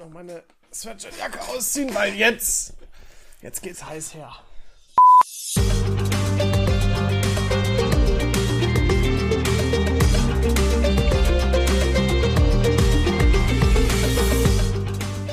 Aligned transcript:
noch 0.00 0.08
meine 0.08 0.42
Sweatshirtjacke 0.72 1.38
ausziehen, 1.42 1.94
weil 1.94 2.14
jetzt, 2.14 2.72
jetzt 3.42 3.62
geht's 3.62 3.84
heiß 3.84 4.14
her. 4.14 4.32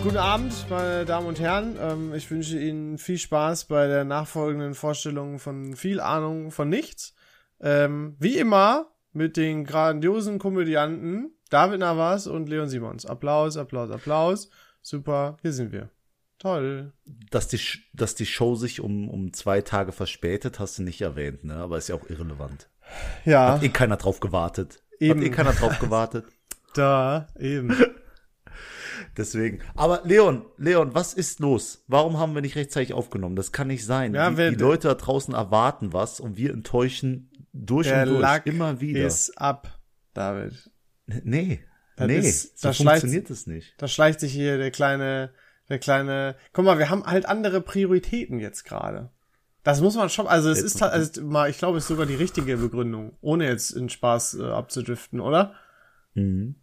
Guten 0.04 0.18
Abend, 0.18 0.70
meine 0.70 1.06
Damen 1.06 1.28
und 1.28 1.40
Herren. 1.40 1.78
Ähm, 1.80 2.14
ich 2.14 2.30
wünsche 2.30 2.60
Ihnen 2.60 2.98
viel 2.98 3.18
Spaß 3.18 3.66
bei 3.66 3.88
der 3.88 4.04
nachfolgenden 4.04 4.76
Vorstellung 4.76 5.40
von 5.40 5.78
viel 5.78 6.02
Ahnung 6.02 6.52
von 6.52 6.68
nichts. 6.68 7.14
Ähm, 7.62 8.18
wie 8.20 8.38
immer 8.38 8.92
mit 9.14 9.38
den 9.38 9.64
grandiosen 9.64 10.40
Komödianten 10.40 11.37
David 11.50 11.80
Navas 11.80 12.28
und 12.28 12.50
Leon 12.50 12.70
Simons. 12.70 13.06
Applaus, 13.06 13.58
Applaus, 13.58 13.92
Applaus. 13.92 14.50
Super, 14.82 15.38
hier 15.42 15.54
sind 15.54 15.72
wir. 15.72 15.90
Toll. 16.40 16.94
Dass 17.32 17.48
die, 17.48 17.60
dass 17.94 18.16
die 18.16 18.26
Show 18.26 18.56
sich 18.56 18.80
um, 18.80 19.10
um 19.10 19.34
zwei 19.34 19.62
Tage 19.62 19.92
verspätet, 19.92 20.60
hast 20.60 20.78
du 20.78 20.84
nicht 20.84 21.02
erwähnt, 21.02 21.44
ne? 21.44 21.56
Aber 21.56 21.78
ist 21.78 21.90
ja 21.90 21.96
auch 21.96 22.10
irrelevant. 22.10 22.70
Ja. 23.26 23.54
Hat 23.54 23.64
eh 23.64 23.70
keiner 23.70 23.98
drauf 23.98 24.20
gewartet. 24.20 24.84
Eben. 25.00 25.20
Hat 25.20 25.28
eh 25.28 25.32
keiner 25.32 25.54
drauf 25.54 25.80
gewartet. 25.80 26.26
Da, 26.74 27.28
eben. 27.40 27.76
Deswegen. 29.18 29.62
Aber 29.74 30.02
Leon, 30.04 30.46
Leon, 30.58 30.94
was 30.94 31.16
ist 31.16 31.40
los? 31.40 31.84
Warum 31.88 32.20
haben 32.20 32.36
wir 32.36 32.42
nicht 32.42 32.56
rechtzeitig 32.56 32.94
aufgenommen? 32.94 33.36
Das 33.36 33.52
kann 33.52 33.68
nicht 33.68 33.84
sein. 33.84 34.14
Ja, 34.14 34.30
die, 34.30 34.50
die 34.50 34.62
Leute 34.62 34.90
da 34.90 34.94
draußen 34.94 35.34
erwarten 35.34 35.92
was 35.94 36.20
und 36.20 36.38
wir 36.38 36.54
enttäuschen 36.54 37.32
durch 37.52 37.92
und 37.92 38.06
durch 38.06 38.42
immer 38.46 38.80
wieder. 38.80 39.08
ist 39.08 39.42
ab, 39.42 39.80
David. 40.14 40.70
Nee, 41.24 41.60
Das 41.96 42.08
nee, 42.08 42.18
ist- 42.20 42.60
so 42.60 42.72
funktioniert 42.74 43.30
es 43.30 43.48
nicht. 43.48 43.74
Da 43.78 43.88
schleicht 43.88 44.20
sich 44.20 44.32
hier 44.34 44.58
der 44.58 44.72
kleine, 44.72 45.32
der 45.70 45.80
kleine. 45.80 46.36
Guck 46.54 46.66
mal, 46.66 46.78
wir 46.80 46.90
haben 46.90 47.06
halt 47.06 47.26
andere 47.28 47.62
Prioritäten 47.62 48.40
jetzt 48.40 48.64
gerade. 48.66 49.10
Das 49.64 49.82
muss 49.82 49.96
man 49.96 50.10
schon, 50.10 50.28
also 50.28 50.50
es 50.50 50.62
ist 50.62 50.80
ta- 50.80 50.88
also 50.88 51.22
mal, 51.24 51.50
ich 51.50 51.58
glaube, 51.58 51.78
es 51.78 51.84
ist 51.84 51.88
sogar 51.90 52.06
die 52.06 52.16
richtige 52.16 52.56
Begründung, 52.58 53.18
ohne 53.20 53.46
jetzt 53.48 53.72
in 53.72 53.90
Spaß 53.90 54.36
äh, 54.36 54.44
abzudriften, 54.44 55.20
oder? 55.20 55.56
Mhm. 56.14 56.56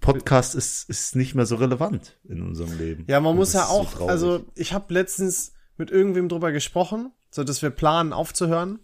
Podcast 0.00 0.54
ist, 0.56 0.90
ist 0.90 1.14
nicht 1.14 1.34
mehr 1.36 1.46
so 1.46 1.54
relevant 1.56 2.18
in 2.28 2.42
unserem 2.42 2.76
Leben. 2.78 3.04
Ja, 3.06 3.20
man 3.20 3.36
muss 3.36 3.52
ja 3.52 3.66
so 3.66 3.72
auch, 3.72 3.92
traurig. 3.94 4.10
also 4.10 4.44
ich 4.56 4.72
habe 4.72 4.92
letztens 4.92 5.52
mit 5.76 5.90
irgendwem 5.92 6.28
drüber 6.28 6.50
gesprochen, 6.50 7.12
so 7.30 7.44
dass 7.44 7.62
wir 7.62 7.70
planen 7.70 8.12
aufzuhören. 8.12 8.80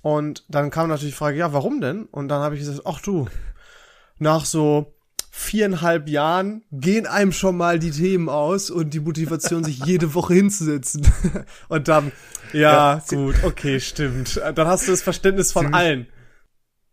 Und 0.00 0.44
dann 0.48 0.70
kam 0.70 0.88
natürlich 0.88 1.12
die 1.14 1.18
Frage, 1.18 1.36
ja, 1.36 1.52
warum 1.52 1.80
denn? 1.82 2.04
Und 2.06 2.28
dann 2.28 2.40
habe 2.40 2.54
ich 2.54 2.62
gesagt, 2.62 2.82
ach 2.86 3.00
du, 3.02 3.28
nach 4.18 4.44
so 4.44 4.94
viereinhalb 5.30 6.08
Jahren 6.08 6.64
gehen 6.72 7.06
einem 7.06 7.30
schon 7.32 7.56
mal 7.56 7.78
die 7.78 7.92
Themen 7.92 8.28
aus 8.28 8.70
und 8.70 8.92
die 8.94 9.00
Motivation, 9.00 9.62
sich 9.62 9.84
jede 9.84 10.12
Woche 10.14 10.34
hinzusetzen. 10.34 11.06
Und 11.68 11.86
dann, 11.86 12.10
ja, 12.52 12.96
Ja, 12.96 13.02
gut, 13.08 13.36
okay, 13.44 13.78
stimmt. 13.78 14.40
Dann 14.54 14.66
hast 14.66 14.88
du 14.88 14.90
das 14.90 15.02
Verständnis 15.02 15.52
von 15.52 15.66
Ziemlich- 15.66 15.78
allen. 15.80 16.06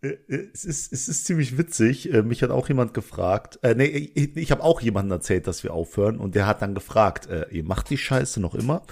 Äh, 0.02 0.12
Es 0.52 0.64
ist, 0.64 0.92
es 0.92 1.08
ist 1.08 1.24
ziemlich 1.24 1.58
witzig. 1.58 2.12
Äh, 2.12 2.22
Mich 2.22 2.42
hat 2.44 2.50
auch 2.50 2.68
jemand 2.68 2.94
gefragt. 2.94 3.58
Äh, 3.62 3.74
nee, 3.74 3.86
ich, 3.86 4.36
ich 4.36 4.50
habe 4.52 4.62
auch 4.62 4.80
jemandem 4.80 5.12
erzählt, 5.12 5.48
dass 5.48 5.64
wir 5.64 5.72
aufhören 5.72 6.18
und 6.18 6.36
der 6.36 6.46
hat 6.46 6.62
dann 6.62 6.74
gefragt, 6.74 7.26
äh, 7.26 7.46
ihr 7.50 7.64
macht 7.64 7.90
die 7.90 7.98
Scheiße 7.98 8.38
noch 8.40 8.54
immer? 8.54 8.82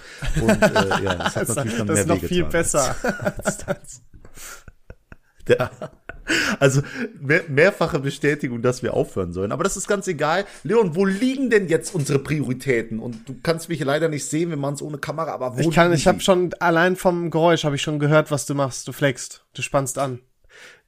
Und 0.40 0.50
äh, 0.62 1.04
ja, 1.04 1.14
das 1.14 1.36
hat 1.36 1.42
Das, 1.48 1.56
natürlich 1.56 1.78
dann 1.78 1.86
das 1.86 1.94
mehr 1.94 2.02
ist 2.02 2.08
noch 2.08 2.28
viel 2.28 2.30
wehgetan. 2.30 2.50
besser 2.50 2.96
als 3.44 3.58
das. 3.58 4.02
Der, 5.48 5.70
also 6.58 6.80
mehr, 7.20 7.42
mehrfache 7.48 7.98
Bestätigung, 7.98 8.62
dass 8.62 8.82
wir 8.82 8.94
aufhören 8.94 9.32
sollen. 9.32 9.52
Aber 9.52 9.62
das 9.62 9.76
ist 9.76 9.86
ganz 9.86 10.06
egal. 10.08 10.46
Leon, 10.62 10.96
wo 10.96 11.04
liegen 11.04 11.50
denn 11.50 11.68
jetzt 11.68 11.94
unsere 11.94 12.18
Prioritäten? 12.18 12.98
Und 12.98 13.28
du 13.28 13.36
kannst 13.42 13.68
mich 13.68 13.80
leider 13.80 14.08
nicht 14.08 14.24
sehen, 14.24 14.48
wir 14.48 14.56
machen 14.56 14.74
es 14.74 14.82
ohne 14.82 14.98
Kamera, 14.98 15.32
aber 15.32 15.56
wo 15.56 15.60
Ich 15.60 15.70
kann, 15.70 15.92
ich 15.92 16.06
habe 16.06 16.20
schon, 16.20 16.54
allein 16.60 16.96
vom 16.96 17.30
Geräusch 17.30 17.64
habe 17.64 17.76
ich 17.76 17.82
schon 17.82 17.98
gehört, 17.98 18.30
was 18.30 18.46
du 18.46 18.54
machst. 18.54 18.88
Du 18.88 18.92
flexst, 18.92 19.44
du 19.52 19.60
spannst 19.60 19.98
an. 19.98 20.20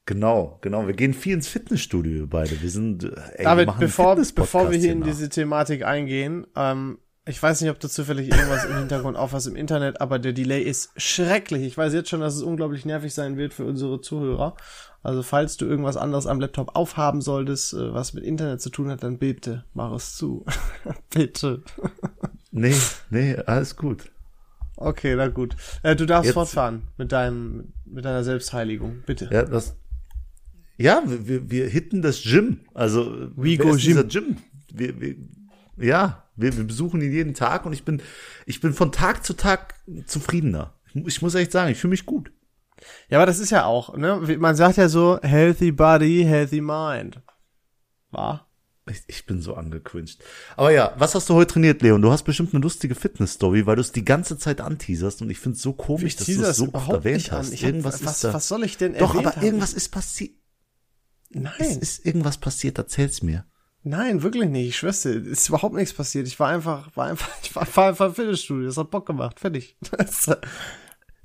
Genau, 0.07 0.59
genau. 0.63 0.87
Wir 0.87 0.95
gehen 0.95 1.15
viel 1.15 1.35
ins 1.35 1.49
Fitnessstudio 1.49 2.29
beide. 2.29 2.63
Wir 2.63 2.71
sind, 2.71 3.03
äh, 3.03 3.09
ey, 3.09 3.39
wir 3.39 3.45
David, 3.45 3.69
einen 3.69 3.79
bevor, 3.81 4.17
bevor 4.17 4.71
wir 4.71 4.79
hier 4.79 4.93
in 4.93 5.03
diese 5.03 5.29
Thematik 5.29 5.85
eingehen, 5.85 6.47
ähm, 6.57 6.99
ich 7.29 7.43
weiß 7.43 7.61
nicht, 7.61 7.71
ob 7.71 7.81
du 7.81 7.89
zufällig 7.89 8.31
irgendwas 8.31 8.65
im 8.65 8.77
Hintergrund 8.79 9.17
aufhast 9.17 9.47
im 9.49 9.57
Internet, 9.57 10.01
aber 10.01 10.19
der 10.19 10.33
Delay 10.33 10.63
ist 10.63 10.91
schrecklich. 10.97 11.63
Ich 11.65 11.77
weiß 11.77 11.93
jetzt 11.93 12.09
schon, 12.09 12.21
dass 12.21 12.37
es 12.37 12.43
unglaublich 12.43 12.85
nervig 12.85 13.13
sein 13.15 13.37
wird 13.37 13.53
für 13.53 13.65
unsere 13.65 14.01
Zuhörer. 14.01 14.57
Also 15.03 15.23
falls 15.23 15.57
du 15.57 15.67
irgendwas 15.67 15.97
anderes 15.97 16.27
am 16.27 16.41
Laptop 16.41 16.75
aufhaben 16.77 17.21
solltest, 17.21 17.75
äh, 17.75 17.93
was 17.93 18.13
mit 18.13 18.25
Internet 18.25 18.61
zu 18.61 18.71
tun 18.71 18.91
hat, 18.91 19.03
dann 19.03 19.19
bitte 19.19 19.65
mach 19.75 19.93
es 19.93 20.15
zu. 20.17 20.45
bitte. 21.11 21.63
Nee, 22.53 22.75
nee, 23.11 23.37
alles 23.37 23.77
gut. 23.77 24.11
Okay, 24.77 25.15
na 25.17 25.29
gut. 25.29 25.57
Äh, 25.83 25.97
du 25.97 26.07
darfst 26.07 26.27
Jetzt- 26.27 26.35
fortfahren 26.35 26.83
mit 26.97 27.11
deinem, 27.13 27.73
mit 27.85 28.05
deiner 28.05 28.25
Selbstheiligung. 28.25 29.03
Bitte. 29.07 29.29
Ja, 29.33 29.43
das. 29.45 29.77
Ja, 30.77 31.03
wir, 31.07 31.27
wir, 31.27 31.51
wir 31.51 31.69
hitten 31.69 32.03
das 32.03 32.23
Gym. 32.23 32.61
Also 32.75 33.31
We 33.35 33.57
go 33.57 33.75
dieser 33.75 34.05
Gym. 34.05 34.37
Wir, 34.73 35.01
wir, 35.01 35.17
ja, 35.79 36.25
wir, 36.37 36.57
wir 36.57 36.65
besuchen 36.65 37.01
ihn 37.01 37.13
jeden 37.13 37.35
Tag 37.35 37.67
und 37.67 37.73
ich 37.73 37.85
bin, 37.85 38.03
ich 38.47 38.61
bin 38.61 38.73
von 38.73 38.93
Tag 38.93 39.25
zu 39.25 39.35
Tag 39.35 39.75
zufriedener. 40.07 40.75
Ich, 40.89 40.95
mu- 40.95 41.07
ich 41.09 41.23
muss 41.23 41.35
echt 41.35 41.53
sagen, 41.53 41.71
ich 41.73 41.79
fühle 41.79 41.91
mich 41.93 42.07
gut. 42.07 42.33
Ja, 43.09 43.19
aber 43.19 43.27
das 43.27 43.39
ist 43.39 43.51
ja 43.51 43.65
auch, 43.65 43.97
ne? 43.97 44.17
Man 44.39 44.55
sagt 44.57 44.77
ja 44.77 44.89
so, 44.89 45.19
healthy 45.23 45.73
body, 45.73 46.25
healthy 46.27 46.61
mind. 46.61 47.23
War? 48.11 48.49
Ich, 48.89 49.03
ich 49.09 49.27
bin 49.27 49.41
so 49.43 49.55
angecringed. 49.55 50.23
Aber 50.57 50.71
ja, 50.71 50.95
was 50.97 51.15
hast 51.17 51.29
du 51.29 51.35
heute 51.35 51.55
trainiert, 51.55 51.83
Leon? 51.83 52.01
Du 52.03 52.13
hast 52.13 52.23
bestimmt 52.23 52.55
eine 52.55 52.63
lustige 52.63 52.95
Fitness-Story, 52.95 53.67
weil 53.67 53.75
du 53.77 53.81
es 53.81 53.91
die 53.91 54.05
ganze 54.05 54.39
Zeit 54.39 54.61
anteaserst 54.61 55.23
und 55.23 55.31
ich 55.31 55.41
finde 55.41 55.57
es 55.57 55.63
so 55.63 55.73
komisch, 55.73 56.05
Ich 56.05 56.17
dass 56.17 56.27
du 56.27 56.33
es 56.33 56.39
das 56.39 56.57
so 56.59 56.69
oft 56.73 56.91
erwähnt 56.91 57.33
hast. 57.33 57.53
Ich 57.53 57.63
hab, 57.63 57.71
irgendwas 57.71 58.05
was, 58.05 58.13
ist 58.17 58.25
da. 58.25 58.35
was 58.35 58.47
soll 58.47 58.63
ich 58.63 58.77
denn 58.77 58.95
Doch, 58.97 59.17
aber 59.17 59.35
haben? 59.35 59.43
irgendwas 59.45 59.73
ist 59.73 59.89
passiert. 59.89 60.35
Es 61.31 61.41
Nein, 61.41 61.79
ist 61.81 62.07
irgendwas 62.07 62.39
passiert, 62.39 62.79
erzähl's 62.79 63.23
mir. 63.23 63.45
Nein, 63.87 64.23
wirklich 64.23 64.49
nicht. 64.49 64.69
Ich 64.69 64.77
schwör's 64.79 65.03
dir, 65.03 65.11
ist 65.15 65.49
überhaupt 65.49 65.75
nichts 65.75 65.95
passiert. 65.95 66.27
Ich 66.27 66.39
war 66.39 66.49
einfach, 66.51 66.89
war 66.97 67.07
einfach, 67.07 67.29
ich 67.43 67.55
war, 67.57 67.67
war 67.75 67.89
einfach 67.89 68.07
im 68.09 68.15
Fitnessstudio. 68.15 68.67
Das 68.67 68.77
hat 68.77 68.91
Bock 68.91 69.07
gemacht. 69.07 69.41
Fertig. 69.41 69.77
Das- 69.97 70.31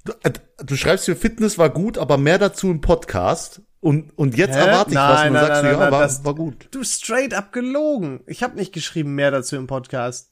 Du, 0.04 0.14
äh, 0.24 0.32
du 0.66 0.76
schreibst 0.76 1.06
für 1.06 1.16
Fitness 1.16 1.60
war 1.60 1.70
gut, 1.70 2.00
aber 2.00 2.18
mehr 2.18 2.40
dazu 2.40 2.72
im 2.72 2.82
Podcast. 2.82 3.62
Und, 3.82 4.18
und 4.18 4.36
jetzt 4.36 4.56
Hä? 4.56 4.62
erwarte 4.62 4.90
ich 4.90 4.98
was 4.98 5.20
Nein, 5.20 5.28
und 5.28 5.34
nein, 5.34 5.42
du 5.44 5.48
sagst, 5.48 5.64
nein, 5.64 5.72
ja, 5.74 5.80
nein, 5.80 5.92
war, 5.92 6.02
das- 6.02 6.26
war 6.26 6.34
gut. 6.34 6.68
du 6.72 6.84
straight 6.84 7.36
up 7.36 7.52
gelogen. 7.54 8.22
Ich 8.26 8.42
habe 8.42 8.56
nicht 8.56 8.74
geschrieben 8.74 9.14
mehr 9.14 9.30
dazu 9.30 9.56
im 9.58 9.68
Podcast. 9.68 10.32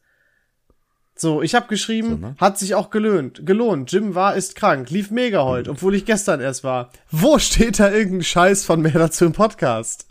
So, 1.16 1.44
ich 1.44 1.53
habe 1.53 1.68
geschrieben, 1.68 2.09
So, 2.09 2.16
ne? 2.16 2.35
hat 2.39 2.57
sich 2.57 2.73
auch 2.73 2.89
gelohnt. 2.89 3.45
Gelohnt. 3.45 3.91
Jim 3.91 4.16
war, 4.16 4.35
ist 4.35 4.56
krank. 4.56 4.89
Lief 4.89 5.12
mega 5.12 5.44
heute, 5.44 5.69
obwohl 5.69 5.94
ich 5.94 6.06
gestern 6.06 6.39
erst 6.39 6.63
war. 6.63 6.89
Wo 7.12 7.38
steht 7.38 7.79
da 7.79 7.91
irgendein 7.91 8.23
Scheiß 8.23 8.66
von 8.66 8.81
mehr 8.81 8.94
dazu 8.94 9.23
im 9.25 9.34
Podcast? 9.34 10.07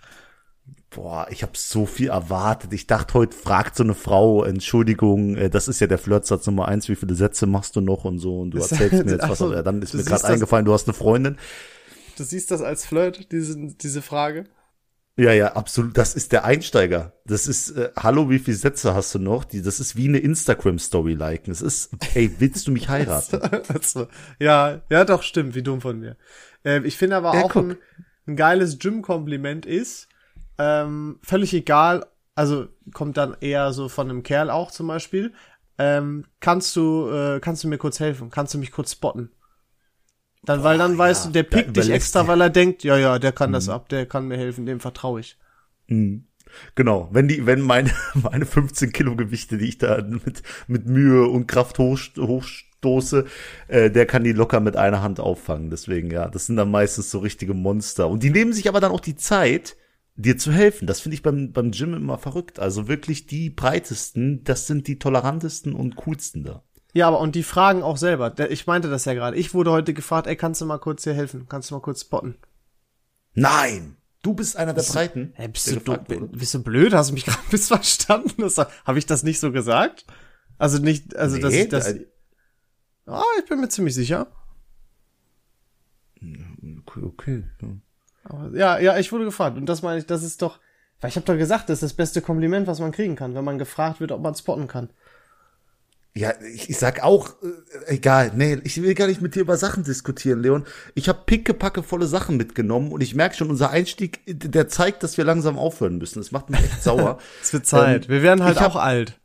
Boah, 0.90 1.26
ich 1.30 1.42
habe 1.42 1.52
so 1.54 1.84
viel 1.84 2.08
erwartet. 2.08 2.72
Ich 2.72 2.86
dachte, 2.86 3.14
heute 3.14 3.36
fragt 3.36 3.76
so 3.76 3.82
eine 3.84 3.94
Frau, 3.94 4.42
Entschuldigung, 4.44 5.36
äh, 5.36 5.50
das 5.50 5.68
ist 5.68 5.80
ja 5.80 5.86
der 5.86 5.98
Flirtsatz 5.98 6.46
Nummer 6.46 6.66
eins, 6.68 6.88
wie 6.88 6.96
viele 6.96 7.14
Sätze 7.14 7.46
machst 7.46 7.76
du 7.76 7.80
noch 7.82 8.04
und 8.06 8.18
so 8.18 8.40
und 8.40 8.52
du 8.52 8.58
Das- 8.58 8.72
erzählst 8.72 9.04
mir 9.04 9.12
jetzt 9.12 9.28
was, 9.28 9.38
so, 9.38 9.46
aber 9.46 9.62
dann 9.62 9.82
ist 9.82 9.92
mir 9.94 10.00
gerade 10.02 10.22
das- 10.22 10.24
eingefallen, 10.24 10.64
du 10.64 10.72
hast 10.72 10.86
eine 10.88 10.94
Freundin. 10.94 11.36
Du 12.16 12.24
siehst 12.24 12.50
das 12.50 12.62
als 12.62 12.86
Flirt, 12.86 13.30
diese, 13.32 13.56
diese 13.80 14.00
Frage? 14.02 14.44
Ja, 15.18 15.32
ja, 15.32 15.52
absolut. 15.54 15.98
Das 15.98 16.14
ist 16.14 16.30
der 16.32 16.44
Einsteiger. 16.44 17.12
Das 17.26 17.46
ist, 17.48 17.70
äh, 17.70 17.90
hallo, 17.96 18.30
wie 18.30 18.38
viele 18.38 18.56
Sätze 18.56 18.94
hast 18.94 19.14
du 19.14 19.18
noch? 19.18 19.44
Die, 19.44 19.62
das 19.62 19.80
ist 19.80 19.94
wie 19.96 20.08
eine 20.08 20.18
Instagram-Story 20.18 21.14
liken. 21.14 21.50
Es 21.50 21.60
ist, 21.60 21.90
ey, 22.14 22.30
willst 22.38 22.66
du 22.66 22.70
mich 22.72 22.88
heiraten? 22.88 23.40
Also, 23.68 24.06
ja, 24.38 24.80
ja, 24.90 25.04
doch, 25.04 25.22
stimmt, 25.22 25.54
wie 25.54 25.62
dumm 25.62 25.80
von 25.80 25.98
mir. 26.00 26.16
Äh, 26.64 26.80
ich 26.86 26.96
finde 26.96 27.16
aber 27.16 27.34
Ja, 27.34 27.42
auch 27.44 27.56
ein, 27.56 27.76
ein 28.26 28.36
geiles 28.36 28.78
Gym-Kompliment 28.78 29.66
ist, 29.66 30.08
ähm, 30.58 31.18
völlig 31.22 31.54
egal, 31.54 32.06
also 32.34 32.68
kommt 32.92 33.16
dann 33.16 33.36
eher 33.40 33.72
so 33.72 33.88
von 33.88 34.10
einem 34.10 34.22
Kerl 34.22 34.50
auch 34.50 34.70
zum 34.70 34.86
Beispiel, 34.88 35.32
ähm, 35.78 36.24
kannst 36.40 36.74
du, 36.76 37.08
äh, 37.10 37.40
kannst 37.40 37.64
du 37.64 37.68
mir 37.68 37.78
kurz 37.78 38.00
helfen? 38.00 38.30
Kannst 38.30 38.54
du 38.54 38.58
mich 38.58 38.72
kurz 38.72 38.92
spotten? 38.92 39.30
Dann, 40.44 40.62
weil 40.62 40.78
dann 40.78 40.96
weißt 40.96 41.24
ja, 41.24 41.28
du, 41.28 41.32
der 41.32 41.42
pickt 41.44 41.76
dich 41.76 41.90
extra, 41.90 42.26
weil 42.26 42.40
er 42.40 42.50
denkt, 42.50 42.82
ja, 42.84 42.96
ja, 42.96 43.18
der 43.18 43.32
kann 43.32 43.50
Mhm. 43.50 43.54
das 43.54 43.68
ab, 43.68 43.88
der 43.88 44.06
kann 44.06 44.28
mir 44.28 44.36
helfen, 44.38 44.66
dem 44.66 44.80
vertraue 44.80 45.20
ich. 45.20 45.36
Genau, 46.74 47.08
wenn 47.12 47.28
die, 47.28 47.46
wenn 47.46 47.60
meine, 47.60 47.90
meine 48.14 48.46
15 48.46 48.92
Kilo 48.92 49.16
Gewichte, 49.16 49.58
die 49.58 49.68
ich 49.68 49.78
da 49.78 50.02
mit, 50.02 50.42
mit 50.66 50.86
Mühe 50.86 51.26
und 51.28 51.46
Kraft 51.46 51.78
hoch, 51.78 51.98
hochstoße, 52.16 53.24
äh, 53.68 53.90
der 53.90 54.06
kann 54.06 54.24
die 54.24 54.32
locker 54.32 54.60
mit 54.60 54.76
einer 54.76 55.02
Hand 55.02 55.20
auffangen. 55.20 55.70
Deswegen, 55.70 56.10
ja, 56.10 56.28
das 56.28 56.46
sind 56.46 56.56
dann 56.56 56.70
meistens 56.70 57.10
so 57.10 57.18
richtige 57.18 57.54
Monster. 57.54 58.08
Und 58.08 58.22
die 58.22 58.30
nehmen 58.30 58.52
sich 58.52 58.68
aber 58.68 58.80
dann 58.80 58.92
auch 58.92 59.00
die 59.00 59.16
Zeit, 59.16 59.76
dir 60.18 60.36
zu 60.36 60.52
helfen. 60.52 60.86
Das 60.86 61.00
finde 61.00 61.14
ich 61.14 61.22
beim, 61.22 61.52
beim 61.52 61.70
Gym 61.70 61.94
immer 61.94 62.18
verrückt. 62.18 62.58
Also 62.58 62.88
wirklich 62.88 63.26
die 63.26 63.50
breitesten, 63.50 64.44
das 64.44 64.66
sind 64.66 64.86
die 64.88 64.98
tolerantesten 64.98 65.74
und 65.74 65.96
coolsten 65.96 66.44
da. 66.44 66.62
Ja, 66.94 67.06
aber 67.08 67.20
und 67.20 67.34
die 67.34 67.42
fragen 67.42 67.82
auch 67.82 67.96
selber. 67.96 68.34
Ich 68.50 68.66
meinte 68.66 68.90
das 68.90 69.04
ja 69.04 69.14
gerade. 69.14 69.36
Ich 69.36 69.54
wurde 69.54 69.70
heute 69.70 69.94
gefragt, 69.94 70.26
ey, 70.26 70.36
kannst 70.36 70.60
du 70.60 70.66
mal 70.66 70.78
kurz 70.78 71.04
hier 71.04 71.14
helfen? 71.14 71.46
Kannst 71.48 71.70
du 71.70 71.74
mal 71.74 71.80
kurz 71.80 72.00
spotten? 72.02 72.36
Nein! 73.34 73.96
Du 74.22 74.34
bist 74.34 74.56
einer 74.56 74.74
der 74.74 74.82
Breiten. 74.82 75.32
Bist, 75.52 75.68
der 75.68 75.74
du, 75.74 75.80
gefragt 75.80 76.10
du, 76.10 76.20
wurde. 76.20 76.36
bist 76.36 76.52
du 76.54 76.62
blöd? 76.62 76.92
Hast 76.92 77.10
du 77.10 77.14
mich 77.14 77.24
gerade 77.26 77.38
missverstanden? 77.52 78.50
Habe 78.84 78.98
ich 78.98 79.06
das 79.06 79.22
nicht 79.22 79.38
so 79.38 79.52
gesagt? 79.52 80.04
Also 80.58 80.78
nicht, 80.78 81.14
also 81.14 81.38
dass 81.38 81.52
Nee, 81.52 81.62
ich 81.62 81.68
das. 81.68 81.94
da- 81.94 83.12
Ah, 83.12 83.22
ich 83.38 83.48
bin 83.48 83.60
mir 83.60 83.68
ziemlich 83.68 83.94
sicher. 83.94 84.26
Okay, 86.20 87.00
okay. 87.04 87.44
ja. 87.62 87.68
Aber 88.28 88.50
ja, 88.56 88.78
ja, 88.78 88.98
ich 88.98 89.10
wurde 89.12 89.24
gefragt. 89.24 89.56
Und 89.56 89.66
das 89.66 89.82
meine 89.82 89.98
ich, 89.98 90.06
das 90.06 90.22
ist 90.22 90.42
doch. 90.42 90.58
Weil 91.00 91.10
ich 91.10 91.16
habe 91.16 91.26
doch 91.26 91.36
gesagt, 91.36 91.68
das 91.68 91.76
ist 91.78 91.82
das 91.82 91.92
beste 91.94 92.20
Kompliment, 92.22 92.66
was 92.66 92.80
man 92.80 92.90
kriegen 92.92 93.14
kann, 93.16 93.34
wenn 93.34 93.44
man 93.44 93.58
gefragt 93.58 94.00
wird, 94.00 94.10
ob 94.12 94.20
man 94.20 94.34
spotten 94.34 94.66
kann. 94.66 94.90
Ja, 96.14 96.32
ich, 96.52 96.68
ich 96.70 96.76
sag 96.78 97.04
auch, 97.04 97.30
äh, 97.42 97.94
egal, 97.94 98.32
nee, 98.34 98.58
ich 98.64 98.82
will 98.82 98.94
gar 98.94 99.06
nicht 99.06 99.20
mit 99.20 99.36
dir 99.36 99.40
über 99.42 99.56
Sachen 99.56 99.84
diskutieren, 99.84 100.42
Leon. 100.42 100.66
Ich 100.96 101.08
habe 101.08 101.20
pickepacke 101.24 101.84
volle 101.84 102.06
Sachen 102.08 102.36
mitgenommen 102.36 102.90
und 102.90 103.00
ich 103.02 103.14
merke 103.14 103.36
schon, 103.36 103.50
unser 103.50 103.70
Einstieg, 103.70 104.20
der 104.26 104.66
zeigt, 104.66 105.04
dass 105.04 105.16
wir 105.16 105.24
langsam 105.24 105.56
aufhören 105.56 105.98
müssen. 105.98 106.18
Das 106.18 106.32
macht 106.32 106.50
mich 106.50 106.58
echt 106.60 106.82
sauer. 106.82 107.18
Es 107.42 107.52
wird 107.52 107.66
Zeit. 107.66 108.06
Ähm, 108.06 108.10
Wir 108.10 108.22
werden 108.24 108.42
halt 108.42 108.58
hab- 108.60 108.72
auch 108.72 108.76
alt. 108.76 109.17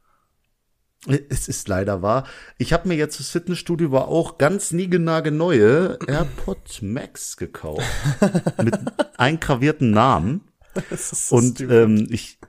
Es 1.30 1.48
ist 1.50 1.68
leider 1.68 2.02
wahr. 2.02 2.26
Ich 2.58 2.72
habe 2.72 2.88
mir 2.88 2.96
jetzt 2.96 3.18
fürs 3.18 3.30
Fitnessstudio 3.30 3.88
aber 3.88 4.08
auch 4.08 4.38
ganz 4.38 4.72
niegelnagelneue 4.72 6.00
AirPod 6.08 6.82
Max 6.82 7.36
gekauft. 7.38 7.84
mit 8.64 8.76
eingravierten 9.18 9.92
Namen. 9.92 10.42
Das 10.90 11.10
so 11.30 11.36
Und 11.36 11.60
ähm, 11.62 12.08
ich, 12.10 12.40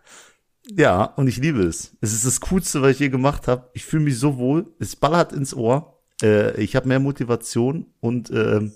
ja, 0.70 1.04
und 1.04 1.26
ich 1.26 1.36
liebe 1.38 1.62
es. 1.64 1.96
Es 2.00 2.12
ist 2.12 2.24
das 2.24 2.40
Coolste, 2.40 2.80
was 2.80 2.92
ich 2.92 3.00
je 3.00 3.08
gemacht 3.08 3.48
habe. 3.48 3.70
Ich 3.74 3.84
fühle 3.84 4.04
mich 4.04 4.18
so 4.18 4.38
wohl. 4.38 4.72
Es 4.78 4.94
ballert 4.96 5.32
ins 5.32 5.52
Ohr. 5.54 6.00
Äh, 6.22 6.58
ich 6.62 6.76
habe 6.76 6.86
mehr 6.88 7.00
Motivation 7.00 7.86
und 8.00 8.30
ähm, 8.30 8.72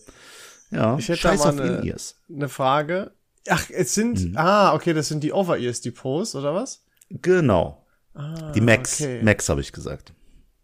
ja, 0.70 0.98
Ich 0.98 1.08
hätte 1.08 1.20
scheiß 1.20 1.42
da 1.42 1.48
auf 1.50 1.58
eine- 1.58 1.78
In-Ears. 1.78 2.16
eine 2.34 2.48
Frage. 2.48 3.12
Ach, 3.48 3.64
es 3.70 3.94
sind. 3.94 4.30
Mhm. 4.32 4.36
Ah, 4.36 4.74
okay, 4.74 4.92
das 4.92 5.08
sind 5.08 5.22
die 5.24 5.32
Over-Ears, 5.32 5.80
die 5.80 5.92
Pros, 5.92 6.34
oder 6.34 6.52
was? 6.54 6.84
Genau. 7.08 7.86
Ah, 8.18 8.52
Die 8.52 8.60
Max. 8.60 9.00
Okay. 9.00 9.22
Max 9.22 9.48
habe 9.48 9.60
ich 9.60 9.72
gesagt. 9.72 10.12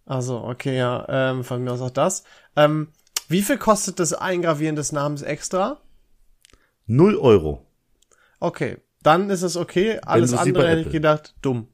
Also, 0.07 0.43
okay, 0.43 0.77
ja, 0.77 1.07
ähm, 1.09 1.45
von 1.45 1.63
mir 1.63 1.73
aus 1.73 1.81
auch 1.81 1.91
das. 1.91 2.25
Ähm, 2.57 2.89
wie 3.29 3.43
viel 3.43 3.57
kostet 3.59 4.01
das 4.01 4.13
Eingravieren 4.13 4.77
des 4.77 4.93
Namens 4.93 5.23
extra? 5.23 5.81
Null 6.87 7.17
Euro. 7.17 7.65
Okay, 8.41 8.79
dann 9.03 9.31
ist 9.31 9.43
es 9.43 9.57
okay. 9.57 9.99
Alles 10.05 10.35
andere 10.35 10.69
hätte 10.69 10.83
ich 10.83 10.91
gedacht, 10.91 11.35
dumm. 11.41 11.69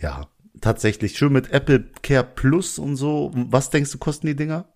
Ja, 0.00 0.26
tatsächlich. 0.60 1.16
Schön 1.16 1.32
mit 1.32 1.50
Apple 1.50 1.84
Care 2.02 2.24
Plus 2.24 2.78
und 2.78 2.96
so. 2.96 3.30
Was 3.34 3.70
denkst 3.70 3.92
du, 3.92 3.98
kosten 3.98 4.26
die 4.26 4.36
Dinger? 4.36 4.66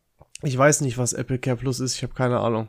Ich 0.42 0.56
weiß 0.56 0.82
nicht, 0.82 0.98
was 0.98 1.12
Apple 1.12 1.38
Care 1.38 1.56
Plus 1.56 1.80
ist, 1.80 1.96
ich 1.96 2.02
habe 2.02 2.14
keine 2.14 2.40
Ahnung. 2.40 2.68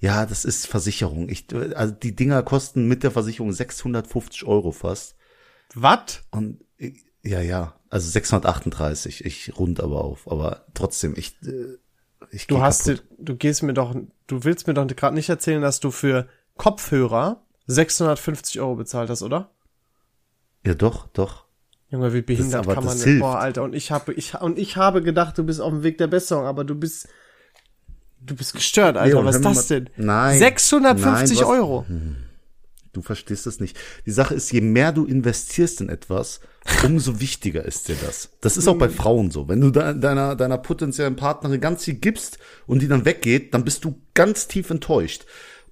Ja, 0.00 0.26
das 0.26 0.44
ist 0.44 0.66
Versicherung. 0.66 1.28
Ich, 1.28 1.46
also 1.74 1.94
die 1.94 2.16
Dinger 2.16 2.42
kosten 2.42 2.88
mit 2.88 3.02
der 3.02 3.10
Versicherung 3.10 3.52
650 3.52 4.44
Euro 4.44 4.72
fast. 4.72 5.15
Was? 5.74 6.22
Und 6.30 6.60
ja, 7.22 7.40
ja, 7.40 7.74
also 7.90 8.08
638. 8.08 9.24
Ich 9.24 9.58
rund 9.58 9.80
aber 9.80 10.04
auf, 10.04 10.30
aber 10.30 10.64
trotzdem, 10.74 11.14
ich, 11.16 11.36
äh, 11.42 11.76
ich 12.30 12.46
Du 12.46 12.56
geh 12.56 12.60
hast, 12.62 12.84
kaputt. 12.86 13.04
du 13.18 13.36
gehst 13.36 13.62
mir 13.62 13.74
doch, 13.74 13.94
du 14.26 14.44
willst 14.44 14.66
mir 14.66 14.74
doch 14.74 14.86
gerade 14.86 15.14
nicht 15.14 15.28
erzählen, 15.28 15.62
dass 15.62 15.80
du 15.80 15.90
für 15.90 16.28
Kopfhörer 16.56 17.42
650 17.66 18.60
Euro 18.60 18.76
bezahlt 18.76 19.10
hast, 19.10 19.22
oder? 19.22 19.50
Ja, 20.64 20.74
doch, 20.74 21.08
doch. 21.08 21.44
Junge, 21.88 22.12
wie 22.12 22.22
behindert 22.22 22.64
aber 22.64 22.74
kann 22.74 22.84
man 22.84 22.94
das 22.94 23.02
denn? 23.04 23.20
Boah, 23.20 23.38
Alter, 23.38 23.62
und 23.62 23.74
ich 23.74 23.90
habe 23.92 24.12
ich 24.14 24.34
und 24.34 24.58
ich 24.58 24.76
habe 24.76 25.02
gedacht, 25.02 25.38
du 25.38 25.44
bist 25.44 25.60
auf 25.60 25.70
dem 25.70 25.82
Weg 25.84 25.98
der 25.98 26.08
Besserung, 26.08 26.44
aber 26.46 26.64
du 26.64 26.74
bist 26.74 27.08
du 28.20 28.34
bist 28.34 28.54
gestört, 28.54 28.96
Alter. 28.96 29.14
Leon, 29.14 29.24
Was 29.26 29.36
ist 29.36 29.44
das 29.44 29.66
denn? 29.68 29.90
Nein. 29.96 30.38
650 30.38 31.38
Nein, 31.38 31.46
hast- 31.46 31.50
Euro. 31.52 31.86
Du 32.96 33.02
verstehst 33.02 33.44
das 33.44 33.60
nicht. 33.60 33.78
Die 34.06 34.10
Sache 34.10 34.34
ist, 34.34 34.50
je 34.52 34.62
mehr 34.62 34.90
du 34.90 35.04
investierst 35.04 35.82
in 35.82 35.90
etwas, 35.90 36.40
umso 36.82 37.20
wichtiger 37.20 37.62
ist 37.62 37.88
dir 37.88 37.96
das. 38.02 38.30
Das 38.40 38.56
ist 38.56 38.68
auch 38.68 38.78
bei 38.78 38.88
Frauen 38.88 39.30
so. 39.30 39.48
Wenn 39.48 39.60
du 39.60 39.70
deiner, 39.70 40.34
deiner 40.34 40.56
potenziellen 40.56 41.14
Partnerin 41.14 41.60
ganz 41.60 41.84
viel 41.84 41.94
gibst 41.94 42.38
und 42.66 42.80
die 42.80 42.88
dann 42.88 43.04
weggeht, 43.04 43.52
dann 43.52 43.64
bist 43.64 43.84
du 43.84 44.00
ganz 44.14 44.48
tief 44.48 44.70
enttäuscht. 44.70 45.26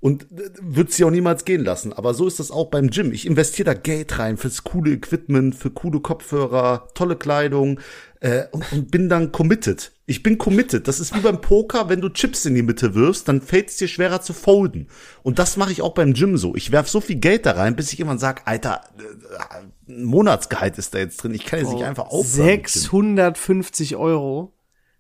Und 0.05 0.25
äh, 0.33 0.51
wird 0.61 0.93
sie 0.93 1.03
auch 1.05 1.11
niemals 1.11 1.47
gehen 1.47 1.65
lassen. 1.65 1.95
Aber 1.95 2.13
so 2.13 2.27
ist 2.27 2.39
das 2.39 2.51
auch 2.51 2.67
beim 2.69 2.91
Gym. 2.91 3.11
Ich 3.11 3.27
investiere 3.27 3.65
da 3.65 3.73
Geld 3.73 4.19
rein 4.19 4.37
fürs 4.37 4.63
coole 4.63 4.91
Equipment, 4.93 5.55
für 5.55 5.71
coole 5.71 6.01
Kopfhörer, 6.01 6.89
tolle 6.93 7.17
Kleidung 7.17 7.81
äh, 8.21 8.43
und, 8.51 8.71
und 8.71 8.91
bin 8.91 9.09
dann 9.09 9.33
committed. 9.33 9.93
Ich 10.05 10.23
bin 10.23 10.37
committed. 10.37 10.89
Das 10.89 11.01
ist 11.01 11.15
wie 11.15 11.21
beim 11.21 11.41
Poker, 11.41 11.89
wenn 11.89 12.03
du 12.03 12.11
Chips 12.11 12.45
in 12.45 12.55
die 12.55 12.61
Mitte 12.61 12.95
wirfst, 12.95 13.29
dann 13.29 13.41
fällt 13.41 13.71
es 13.71 13.79
dir 13.79 13.89
schwerer 13.89 14.21
zu 14.21 14.35
folden. 14.35 14.89
Und 15.23 15.39
das 15.39 15.57
mache 15.57 15.73
ich 15.73 15.81
auch 15.81 15.95
beim 15.95 16.13
Gym 16.13 16.37
so. 16.37 16.55
Ich 16.55 16.71
werf 16.71 16.87
so 16.91 17.01
viel 17.01 17.17
Geld 17.17 17.47
da 17.47 17.53
rein, 17.53 17.75
bis 17.75 17.91
ich 17.91 17.99
irgendwann 17.99 18.19
sag, 18.19 18.47
Alter, 18.47 18.83
äh, 18.99 19.55
ein 19.89 20.05
Monatsgehalt 20.05 20.77
ist 20.77 20.93
da 20.93 20.99
jetzt 20.99 21.23
drin. 21.23 21.33
Ich 21.33 21.47
kann 21.47 21.61
jetzt 21.61 21.73
nicht 21.73 21.85
einfach 21.85 22.09
aufhören. 22.09 22.45
mit 22.47 22.65
Gym. 22.65 22.83
650 22.83 23.97
Euro. 23.97 24.53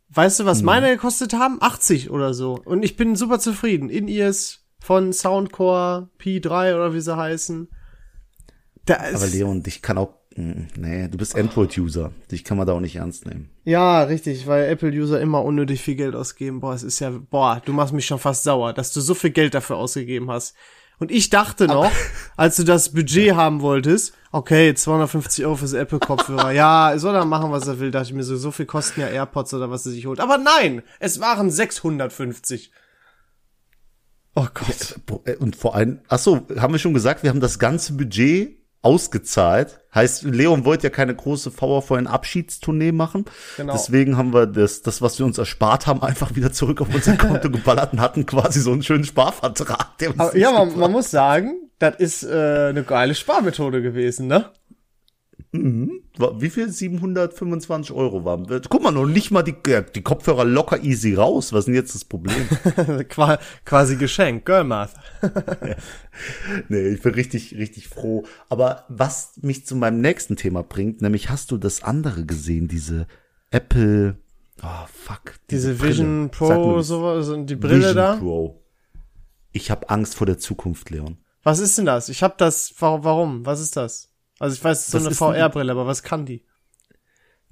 Weißt 0.08 0.40
du, 0.40 0.46
was 0.46 0.60
Hm. 0.60 0.64
meine 0.64 0.88
gekostet 0.92 1.34
haben? 1.34 1.58
80 1.60 2.08
oder 2.08 2.32
so. 2.32 2.58
Und 2.64 2.82
ich 2.82 2.96
bin 2.96 3.16
super 3.16 3.38
zufrieden. 3.38 3.90
In-Ears 3.90 4.63
von 4.84 5.14
Soundcore 5.14 6.10
P3 6.20 6.74
oder 6.74 6.92
wie 6.92 7.00
sie 7.00 7.16
heißen. 7.16 7.68
Da 8.84 8.96
ist, 8.96 9.14
Aber 9.14 9.26
Leon, 9.28 9.62
dich 9.62 9.80
kann 9.80 9.96
auch, 9.96 10.12
mm, 10.36 10.64
nee, 10.76 11.08
du 11.08 11.16
bist 11.16 11.34
Android-User. 11.34 12.12
Dich 12.30 12.44
kann 12.44 12.58
man 12.58 12.66
da 12.66 12.74
auch 12.74 12.80
nicht 12.80 12.96
ernst 12.96 13.24
nehmen. 13.24 13.48
Ja, 13.64 14.02
richtig, 14.02 14.46
weil 14.46 14.68
Apple-User 14.68 15.22
immer 15.22 15.42
unnötig 15.42 15.80
viel 15.80 15.94
Geld 15.94 16.14
ausgeben. 16.14 16.60
Boah, 16.60 16.74
es 16.74 16.82
ist 16.82 17.00
ja, 17.00 17.10
boah, 17.10 17.62
du 17.64 17.72
machst 17.72 17.94
mich 17.94 18.04
schon 18.04 18.18
fast 18.18 18.44
sauer, 18.44 18.74
dass 18.74 18.92
du 18.92 19.00
so 19.00 19.14
viel 19.14 19.30
Geld 19.30 19.54
dafür 19.54 19.76
ausgegeben 19.76 20.30
hast. 20.30 20.54
Und 20.98 21.10
ich 21.10 21.30
dachte 21.30 21.66
noch, 21.66 21.90
als 22.36 22.56
du 22.56 22.64
das 22.64 22.92
Budget 22.92 23.34
haben 23.34 23.62
wolltest, 23.62 24.12
okay, 24.32 24.74
250 24.74 25.46
Euro 25.46 25.56
fürs 25.56 25.72
Apple-Kopfhörer, 25.72 26.52
ja, 26.52 26.92
soll 26.98 27.14
er 27.14 27.24
machen, 27.24 27.52
was 27.52 27.66
er 27.66 27.80
will, 27.80 27.90
dachte 27.90 28.08
ich 28.08 28.14
mir 28.14 28.22
so, 28.22 28.36
so 28.36 28.50
viel 28.50 28.66
kosten 28.66 29.00
ja 29.00 29.06
AirPods 29.06 29.54
oder 29.54 29.70
was 29.70 29.86
er 29.86 29.92
sich 29.92 30.04
holt. 30.04 30.20
Aber 30.20 30.36
nein, 30.36 30.82
es 31.00 31.20
waren 31.20 31.50
650. 31.50 32.70
Oh 34.34 34.46
Gott. 34.52 35.24
Äh, 35.26 35.36
Und 35.36 35.56
vor 35.56 35.74
allem, 35.74 36.00
ach 36.08 36.18
so, 36.18 36.46
haben 36.58 36.74
wir 36.74 36.78
schon 36.78 36.94
gesagt, 36.94 37.22
wir 37.22 37.30
haben 37.30 37.40
das 37.40 37.58
ganze 37.58 37.92
Budget 37.94 38.58
ausgezahlt. 38.82 39.80
Heißt, 39.94 40.24
Leon 40.24 40.64
wollte 40.64 40.84
ja 40.84 40.90
keine 40.90 41.14
große 41.14 41.50
VW 41.50 42.06
Abschiedstournee 42.06 42.92
machen. 42.92 43.24
Genau. 43.56 43.72
Deswegen 43.72 44.16
haben 44.16 44.34
wir 44.34 44.46
das, 44.46 44.82
das, 44.82 45.00
was 45.00 45.18
wir 45.18 45.24
uns 45.24 45.38
erspart 45.38 45.86
haben, 45.86 46.02
einfach 46.02 46.34
wieder 46.34 46.52
zurück 46.52 46.80
auf 46.82 46.94
unser 46.94 47.16
Konto 47.16 47.48
geballert 47.50 47.94
und 47.94 48.00
hatten 48.00 48.26
quasi 48.26 48.60
so 48.60 48.72
einen 48.72 48.82
schönen 48.82 49.04
Sparvertrag. 49.04 49.88
Aber, 50.18 50.36
ja, 50.36 50.52
man, 50.52 50.78
man 50.78 50.92
muss 50.92 51.10
sagen, 51.10 51.54
das 51.78 51.96
ist 51.96 52.24
äh, 52.24 52.68
eine 52.68 52.82
geile 52.82 53.14
Sparmethode 53.14 53.82
gewesen, 53.82 54.26
ne? 54.26 54.50
Wa- 56.18 56.34
Wie 56.40 56.50
viel? 56.50 56.68
725 56.70 57.94
Euro 57.94 58.24
waren. 58.24 58.46
Guck 58.68 58.82
mal, 58.82 58.90
noch 58.90 59.06
nicht 59.06 59.30
mal 59.30 59.42
die, 59.42 59.54
die 59.94 60.02
Kopfhörer 60.02 60.44
locker 60.44 60.82
easy 60.82 61.14
raus. 61.14 61.52
Was 61.52 61.60
ist 61.60 61.64
denn 61.66 61.74
jetzt 61.74 61.94
das 61.94 62.04
Problem? 62.04 62.48
Qua 63.08 63.38
quasi 63.64 63.94
Geschenk, 63.96 64.44
Girl 64.46 64.64
Math. 64.64 64.94
nee, 66.68 66.88
ich 66.88 67.02
bin 67.02 67.14
richtig, 67.14 67.54
richtig 67.56 67.88
froh. 67.88 68.24
Aber 68.48 68.84
was 68.88 69.38
mich 69.42 69.64
zu 69.66 69.76
meinem 69.76 70.00
nächsten 70.00 70.36
Thema 70.36 70.62
bringt, 70.62 71.02
nämlich 71.02 71.30
hast 71.30 71.50
du 71.50 71.56
das 71.56 71.82
andere 71.82 72.24
gesehen, 72.24 72.66
diese 72.68 73.06
Apple, 73.50 74.16
oh 74.62 74.86
fuck. 74.92 75.34
Diese 75.50 75.74
Brille. 75.74 75.90
Vision 75.90 76.30
Pro, 76.30 76.82
sowas 76.82 77.28
und 77.28 77.46
die 77.46 77.56
Brille 77.56 77.78
Vision 77.78 77.96
da. 77.96 78.16
Pro. 78.16 78.60
Ich 79.52 79.70
habe 79.70 79.88
Angst 79.88 80.16
vor 80.16 80.26
der 80.26 80.38
Zukunft, 80.38 80.90
Leon. 80.90 81.18
Was 81.44 81.60
ist 81.60 81.78
denn 81.78 81.86
das? 81.86 82.08
Ich 82.08 82.22
hab 82.24 82.38
das, 82.38 82.74
wa- 82.80 83.04
warum? 83.04 83.46
Was 83.46 83.60
ist 83.60 83.76
das? 83.76 84.10
Also 84.38 84.54
ich 84.56 84.64
weiß, 84.64 84.88
es 84.88 84.94
ist 84.94 85.18
so 85.18 85.26
eine 85.26 85.36
VR-Brille, 85.36 85.70
aber 85.72 85.86
was 85.86 86.02
kann 86.02 86.26
die? 86.26 86.44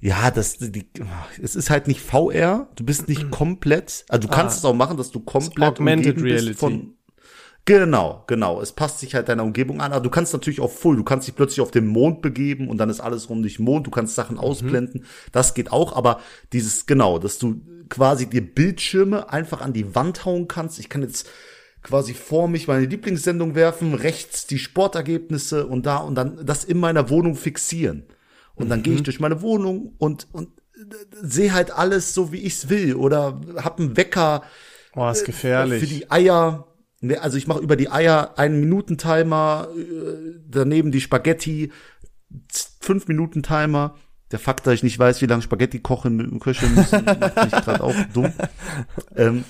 Ja, 0.01 0.33
das, 0.33 0.59
die, 0.59 0.91
es 1.41 1.55
ist 1.55 1.71
halt 1.71 1.87
nicht 1.87 2.01
VR. 2.01 2.69
Du 2.75 2.85
bist 2.85 3.09
nicht 3.09 3.31
komplett, 3.31 4.05
also 4.09 4.27
du 4.27 4.35
kannst 4.35 4.57
Ah. 4.57 4.59
es 4.59 4.65
auch 4.65 4.75
machen, 4.75 4.97
dass 4.97 5.12
du 5.12 5.21
komplett 5.21 5.69
Augmented 5.79 6.21
Reality. 6.21 6.55
Von, 6.55 6.97
genau, 7.65 8.25
genau. 8.27 8.61
Es 8.61 8.73
passt 8.73 8.99
sich 8.99 9.15
halt 9.15 9.29
deiner 9.29 9.45
Umgebung 9.45 9.81
an. 9.81 9.93
Aber 9.93 10.03
du 10.03 10.11
kannst 10.11 10.33
natürlich 10.33 10.61
auch 10.61 10.73
full. 10.73 10.97
Du 10.97 11.05
kannst 11.05 11.29
dich 11.29 11.37
plötzlich 11.37 11.61
auf 11.61 11.71
den 11.71 11.87
Mond 11.87 12.21
begeben 12.21 12.69
und 12.69 12.79
dann 12.79 12.91
ist 12.91 12.99
alles 13.01 13.29
rund 13.31 13.45
dich 13.45 13.61
Mond. 13.61 13.87
Du 13.87 13.93
kannst 13.93 14.17
Sachen 14.17 14.39
ausblenden. 14.39 15.05
Das 15.31 15.55
geht 15.55 15.71
auch. 15.71 15.95
Aber 15.95 16.19
dieses, 16.53 16.87
genau, 16.87 17.21
dass 17.21 17.39
du 17.39 17.61
quasi 17.89 18.29
dir 18.29 18.43
Bildschirme 18.43 19.31
einfach 19.31 19.61
an 19.61 19.73
die 19.73 19.95
Wand 19.95 20.25
hauen 20.25 20.49
kannst. 20.49 20.81
Ich 20.81 20.89
kann 20.89 21.03
jetzt 21.03 21.29
quasi 21.83 22.15
vor 22.15 22.49
mich 22.49 22.69
meine 22.69 22.87
Lieblingssendung 22.87 23.55
werfen, 23.55 23.95
rechts 23.95 24.47
die 24.47 24.59
Sportergebnisse 24.59 25.67
und 25.67 25.87
da 25.87 25.99
und 25.99 26.15
dann 26.15 26.45
das 26.47 26.65
in 26.65 26.79
meiner 26.79 27.11
Wohnung 27.11 27.35
fixieren. 27.37 28.05
Und 28.55 28.69
dann 28.69 28.83
gehe 28.83 28.95
ich 28.95 29.03
durch 29.03 29.19
meine 29.19 29.41
Wohnung 29.43 29.95
und, 29.99 30.29
und 30.33 30.51
sehe 31.23 31.53
halt 31.53 31.71
alles 31.71 32.15
so, 32.15 32.33
wie 32.33 32.41
ich's 32.43 32.69
will. 32.69 32.95
Oder 32.95 33.41
hab 33.57 33.81
einen 33.81 33.97
Wecker 33.97 34.43
Boah, 34.95 35.11
ist 35.11 35.25
gefährlich. 35.25 35.81
für 35.81 35.87
die 35.87 36.11
Eier. 36.11 36.69
Ne, 37.01 37.21
Also 37.21 37.39
ich 37.39 37.47
mache 37.47 37.61
über 37.61 37.77
die 37.77 37.91
Eier 37.91 38.39
einen 38.39 38.61
Minuten-Timer, 38.61 39.69
äh, 39.77 40.41
daneben 40.49 40.93
die 40.93 41.01
Spaghetti, 41.01 41.73
fünf 42.81 43.09
Minuten 43.09 43.43
Timer. 43.43 43.97
Der 44.31 44.39
Fakt, 44.39 44.67
dass 44.67 44.75
ich 44.75 44.83
nicht 44.83 44.99
weiß, 44.99 45.21
wie 45.21 45.27
lange 45.27 45.43
Spaghetti 45.43 45.81
kochen, 45.81 46.41
köcheln 46.41 46.75
müssen, 46.75 47.05
macht 47.05 47.37
mich 47.45 47.53
gerade 47.65 47.83
auch 47.83 47.95
dumm. 48.15 48.33
Ähm, 49.17 49.45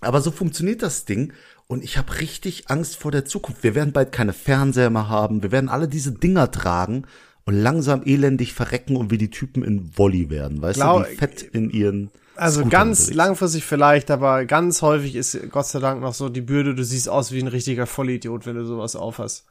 Aber 0.00 0.20
so 0.20 0.30
funktioniert 0.30 0.82
das 0.82 1.04
Ding 1.04 1.32
und 1.66 1.82
ich 1.82 1.98
habe 1.98 2.20
richtig 2.20 2.70
Angst 2.70 2.96
vor 2.96 3.10
der 3.10 3.24
Zukunft. 3.24 3.62
Wir 3.62 3.74
werden 3.74 3.92
bald 3.92 4.12
keine 4.12 4.32
Fernseher 4.32 4.90
mehr 4.90 5.08
haben, 5.08 5.42
wir 5.42 5.50
werden 5.52 5.68
alle 5.68 5.88
diese 5.88 6.12
Dinger 6.12 6.50
tragen 6.50 7.04
und 7.44 7.54
langsam 7.54 8.02
elendig 8.04 8.52
verrecken 8.54 8.96
und 8.96 9.10
wie 9.10 9.18
die 9.18 9.30
Typen 9.30 9.64
in 9.64 9.96
Volley 9.96 10.30
werden, 10.30 10.60
weißt 10.62 10.76
Glaub- 10.80 11.04
du, 11.04 11.10
die 11.10 11.16
fett 11.16 11.42
in 11.42 11.70
ihren 11.70 12.10
Also 12.36 12.60
ganz 12.66 13.00
unterwegs. 13.00 13.16
langfristig 13.16 13.64
vielleicht, 13.64 14.10
aber 14.10 14.44
ganz 14.44 14.82
häufig 14.82 15.14
ist 15.16 15.36
Gott 15.50 15.66
sei 15.66 15.80
Dank 15.80 16.00
noch 16.00 16.14
so 16.14 16.28
die 16.28 16.42
Bürde, 16.42 16.74
du 16.74 16.84
siehst 16.84 17.08
aus 17.08 17.32
wie 17.32 17.40
ein 17.40 17.48
richtiger 17.48 17.86
Vollidiot, 17.86 18.46
wenn 18.46 18.54
du 18.56 18.64
sowas 18.64 18.94
aufhast. 18.96 19.46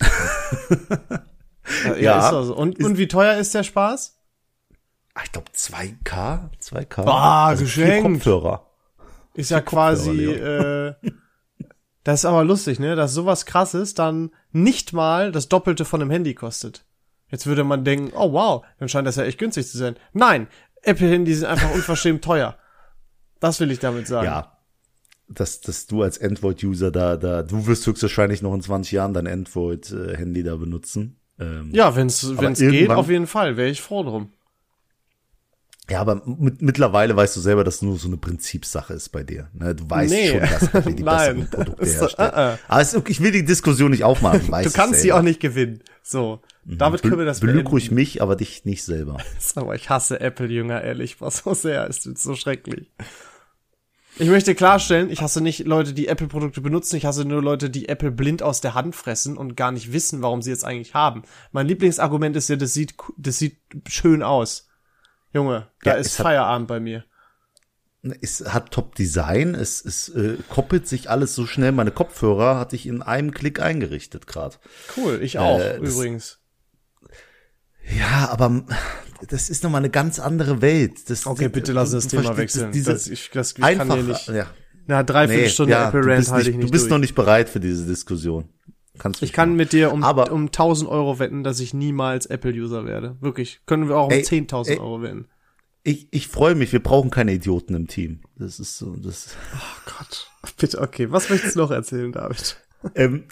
ja, 1.84 1.94
Ja. 1.96 2.24
ist 2.26 2.32
doch 2.32 2.44
so. 2.44 2.56
Und, 2.56 2.82
und 2.82 2.98
wie 2.98 3.08
teuer 3.08 3.36
ist 3.38 3.54
der 3.54 3.62
Spaß? 3.62 4.16
Ah, 5.14 5.20
ich 5.24 5.32
glaube 5.32 5.50
2K, 5.54 6.50
2K. 6.60 7.04
Ah, 7.06 7.50
vier 7.56 7.64
geschenkt. 7.64 8.24
Kopfhörer. 8.24 8.66
Ist 9.34 9.50
ja 9.50 9.60
quasi, 9.60 10.24
äh, 10.26 10.94
das 12.04 12.20
ist 12.20 12.24
aber 12.24 12.44
lustig, 12.44 12.78
ne, 12.78 12.94
dass 12.96 13.14
sowas 13.14 13.46
krasses 13.46 13.94
dann 13.94 14.30
nicht 14.52 14.92
mal 14.92 15.32
das 15.32 15.48
Doppelte 15.48 15.84
von 15.84 16.00
einem 16.00 16.10
Handy 16.10 16.34
kostet. 16.34 16.84
Jetzt 17.28 17.46
würde 17.46 17.64
man 17.64 17.84
denken, 17.84 18.12
oh 18.16 18.32
wow, 18.32 18.64
dann 18.78 18.88
scheint 18.88 19.06
das 19.08 19.16
ja 19.16 19.24
echt 19.24 19.38
günstig 19.38 19.66
zu 19.66 19.76
sein. 19.78 19.96
Nein, 20.12 20.46
Apple-Handys 20.82 21.40
sind 21.40 21.48
einfach 21.48 21.70
unverschämt 21.74 22.22
teuer. 22.22 22.56
Das 23.40 23.58
will 23.60 23.70
ich 23.70 23.80
damit 23.80 24.06
sagen. 24.06 24.26
Ja. 24.26 24.50
Dass, 25.26 25.60
dass 25.62 25.86
du 25.86 26.02
als 26.02 26.20
Android-User 26.20 26.90
da, 26.90 27.16
da, 27.16 27.42
du 27.42 27.66
wirst 27.66 27.86
höchstwahrscheinlich 27.86 28.42
noch 28.42 28.54
in 28.54 28.60
20 28.60 28.92
Jahren 28.92 29.14
dein 29.14 29.26
Android-Handy 29.26 30.42
da 30.42 30.56
benutzen. 30.56 31.16
Ähm, 31.40 31.70
Ja, 31.72 31.96
wenn's, 31.96 32.38
wenn's 32.38 32.60
geht, 32.60 32.90
auf 32.90 33.08
jeden 33.08 33.26
Fall, 33.26 33.56
wäre 33.56 33.70
ich 33.70 33.80
froh 33.80 34.02
drum. 34.02 34.30
Ja, 35.90 36.00
aber 36.00 36.22
mit, 36.24 36.62
mittlerweile 36.62 37.14
weißt 37.14 37.36
du 37.36 37.40
selber, 37.40 37.62
dass 37.62 37.76
es 37.76 37.82
nur 37.82 37.98
so 37.98 38.08
eine 38.08 38.16
Prinzipssache 38.16 38.94
ist 38.94 39.10
bei 39.10 39.22
dir. 39.22 39.48
Ne? 39.52 39.74
Du 39.74 39.88
weißt 39.88 40.10
Nee. 40.12 40.28
schon, 40.30 40.40
dass 40.40 40.62
Apple 40.74 40.94
die 40.94 41.02
besseren 41.04 41.50
Produkte 41.50 41.84
herstellt. 41.84 42.32
äh, 42.34 42.54
äh. 42.54 42.56
Aber 42.68 42.80
es, 42.80 42.94
ich 43.08 43.20
will 43.20 43.32
die 43.32 43.44
Diskussion 43.44 43.90
nicht 43.90 44.02
aufmachen. 44.04 44.40
Du 44.46 44.70
kannst 44.70 45.00
sie 45.02 45.12
auch 45.12 45.20
nicht 45.20 45.40
gewinnen. 45.40 45.82
So, 46.02 46.40
damit 46.64 47.02
können 47.02 47.18
wir 47.18 47.26
das 47.26 47.40
Belüg 47.40 47.70
ruhig 47.70 47.90
mich, 47.90 48.22
aber 48.22 48.34
dich 48.36 48.64
nicht 48.64 48.82
selber. 48.82 49.18
Aber 49.56 49.74
ich 49.74 49.90
hasse 49.90 50.20
Apple-Jünger, 50.20 50.82
ehrlich, 50.82 51.20
was 51.20 51.38
so 51.38 51.52
sehr, 51.54 51.86
es 51.88 52.06
ist 52.06 52.22
so 52.22 52.34
schrecklich. 52.34 52.90
Ich 54.16 54.28
möchte 54.28 54.54
klarstellen, 54.54 55.10
ich 55.10 55.20
hasse 55.22 55.40
nicht 55.40 55.66
Leute, 55.66 55.92
die 55.92 56.06
Apple-Produkte 56.06 56.60
benutzen, 56.60 56.96
ich 56.96 57.04
hasse 57.04 57.24
nur 57.24 57.42
Leute, 57.42 57.68
die 57.68 57.88
Apple 57.88 58.12
blind 58.12 58.42
aus 58.42 58.60
der 58.60 58.74
Hand 58.74 58.94
fressen 58.94 59.36
und 59.36 59.56
gar 59.56 59.72
nicht 59.72 59.92
wissen, 59.92 60.22
warum 60.22 60.40
sie 60.40 60.50
jetzt 60.50 60.64
eigentlich 60.64 60.94
haben. 60.94 61.22
Mein 61.52 61.66
Lieblingsargument 61.66 62.36
ist 62.36 62.48
ja, 62.48 62.56
das 62.56 62.72
sieht, 62.74 62.94
das 63.18 63.38
sieht 63.38 63.56
schön 63.88 64.22
aus. 64.22 64.68
Junge, 65.34 65.68
da 65.82 65.90
Ja, 65.92 65.96
ist 65.96 66.06
es 66.12 66.18
hat- 66.20 66.24
Feierabend 66.26 66.68
bei 66.68 66.80
mir. 66.80 67.04
Es 68.20 68.44
hat 68.52 68.70
Top-Design, 68.70 69.54
es, 69.54 69.82
es 69.84 70.10
äh, 70.10 70.36
koppelt 70.50 70.86
sich 70.86 71.08
alles 71.10 71.34
so 71.34 71.46
schnell. 71.46 71.72
Meine 71.72 71.90
Kopfhörer 71.90 72.58
hatte 72.58 72.76
ich 72.76 72.86
in 72.86 73.00
einem 73.02 73.32
Klick 73.32 73.60
eingerichtet 73.60 74.26
gerade. 74.26 74.56
Cool, 74.96 75.20
ich 75.22 75.38
auch, 75.38 75.58
Äh, 75.58 75.80
das- 75.80 75.94
übrigens. 75.94 76.38
Ja, 77.98 78.28
aber 78.30 78.64
das 79.28 79.50
ist 79.50 79.62
nochmal 79.64 79.80
eine 79.80 79.90
ganz 79.90 80.18
andere 80.18 80.62
Welt. 80.62 81.08
Das, 81.10 81.26
Okay, 81.26 81.48
bitte 81.48 81.72
lass 81.72 81.92
uns 81.92 82.04
das 82.08 82.10
Thema 82.22 82.36
wechseln. 82.36 82.72
Diese, 82.72 82.92
das, 82.92 83.06
ich, 83.08 83.30
das, 83.30 83.50
ich 83.52 83.56
kann 83.56 83.64
einfach, 83.80 83.94
hier 83.96 84.04
nicht. 84.04 84.28
ja. 84.28 84.46
Na, 84.86 85.02
dreiviertel 85.02 85.44
Nee, 85.44 85.48
Stunde 85.50 85.72
ja, 85.72 85.88
Apple 85.88 86.02
du 86.02 86.08
Rant 86.08 86.18
bist, 86.18 86.30
halte 86.32 86.50
ich 86.50 86.56
nicht 86.56 86.66
du 86.68 86.70
bist 86.72 86.84
durch. 86.84 86.90
noch 86.90 86.98
nicht 86.98 87.14
bereit 87.14 87.48
für 87.48 87.60
diese 87.60 87.86
Diskussion. 87.86 88.50
Kannst 88.98 89.22
Ich 89.22 89.32
kann 89.32 89.56
mit 89.56 89.72
dir 89.72 89.92
um, 89.92 90.04
Aber- 90.04 90.30
um 90.32 90.46
1000 90.46 90.88
Euro 90.88 91.18
wetten, 91.18 91.42
dass 91.44 91.60
ich 91.60 91.74
niemals 91.74 92.26
Apple-User 92.26 92.84
werde. 92.86 93.16
Wirklich. 93.20 93.60
Können 93.66 93.88
wir 93.88 93.96
auch 93.96 94.06
um 94.06 94.12
Ey, 94.12 94.22
10.000 94.22 94.70
ey. 94.70 94.78
Euro 94.78 95.02
wetten. 95.02 95.26
Ich, 95.82 96.08
ich 96.12 96.28
freue 96.28 96.54
mich, 96.54 96.72
wir 96.72 96.82
brauchen 96.82 97.10
keine 97.10 97.32
Idioten 97.34 97.74
im 97.74 97.88
Team. 97.88 98.20
Das 98.36 98.58
ist 98.58 98.78
so, 98.78 98.96
das. 98.96 99.36
Oh 99.54 99.90
Gott. 99.98 100.30
Bitte, 100.58 100.80
okay. 100.80 101.10
Was 101.10 101.28
möchtest 101.28 101.56
du 101.56 101.60
noch 101.60 101.70
erzählen, 101.70 102.10
David? 102.12 102.56
Ähm, 102.94 103.24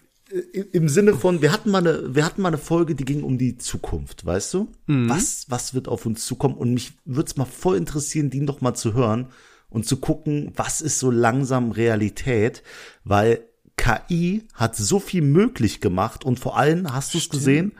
Im 0.73 0.89
Sinne 0.89 1.15
von, 1.15 1.41
wir 1.43 1.53
hatten 1.53 1.71
mal 1.71 1.79
eine, 1.87 2.15
wir 2.15 2.25
hatten 2.25 2.43
mal 2.43 2.49
eine 2.49 2.59
Folge, 2.59 2.95
die 2.95 3.05
ging 3.05 3.23
um 3.23 3.39
die 3.39 3.57
Zukunft, 3.57 4.25
weißt 4.27 4.53
du? 4.55 4.69
Was, 4.87 5.47
was 5.49 5.73
wird 5.75 5.89
auf 5.89 6.05
uns 6.07 6.27
zukommen? 6.27 6.57
Und 6.57 6.75
mich 6.75 6.93
würde 7.05 7.27
es 7.29 7.37
mal 7.37 7.45
voll 7.47 7.77
interessieren, 7.77 8.29
die 8.31 8.41
noch 8.41 8.61
mal 8.61 8.75
zu 8.75 8.93
hören 8.95 9.29
und 9.71 9.87
zu 9.87 9.97
gucken, 9.99 10.53
was 10.57 10.81
ist 10.83 10.99
so 10.99 11.11
langsam 11.11 11.71
Realität, 11.71 12.63
weil 13.05 13.45
KI 13.77 14.47
hat 14.55 14.77
so 14.77 14.99
viel 15.01 15.23
möglich 15.23 15.81
gemacht 15.81 16.25
und 16.25 16.39
vor 16.39 16.57
allem, 16.57 16.93
hast 16.93 17.15
du 17.15 17.19
es 17.19 17.29
gesehen, 17.29 17.73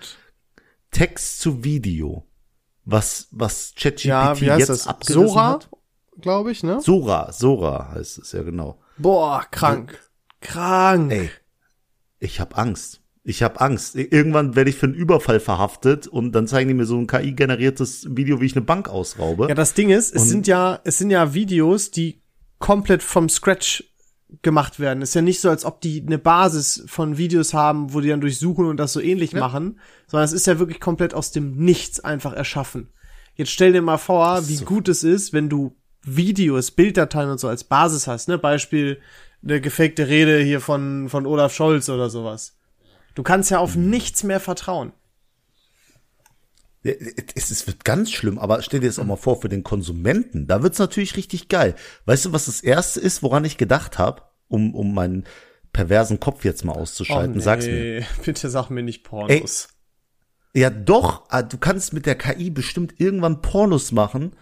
Text 0.91 1.41
zu 1.41 1.65
Video. 1.65 2.27
Was, 2.85 3.29
was 3.31 3.75
ChatGPT 3.77 4.05
Ja, 4.05 4.41
wie 4.41 4.51
heißt 4.51 4.61
jetzt 4.61 4.69
das? 4.71 4.87
abgerissen 4.89 5.29
Sora, 5.29 5.51
hat. 5.53 5.71
glaube 6.21 6.51
ich, 6.51 6.63
ne? 6.65 6.81
Sora, 6.81 7.33
Sora 7.33 7.93
heißt 7.95 8.19
es 8.19 8.33
ja 8.33 8.43
genau. 8.43 8.81
Boah, 8.99 9.47
krank. 9.51 9.99
Krank. 10.41 11.13
Ey, 11.13 11.31
ich 12.19 12.41
hab 12.41 12.59
Angst. 12.59 13.01
Ich 13.25 13.45
hab 13.45 13.61
Angst. 13.63 13.95
Irgendwann 13.95 14.57
werde 14.57 14.71
ich 14.71 14.77
für 14.77 14.87
einen 14.87 14.97
Überfall 14.97 15.39
verhaftet 15.39 16.09
und 16.09 16.33
dann 16.33 16.49
zeigen 16.49 16.67
die 16.69 16.75
mir 16.75 16.87
so 16.87 16.99
ein 16.99 17.07
KI-generiertes 17.07 18.09
Video, 18.17 18.41
wie 18.41 18.47
ich 18.47 18.57
eine 18.57 18.65
Bank 18.65 18.89
ausraube. 18.89 19.47
Ja, 19.49 19.55
das 19.55 19.75
Ding 19.75 19.91
ist, 19.91 20.13
es 20.13 20.23
Und- 20.23 20.29
sind 20.29 20.47
ja, 20.49 20.81
es 20.83 20.99
sind 20.99 21.11
ja 21.11 21.33
Videos, 21.33 21.93
die 21.93 22.21
komplett 22.59 23.03
vom 23.05 23.29
Scratch 23.29 23.85
gemacht 24.41 24.81
werden. 24.81 25.03
Ist 25.03 25.15
ja 25.15 25.21
nicht 25.23 25.41
so, 25.41 25.51
als 25.51 25.65
ob 25.65 25.81
die 25.81 26.03
eine 26.07 26.19
Basis 26.19 26.85
von 26.87 27.19
Videos 27.19 27.53
haben, 27.53 27.93
wo 27.93 28.01
die 28.01 28.09
dann 28.09 28.21
durchsuchen 28.23 28.67
und 28.67 28.79
das 28.79 28.93
so 28.95 29.01
ähnlich 29.01 29.35
machen, 29.35 29.79
sondern 30.07 30.25
es 30.25 30.33
ist 30.33 30.47
ja 30.47 30.59
wirklich 30.59 30.81
komplett 30.81 31.13
aus 31.13 31.31
dem 31.33 31.57
Nichts 31.57 32.01
einfach 32.01 32.33
erschaffen. 32.33 32.89
Jetzt 33.35 33.51
stell 33.51 33.73
dir 33.73 33.83
mal 33.83 33.99
vor, 33.99 34.49
wie 34.49 34.57
so- 34.57 34.65
gut 34.65 34.89
es 34.89 35.05
ist, 35.05 35.33
wenn 35.33 35.49
du 35.49 35.77
Videos, 36.05 36.71
Bilddateien 36.71 37.31
und 37.31 37.39
so 37.39 37.49
als 37.49 37.65
Basis 37.65 38.07
hast, 38.07 38.29
ne? 38.29 38.39
Beispiel 38.39 38.99
eine 39.43 39.61
gefakte 39.61 40.09
Rede 40.09 40.39
hier 40.41 40.61
von, 40.61 41.09
von 41.09 41.27
Olaf 41.27 41.55
Scholz 41.55 41.89
oder 41.89 42.11
sowas. 42.11 42.57
Du 43.15 43.23
kannst 43.23 43.51
ja 43.51 43.59
Mhm. 43.59 43.63
auf 43.65 43.77
nichts 43.77 44.23
mehr 44.25 44.41
vertrauen. 44.41 44.93
Es, 46.85 47.67
wird 47.67 47.85
ganz 47.85 48.11
schlimm, 48.11 48.39
aber 48.39 48.61
stell 48.63 48.81
dir 48.81 48.89
das 48.89 48.99
auch 48.99 49.05
mal 49.05 49.17
vor 49.17 49.41
für 49.41 49.49
den 49.49 49.63
Konsumenten. 49.63 50.47
Da 50.47 50.63
wird's 50.63 50.79
natürlich 50.79 51.17
richtig 51.17 51.49
geil. 51.49 51.77
Weißt 52.07 52.25
du, 52.25 52.33
was 52.33 52.47
das 52.47 52.61
erste 52.61 53.01
ist, 53.01 53.23
woran 53.23 53.45
ich 53.45 53.57
gedacht 53.57 53.99
habe, 53.99 54.23
um, 54.49 54.75
um 54.75 54.93
meinen 54.93 55.25
perversen 55.73 56.19
Kopf 56.19 56.45
jetzt 56.45 56.65
mal 56.65 56.73
auszuschalten? 56.73 57.41
Sag's 57.41 57.67
mir. 57.67 58.05
Bitte 58.25 58.51
sag 58.51 58.71
mir 58.71 58.83
nicht 58.83 59.05
Pornos. 59.05 59.69
Ja, 60.55 60.71
doch, 60.71 61.25
ah, 61.29 61.43
du 61.43 61.57
kannst 61.57 61.93
mit 61.93 62.05
der 62.05 62.17
KI 62.17 62.51
bestimmt 62.51 62.95
irgendwann 62.99 63.41
Pornos 63.41 63.93
machen, 63.93 64.37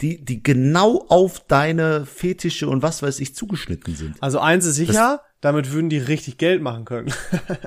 die, 0.00 0.24
die 0.24 0.42
genau 0.42 1.06
auf 1.08 1.46
deine 1.46 2.06
Fetische 2.06 2.68
und 2.68 2.82
was 2.82 3.02
weiß 3.02 3.18
ich 3.20 3.34
zugeschnitten 3.34 3.94
sind. 3.94 4.16
Also 4.20 4.40
eins 4.40 4.66
ist 4.66 4.76
sicher, 4.76 5.22
damit 5.40 5.72
würden 5.72 5.88
die 5.88 5.98
richtig 5.98 6.38
Geld 6.38 6.60
machen 6.60 6.84
können. 6.84 7.12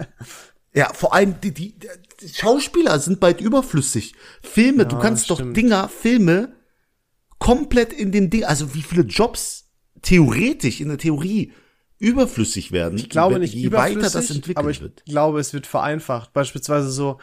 Ja, 0.73 0.93
vor 0.93 1.13
allem 1.13 1.35
die, 1.41 1.53
die, 1.53 1.75
die 2.21 2.29
Schauspieler 2.29 2.97
sind 2.99 3.19
bald 3.19 3.41
überflüssig. 3.41 4.13
Filme, 4.41 4.85
du 4.85 4.95
Ja, 4.95 5.01
kannst 5.01 5.29
doch 5.29 5.35
stimmt. 5.37 5.57
Dinger, 5.57 5.89
Filme 5.89 6.53
komplett 7.39 7.91
in 7.91 8.11
den 8.11 8.29
Ding, 8.29 8.43
also 8.45 8.73
wie 8.73 8.81
viele 8.81 9.01
Jobs 9.03 9.69
theoretisch 10.01 10.79
in 10.79 10.87
der 10.89 10.97
Theorie 10.97 11.51
überflüssig 11.97 12.71
werden. 12.71 12.97
Ich 12.97 13.09
glaube 13.09 13.35
wenn- 13.35 13.41
nicht 13.41 13.53
je 13.53 13.71
weiter 13.71 13.99
das 14.09 14.29
entwickelt 14.29 14.57
aber 14.57 14.69
ich 14.71 14.81
wird. 14.81 15.03
glaube, 15.05 15.39
es 15.39 15.53
wird 15.53 15.67
vereinfacht. 15.67 16.33
Beispielsweise 16.33 16.89
so 16.89 17.19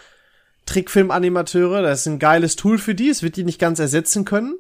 Trickfilmanimateure, 0.67 1.83
das 1.83 2.01
ist 2.01 2.07
ein 2.07 2.19
geiles 2.19 2.57
Tool 2.57 2.79
für 2.79 2.95
die. 2.95 3.09
Es 3.09 3.23
wird 3.23 3.37
die 3.37 3.45
nicht 3.45 3.59
ganz 3.59 3.79
ersetzen 3.79 4.25
können, 4.25 4.55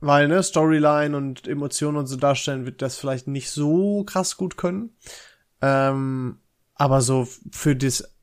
weil 0.00 0.26
ne 0.28 0.42
Storyline 0.42 1.16
und 1.16 1.46
Emotionen 1.46 1.98
und 1.98 2.06
so 2.06 2.16
darstellen 2.16 2.64
wird 2.64 2.80
das 2.82 2.96
vielleicht 2.96 3.26
nicht 3.28 3.50
so 3.50 4.04
krass 4.04 4.36
gut 4.36 4.56
können. 4.56 4.96
Ähm, 5.60 6.38
aber 6.74 7.02
so 7.02 7.28
für 7.52 7.76
das 7.76 8.13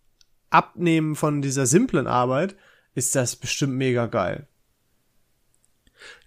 Abnehmen 0.51 1.15
von 1.15 1.41
dieser 1.41 1.65
simplen 1.65 2.07
Arbeit 2.07 2.55
ist 2.93 3.15
das 3.15 3.35
bestimmt 3.35 3.73
mega 3.73 4.05
geil. 4.05 4.47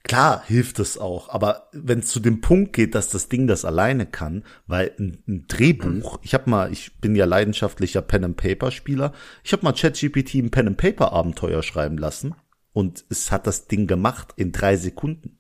Klar 0.03 0.43
hilft 0.47 0.81
es 0.81 0.99
auch, 0.99 1.31
aber 1.31 1.69
wenn 1.73 2.01
es 2.01 2.09
zu 2.09 2.21
dem 2.21 2.43
Punkt 2.43 2.75
geht, 2.75 2.95
dass 2.95 3.09
das 3.09 3.31
Ding 3.31 3.47
das 3.47 3.65
alleine 3.65 4.05
kann, 4.05 4.45
weil 4.67 4.93
ein, 4.99 5.23
ein 5.27 5.47
Drehbuch, 5.49 6.19
ich 6.23 6.35
habe 6.35 6.51
mal, 6.51 6.71
ich 6.71 7.01
bin 7.01 7.17
ja 7.17 7.25
leidenschaftlicher 7.25 8.03
Pen 8.03 8.25
and 8.25 8.37
Paper 8.37 8.71
Spieler, 8.71 9.15
ich 9.43 9.53
habe 9.55 9.65
mal 9.65 9.73
ChatGPT 9.73 10.35
ein 10.35 10.51
Pen 10.51 10.69
and 10.69 10.77
Paper 10.77 11.13
Abenteuer 11.13 11.63
schreiben 11.63 11.97
lassen 11.97 12.35
und 12.75 13.05
es 13.09 13.33
hat 13.33 13.47
das 13.47 13.67
Ding 13.67 13.87
gemacht 13.87 14.35
in 14.37 14.53
drei 14.53 14.77
Sekunden, 14.77 15.39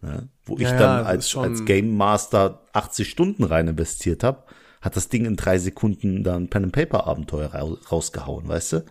ja, 0.00 0.22
wo 0.44 0.56
ich 0.56 0.62
Ja, 0.62 0.78
dann 0.78 1.04
als 1.04 1.36
als 1.36 1.66
Game 1.66 1.94
Master 1.94 2.64
80 2.72 3.10
Stunden 3.10 3.44
rein 3.44 3.68
investiert 3.68 4.24
habe, 4.24 4.44
hat 4.82 4.96
das 4.96 5.08
Ding 5.08 5.24
in 5.24 5.36
drei 5.36 5.58
Sekunden 5.58 6.24
dann 6.24 6.48
Pen 6.48 6.64
and 6.64 6.72
Paper 6.72 7.06
Abenteuer 7.06 7.54
ra 7.54 7.62
rausgehauen, 7.90 8.46
weißt 8.48 8.72
du? 8.74 8.84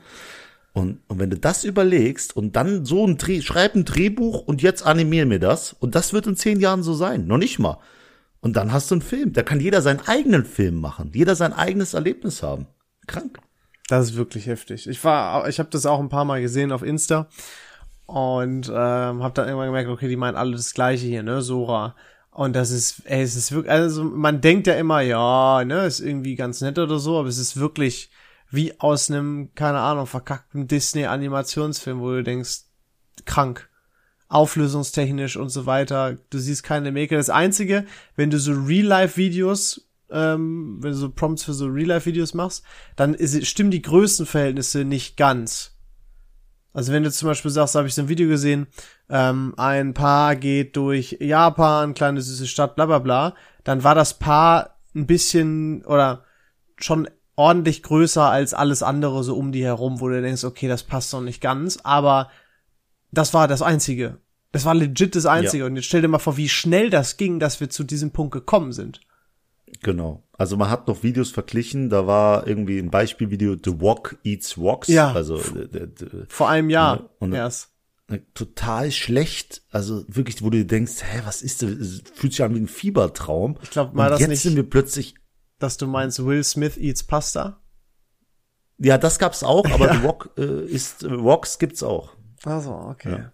Und, 0.73 1.01
und 1.09 1.19
wenn 1.19 1.29
du 1.29 1.37
das 1.37 1.65
überlegst 1.65 2.35
und 2.35 2.55
dann 2.55 2.85
so 2.85 3.05
ein 3.05 3.17
Dreh, 3.17 3.41
schreib 3.41 3.75
ein 3.75 3.83
Drehbuch 3.83 4.41
und 4.47 4.61
jetzt 4.61 4.85
animier 4.85 5.25
mir 5.25 5.39
das 5.39 5.73
und 5.73 5.95
das 5.95 6.13
wird 6.13 6.27
in 6.27 6.37
zehn 6.37 6.61
Jahren 6.61 6.81
so 6.81 6.93
sein, 6.93 7.27
noch 7.27 7.37
nicht 7.37 7.59
mal. 7.59 7.77
Und 8.39 8.55
dann 8.55 8.71
hast 8.71 8.89
du 8.89 8.95
einen 8.95 9.01
Film. 9.01 9.33
Da 9.33 9.43
kann 9.43 9.59
jeder 9.59 9.81
seinen 9.81 9.99
eigenen 10.07 10.45
Film 10.45 10.75
machen, 10.75 11.11
jeder 11.13 11.35
sein 11.35 11.53
eigenes 11.53 11.93
Erlebnis 11.93 12.41
haben. 12.41 12.67
Krank. 13.05 13.39
Das 13.87 14.05
ist 14.05 14.15
wirklich 14.15 14.47
heftig. 14.47 14.87
Ich 14.87 15.03
war, 15.03 15.47
ich 15.49 15.59
habe 15.59 15.69
das 15.69 15.85
auch 15.85 15.99
ein 15.99 16.09
paar 16.09 16.23
Mal 16.23 16.41
gesehen 16.41 16.71
auf 16.71 16.81
Insta 16.81 17.27
und 18.05 18.69
ähm, 18.69 18.73
habe 19.23 19.33
dann 19.33 19.47
irgendwann 19.47 19.67
gemerkt, 19.67 19.89
okay, 19.89 20.07
die 20.07 20.15
meinen 20.15 20.37
alle 20.37 20.53
das 20.53 20.73
Gleiche 20.73 21.05
hier, 21.05 21.23
ne, 21.23 21.41
Sora. 21.41 21.95
Und 22.31 22.55
das 22.55 22.71
ist, 22.71 23.03
ey, 23.05 23.21
es 23.21 23.35
ist 23.35 23.51
wirklich, 23.51 23.71
also 23.71 24.03
man 24.03 24.39
denkt 24.39 24.65
ja 24.67 24.75
immer, 24.75 25.01
ja, 25.01 25.63
ne, 25.65 25.85
ist 25.85 25.99
irgendwie 25.99 26.35
ganz 26.35 26.61
nett 26.61 26.79
oder 26.79 26.97
so, 26.97 27.19
aber 27.19 27.27
es 27.27 27.37
ist 27.37 27.57
wirklich 27.57 28.09
wie 28.49 28.79
aus 28.79 29.09
einem, 29.09 29.53
keine 29.55 29.79
Ahnung, 29.79 30.07
verkackten 30.07 30.67
Disney-Animationsfilm, 30.67 31.99
wo 31.99 32.11
du 32.11 32.23
denkst, 32.23 32.61
krank. 33.25 33.69
Auflösungstechnisch 34.27 35.35
und 35.35 35.49
so 35.49 35.65
weiter. 35.65 36.17
Du 36.29 36.39
siehst 36.39 36.63
keine 36.63 36.93
Maker. 36.93 37.17
Das 37.17 37.29
Einzige, 37.29 37.85
wenn 38.15 38.29
du 38.29 38.39
so 38.39 38.53
Real-Life-Videos, 38.53 39.89
ähm, 40.09 40.77
wenn 40.81 40.91
du 40.91 40.97
so 40.97 41.09
Prompts 41.09 41.43
für 41.43 41.53
so 41.53 41.65
Real-Life-Videos 41.67 42.33
machst, 42.33 42.63
dann 42.95 43.13
ist, 43.13 43.45
stimmen 43.45 43.71
die 43.71 43.81
Größenverhältnisse 43.81 44.85
nicht 44.85 45.17
ganz. 45.17 45.75
Also 46.73 46.93
wenn 46.93 47.03
du 47.03 47.11
zum 47.11 47.27
Beispiel 47.27 47.51
sagst, 47.51 47.75
habe 47.75 47.87
ich 47.87 47.93
so 47.93 48.03
ein 48.03 48.09
Video 48.09 48.29
gesehen, 48.29 48.67
ähm, 49.11 49.53
ein 49.57 49.93
Paar 49.93 50.35
geht 50.37 50.77
durch 50.77 51.17
Japan, 51.19 51.93
kleine 51.93 52.21
süße 52.21 52.47
Stadt, 52.47 52.75
bla 52.75 52.85
bla 52.85 52.99
bla, 52.99 53.35
dann 53.63 53.83
war 53.83 53.93
das 53.93 54.17
Paar 54.17 54.79
ein 54.95 55.05
bisschen 55.05 55.85
oder 55.85 56.23
schon 56.77 57.09
ordentlich 57.35 57.83
größer 57.83 58.23
als 58.23 58.53
alles 58.53 58.83
andere 58.83 59.23
so 59.23 59.35
um 59.35 59.51
die 59.51 59.63
herum, 59.63 59.99
wo 59.99 60.07
du 60.07 60.21
denkst, 60.21 60.45
okay, 60.45 60.67
das 60.67 60.83
passt 60.83 61.11
noch 61.13 61.21
nicht 61.21 61.41
ganz, 61.41 61.79
aber 61.83 62.29
das 63.11 63.33
war 63.33 63.47
das 63.47 63.61
Einzige. 63.61 64.17
Das 64.53 64.65
war 64.65 64.75
legit 64.75 65.15
das 65.15 65.25
Einzige. 65.25 65.63
Ja. 65.63 65.67
Und 65.67 65.75
jetzt 65.75 65.85
stell 65.85 66.01
dir 66.01 66.07
mal 66.07 66.19
vor, 66.19 66.37
wie 66.37 66.49
schnell 66.49 66.89
das 66.89 67.17
ging, 67.17 67.39
dass 67.39 67.59
wir 67.59 67.69
zu 67.69 67.83
diesem 67.83 68.11
Punkt 68.11 68.33
gekommen 68.33 68.71
sind. 68.71 69.01
Genau. 69.81 70.23
Also 70.33 70.57
man 70.57 70.69
hat 70.69 70.87
noch 70.87 71.03
Videos 71.03 71.31
verglichen, 71.31 71.89
da 71.89 72.07
war 72.07 72.47
irgendwie 72.47 72.79
ein 72.79 72.91
Beispielvideo 72.91 73.55
The 73.63 73.79
Walk 73.79 74.17
Eats 74.23 74.57
Walks. 74.57 74.87
Ja. 74.87 75.11
Also 75.13 75.39
vor 76.27 76.49
einem 76.49 76.69
Jahr 76.69 77.09
und 77.19 77.33
erst. 77.33 77.70
Total 78.33 78.91
schlecht, 78.91 79.63
also 79.71 80.03
wirklich, 80.07 80.41
wo 80.41 80.49
du 80.49 80.65
denkst, 80.65 81.03
hä, 81.03 81.21
was 81.25 81.41
ist 81.41 81.61
das? 81.61 82.01
Fühlt 82.13 82.33
sich 82.33 82.43
an 82.43 82.55
wie 82.55 82.59
ein 82.59 82.67
Fiebertraum. 82.67 83.57
Ich 83.61 83.71
glaube 83.71 83.95
mal, 83.95 84.09
das 84.09 84.19
jetzt 84.19 84.29
nicht, 84.29 84.41
sind 84.41 84.55
wir 84.55 84.69
plötzlich, 84.69 85.15
dass 85.59 85.77
du 85.77 85.87
meinst, 85.87 86.23
Will 86.25 86.43
Smith 86.43 86.77
eats 86.77 87.03
Pasta. 87.03 87.61
Ja, 88.77 88.97
das 88.97 89.19
gab's 89.19 89.43
auch, 89.43 89.65
aber 89.69 89.85
ja. 89.93 89.95
The 89.95 90.03
Walk 90.03 90.29
äh, 90.37 90.65
ist 90.65 91.03
Walks 91.03 91.59
gibt's 91.59 91.83
auch. 91.83 92.15
Also 92.43 92.71
okay. 92.71 93.11
Ja. 93.11 93.31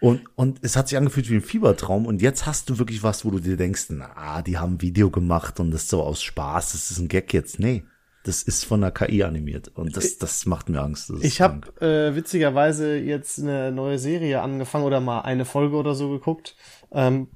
Und, 0.00 0.22
und 0.36 0.60
es 0.62 0.76
hat 0.76 0.88
sich 0.88 0.96
angefühlt 0.96 1.28
wie 1.28 1.34
ein 1.34 1.42
Fiebertraum 1.42 2.06
und 2.06 2.22
jetzt 2.22 2.46
hast 2.46 2.70
du 2.70 2.78
wirklich 2.78 3.02
was, 3.02 3.24
wo 3.24 3.32
du 3.32 3.40
dir 3.40 3.56
denkst, 3.56 3.86
na, 3.88 4.42
die 4.42 4.56
haben 4.56 4.74
ein 4.74 4.80
Video 4.80 5.10
gemacht 5.10 5.58
und 5.58 5.72
das 5.72 5.82
ist 5.82 5.90
so 5.90 6.02
aus 6.02 6.22
Spaß, 6.22 6.72
das 6.72 6.92
ist 6.92 6.98
ein 6.98 7.08
Gag 7.08 7.34
jetzt. 7.34 7.58
Nee, 7.58 7.84
das 8.24 8.42
ist 8.42 8.64
von 8.64 8.80
der 8.80 8.90
KI 8.90 9.22
animiert 9.22 9.68
und 9.68 9.96
das, 9.96 10.18
das 10.18 10.44
macht 10.44 10.68
mir 10.68 10.80
Angst. 10.80 11.10
Ich 11.22 11.40
habe 11.40 11.68
äh, 11.80 12.14
witzigerweise 12.14 12.96
jetzt 12.96 13.38
eine 13.38 13.72
neue 13.72 13.98
Serie 13.98 14.42
angefangen 14.42 14.84
oder 14.84 15.00
mal 15.00 15.20
eine 15.20 15.44
Folge 15.44 15.76
oder 15.76 15.94
so 15.94 16.10
geguckt. 16.10 16.56
Ähm, 16.90 17.28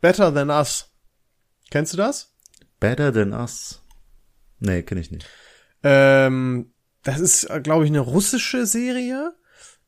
Better 0.00 0.32
Than 0.32 0.50
Us. 0.50 0.92
Kennst 1.70 1.92
du 1.94 1.96
das? 1.96 2.34
Better 2.78 3.12
Than 3.12 3.32
Us? 3.32 3.82
Nee, 4.60 4.82
kenne 4.82 5.00
ich 5.00 5.10
nicht. 5.10 5.26
Ähm, 5.82 6.72
das 7.02 7.20
ist, 7.20 7.48
glaube 7.62 7.84
ich, 7.84 7.90
eine 7.90 8.00
russische 8.00 8.66
Serie. 8.66 9.34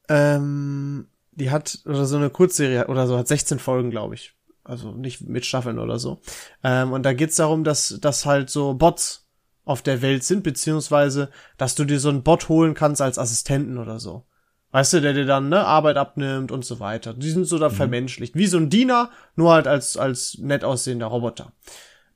Ähm, 0.08 1.08
die 1.32 1.50
hat, 1.50 1.80
oder 1.85 2.06
so 2.06 2.16
eine 2.16 2.30
Kurzserie 2.30 2.87
oder 2.87 3.06
so, 3.06 3.18
hat 3.18 3.28
16 3.28 3.58
Folgen, 3.58 3.90
glaube 3.90 4.14
ich. 4.14 4.35
Also 4.64 4.92
nicht 4.92 5.20
mit 5.20 5.46
Staffeln 5.46 5.78
oder 5.78 5.99
so. 5.99 6.20
Ähm, 6.64 6.92
und 6.92 7.04
da 7.04 7.12
geht's 7.12 7.37
darum, 7.37 7.62
dass, 7.62 7.99
dass 8.00 8.26
halt 8.26 8.50
so 8.50 8.75
Bots 8.75 9.25
auf 9.66 9.82
der 9.82 10.00
Welt 10.00 10.25
sind, 10.25 10.42
beziehungsweise, 10.44 11.28
dass 11.58 11.75
du 11.75 11.85
dir 11.85 12.00
so 12.00 12.08
einen 12.08 12.23
Bot 12.23 12.49
holen 12.49 12.73
kannst 12.73 13.02
als 13.02 13.18
Assistenten 13.18 13.76
oder 13.76 14.00
so. 14.00 14.25
Weißt 14.70 14.94
du, 14.94 15.00
der 15.00 15.12
dir 15.12 15.26
dann 15.26 15.49
ne, 15.49 15.64
Arbeit 15.64 15.96
abnimmt 15.96 16.52
und 16.52 16.64
so 16.64 16.80
weiter. 16.80 17.12
Die 17.14 17.30
sind 17.30 17.46
so 17.46 17.58
da 17.58 17.68
mhm. 17.68 17.75
vermenschlicht. 17.75 18.37
Wie 18.37 18.46
so 18.46 18.58
ein 18.58 18.70
Diener, 18.70 19.11
nur 19.35 19.52
halt 19.52 19.66
als, 19.66 19.96
als 19.96 20.38
nett 20.38 20.64
aussehender 20.64 21.06
Roboter. 21.06 21.52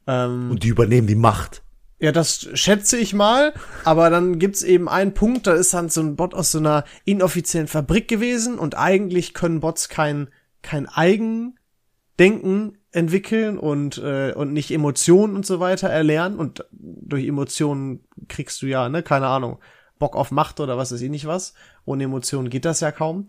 Ähm, 0.07 0.52
und 0.52 0.62
die 0.62 0.69
übernehmen 0.69 1.09
die 1.09 1.16
Macht. 1.16 1.62
Ja, 1.99 2.12
das 2.12 2.49
schätze 2.54 2.97
ich 2.97 3.12
mal, 3.14 3.52
aber 3.85 4.09
dann 4.09 4.38
gibt's 4.38 4.62
eben 4.62 4.88
einen 4.88 5.12
Punkt, 5.12 5.47
da 5.47 5.52
ist 5.52 5.75
dann 5.75 5.90
so 5.90 6.00
ein 6.00 6.16
Bot 6.16 6.33
aus 6.33 6.52
so 6.52 6.59
einer 6.59 6.85
inoffiziellen 7.04 7.69
Fabrik 7.69 8.09
gewesen 8.09 8.59
und 8.59 8.75
eigentlich 8.75 9.35
können 9.35 9.61
Bots 9.61 9.90
kein, 9.90 10.28
kein 10.62 10.88
Eigendenken 10.88 12.79
entwickeln 12.92 13.59
und, 13.59 13.98
äh, 13.98 14.33
und 14.33 14.53
nicht 14.53 14.70
Emotionen 14.70 15.37
und 15.37 15.46
so 15.46 15.61
weiter 15.61 15.88
erlernen 15.88 16.38
und 16.38 16.64
durch 16.72 17.26
Emotionen 17.26 18.05
kriegst 18.29 18.62
du 18.62 18.66
ja, 18.66 18.88
ne, 18.88 19.03
keine 19.03 19.26
Ahnung, 19.26 19.59
Bock 19.98 20.16
auf 20.16 20.31
Macht 20.31 20.61
oder 20.61 20.76
was 20.76 20.92
ist 20.92 21.03
eh 21.03 21.09
nicht 21.09 21.26
was. 21.26 21.55
Ohne 21.85 22.05
Emotionen 22.05 22.50
geht 22.50 22.64
das 22.64 22.81
ja 22.81 22.90
kaum. 22.90 23.29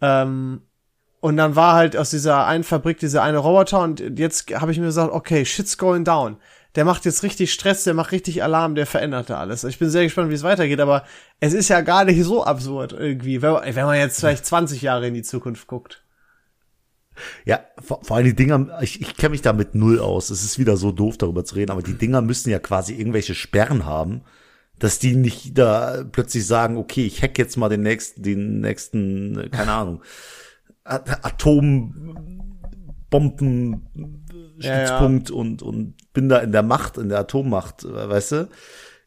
Ähm, 0.00 0.62
und 1.20 1.36
dann 1.36 1.56
war 1.56 1.74
halt 1.74 1.96
aus 1.96 2.10
dieser 2.10 2.46
einen 2.46 2.64
Fabrik 2.64 2.98
dieser 2.98 3.22
eine 3.22 3.38
Roboter 3.38 3.80
und 3.80 4.18
jetzt 4.18 4.50
habe 4.54 4.72
ich 4.72 4.78
mir 4.78 4.86
gesagt, 4.86 5.12
okay, 5.12 5.44
shit's 5.44 5.76
going 5.76 6.04
down 6.04 6.38
der 6.74 6.84
macht 6.84 7.04
jetzt 7.04 7.22
richtig 7.22 7.52
Stress, 7.52 7.84
der 7.84 7.94
macht 7.94 8.12
richtig 8.12 8.42
Alarm, 8.42 8.74
der 8.74 8.86
verändert 8.86 9.30
da 9.30 9.38
alles. 9.38 9.64
Ich 9.64 9.78
bin 9.78 9.90
sehr 9.90 10.04
gespannt, 10.04 10.30
wie 10.30 10.34
es 10.34 10.42
weitergeht, 10.42 10.80
aber 10.80 11.04
es 11.40 11.52
ist 11.52 11.68
ja 11.68 11.80
gar 11.80 12.04
nicht 12.04 12.22
so 12.22 12.44
absurd 12.44 12.92
irgendwie, 12.92 13.42
wenn, 13.42 13.56
wenn 13.74 13.86
man 13.86 13.98
jetzt 13.98 14.20
vielleicht 14.20 14.46
20 14.46 14.82
Jahre 14.82 15.08
in 15.08 15.14
die 15.14 15.22
Zukunft 15.22 15.66
guckt. 15.66 16.04
Ja, 17.44 17.60
vor, 17.78 18.04
vor 18.04 18.16
allem 18.16 18.26
die 18.26 18.34
Dinger, 18.34 18.78
ich, 18.82 19.00
ich 19.00 19.16
kenne 19.16 19.30
mich 19.30 19.42
da 19.42 19.52
mit 19.52 19.74
null 19.74 19.98
aus. 19.98 20.30
Es 20.30 20.44
ist 20.44 20.58
wieder 20.58 20.76
so 20.76 20.92
doof, 20.92 21.18
darüber 21.18 21.44
zu 21.44 21.54
reden, 21.54 21.72
aber 21.72 21.82
die 21.82 21.98
Dinger 21.98 22.22
müssen 22.22 22.50
ja 22.50 22.58
quasi 22.58 22.94
irgendwelche 22.94 23.34
Sperren 23.34 23.84
haben, 23.84 24.22
dass 24.78 24.98
die 24.98 25.14
nicht 25.14 25.58
da 25.58 26.04
plötzlich 26.10 26.46
sagen, 26.46 26.76
okay, 26.76 27.04
ich 27.04 27.22
hack 27.22 27.38
jetzt 27.38 27.56
mal 27.56 27.68
den 27.68 27.82
nächsten, 27.82 28.22
den 28.22 28.60
nächsten, 28.60 29.50
keine 29.50 29.72
Ahnung, 29.72 30.02
Atombomben 30.84 32.30
Stützpunkt 34.60 35.30
ja, 35.30 35.34
ja. 35.34 35.40
und, 35.40 35.62
und 35.62 36.12
bin 36.12 36.28
da 36.28 36.38
in 36.38 36.52
der 36.52 36.62
Macht, 36.62 36.98
in 36.98 37.08
der 37.08 37.20
Atommacht, 37.20 37.84
weißt 37.84 38.32
du? 38.32 38.48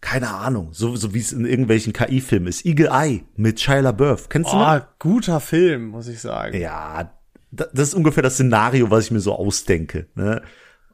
Keine 0.02 0.32
Ahnung, 0.32 0.69
so, 0.73 0.95
so 0.97 1.13
wie 1.13 1.19
es 1.19 1.32
in 1.32 1.45
irgendwelchen 1.45 1.93
KI-Filmen 1.93 2.47
ist. 2.47 2.65
Eagle 2.65 2.89
Eye 2.91 3.23
mit 3.38 3.62
Shia 3.62 3.80
LaBeouf. 3.80 4.28
Kennst 4.28 4.52
du 4.52 4.58
oh, 4.58 4.60
noch? 4.60 4.82
guter 4.99 5.39
Film, 5.39 5.88
muss 5.88 6.10
ich 6.10 6.19
sagen. 6.19 6.60
Ja, 6.60 7.13
das 7.56 7.89
ist 7.89 7.94
ungefähr 7.94 8.24
das 8.24 8.36
Szenario, 8.36 8.89
was 8.92 9.06
ich 9.06 9.12
mir 9.12 9.20
so 9.20 9.34
ausdenke. 9.34 10.08
Ne? 10.16 10.42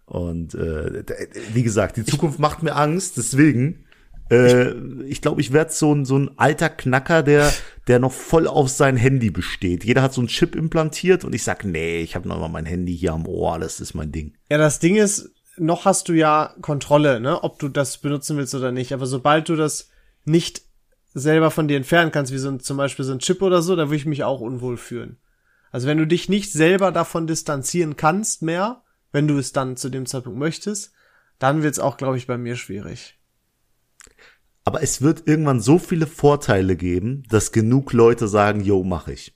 Und 0.06 0.56
äh, 0.56 1.04
wie 1.54 1.64
gesagt, 1.64 1.98
die 1.98 2.06
Zukunft 2.06 2.40
macht 2.40 2.64
mir 2.64 2.76
Angst, 2.76 3.18
deswegen 3.18 3.86
äh, 4.32 4.74
ich 5.06 5.22
glaube, 5.22 5.42
ich 5.42 5.54
werde 5.54 5.72
so 5.72 5.94
ein, 5.94 6.06
so 6.06 6.18
ein 6.18 6.32
alter 6.38 6.70
Knacker, 6.70 7.24
der, 7.24 7.52
der 7.88 8.00
noch 8.00 8.12
voll 8.12 8.48
auf 8.48 8.70
sein 8.70 8.96
Handy 8.96 9.32
besteht. 9.32 9.84
Jeder 9.84 10.02
hat 10.02 10.14
so 10.14 10.22
einen 10.22 10.28
Chip 10.28 10.56
implantiert 10.56 11.26
und 11.26 11.34
ich 11.34 11.44
sag, 11.44 11.66
nee, 11.66 12.02
ich 12.02 12.16
habe 12.16 12.28
noch 12.28 12.40
mal 12.40 12.48
mein 12.48 12.66
Handy 12.66 12.96
hier 12.96 13.14
am 13.14 13.28
Ohr, 13.28 13.60
das 13.60 13.80
ist 13.80 13.94
mein 13.94 14.12
Ding. 14.12 14.36
Ja, 14.50 14.58
das 14.58 14.80
Ding 14.80 14.96
ist, 14.96 15.32
noch 15.58 15.86
hast 15.86 16.10
du 16.10 16.14
ja 16.14 16.54
Kontrolle, 16.62 17.20
ne, 17.20 17.44
ob 17.44 17.60
du 17.60 17.70
das 17.70 17.98
benutzen 17.98 18.38
willst 18.38 18.56
oder 18.56 18.72
nicht. 18.72 18.94
Aber 18.94 19.06
sobald 19.06 19.50
du 19.50 19.56
das 19.56 19.90
nicht 20.26 20.62
selber 21.14 21.50
von 21.50 21.68
dir 21.68 21.78
entfernen 21.78 22.12
kannst, 22.12 22.32
wie 22.32 22.38
so 22.38 22.50
ein, 22.50 22.60
zum 22.60 22.78
Beispiel 22.78 23.06
so 23.06 23.12
ein 23.12 23.20
Chip 23.20 23.42
oder 23.42 23.62
so, 23.62 23.76
da 23.76 23.88
würde 23.88 23.96
ich 23.96 24.06
mich 24.06 24.24
auch 24.24 24.42
unwohl 24.42 24.78
fühlen. 24.78 25.18
Also 25.72 25.88
wenn 25.88 25.98
du 25.98 26.08
dich 26.08 26.30
nicht 26.30 26.52
selber 26.52 26.92
davon 26.92 27.28
distanzieren 27.28 27.96
kannst 27.96 28.42
mehr, 28.42 28.84
wenn 29.12 29.28
du 29.28 29.38
es 29.38 29.52
dann 29.52 29.78
zu 29.78 29.90
dem 29.90 30.06
Zeitpunkt 30.06 30.40
möchtest, 30.40 30.94
dann 31.38 31.64
wird's 31.64 31.80
auch, 31.80 31.98
glaube 31.98 32.18
ich, 32.18 32.28
bei 32.28 32.38
mir 32.38 32.56
schwierig. 32.56 33.20
Aber 34.66 34.84
es 34.84 35.02
wird 35.02 35.28
irgendwann 35.28 35.62
so 35.62 35.80
viele 35.80 36.06
Vorteile 36.06 36.76
geben, 36.76 37.24
dass 37.30 37.52
genug 37.52 37.94
Leute 37.94 38.28
sagen, 38.28 38.62
yo, 38.62 38.84
mach 38.84 39.08
ich. 39.08 39.36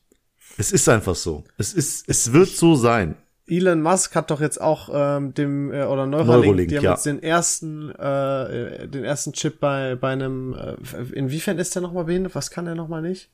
Es 0.57 0.71
ist 0.71 0.87
einfach 0.89 1.15
so. 1.15 1.43
Es 1.57 1.73
ist, 1.73 2.07
es 2.07 2.33
wird 2.33 2.49
so 2.49 2.75
sein. 2.75 3.15
Elon 3.45 3.81
Musk 3.81 4.15
hat 4.15 4.31
doch 4.31 4.39
jetzt 4.39 4.61
auch 4.61 4.89
ähm, 4.93 5.33
dem 5.33 5.71
äh, 5.71 5.83
oder 5.83 6.05
Neuralink, 6.05 6.45
Neuralink 6.45 6.69
die 6.69 6.77
haben 6.77 6.83
ja. 6.85 6.91
jetzt 6.91 7.05
den 7.05 7.21
ersten 7.21 7.89
äh, 7.89 8.87
den 8.87 9.03
ersten 9.03 9.33
Chip 9.33 9.59
bei 9.59 9.95
bei 9.95 10.11
einem 10.11 10.53
äh, 10.53 10.75
inwiefern 11.13 11.57
ist 11.57 11.75
der 11.75 11.81
nochmal 11.81 12.05
behindert? 12.05 12.35
Was 12.35 12.51
kann 12.51 12.65
der 12.65 12.75
nochmal 12.75 13.01
nicht? 13.01 13.31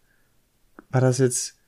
War 0.90 1.02
das 1.02 1.20
jetzt 1.20 1.59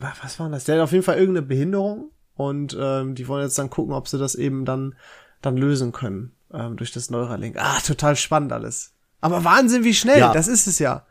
was 0.00 0.38
war 0.38 0.48
das? 0.48 0.64
Der 0.64 0.76
hat 0.76 0.82
auf 0.82 0.92
jeden 0.92 1.04
Fall 1.04 1.18
irgendeine 1.18 1.46
Behinderung 1.46 2.10
und 2.34 2.76
ähm, 2.78 3.14
die 3.14 3.28
wollen 3.28 3.44
jetzt 3.44 3.58
dann 3.58 3.70
gucken, 3.70 3.94
ob 3.94 4.08
sie 4.08 4.18
das 4.18 4.34
eben 4.34 4.64
dann 4.64 4.94
dann 5.42 5.56
lösen 5.56 5.92
können 5.92 6.32
ähm, 6.52 6.76
durch 6.76 6.92
das 6.92 7.10
Neuralink. 7.10 7.56
Ah, 7.58 7.80
total 7.80 8.16
spannend 8.16 8.52
alles. 8.52 8.92
Aber 9.20 9.44
Wahnsinn, 9.44 9.84
wie 9.84 9.94
schnell, 9.94 10.20
ja. 10.20 10.32
das 10.32 10.48
ist 10.48 10.66
es 10.66 10.78
ja. 10.78 11.06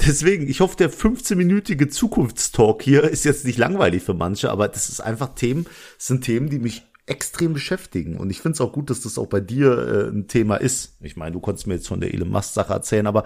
Deswegen, 0.07 0.49
ich 0.49 0.61
hoffe, 0.61 0.77
der 0.77 0.91
15-minütige 0.91 1.89
Zukunftstalk 1.89 2.83
hier 2.83 3.05
ist 3.05 3.25
jetzt 3.25 3.45
nicht 3.45 3.59
langweilig 3.59 4.03
für 4.03 4.15
manche, 4.15 4.51
aber 4.51 4.69
das 4.69 4.89
ist 4.89 5.01
einfach 5.01 5.35
Themen, 5.35 5.67
sind 5.99 6.25
Themen, 6.25 6.49
die 6.49 6.59
mich 6.59 6.87
extrem 7.07 7.53
beschäftigen. 7.53 8.17
Und 8.17 8.31
ich 8.31 8.41
finde 8.41 8.55
es 8.55 8.61
auch 8.61 8.73
gut, 8.73 8.89
dass 8.91 9.03
das 9.03 9.19
auch 9.19 9.27
bei 9.27 9.41
dir 9.41 9.77
äh, 9.77 10.09
ein 10.09 10.27
Thema 10.27 10.57
ist. 10.57 10.97
Ich 11.03 11.17
meine, 11.17 11.33
du 11.33 11.41
konntest 11.41 11.67
mir 11.67 11.75
jetzt 11.75 11.89
von 11.89 12.01
der 12.01 12.15
Elon 12.15 12.31
Musk-Sache 12.31 12.73
erzählen, 12.73 13.07
aber 13.07 13.25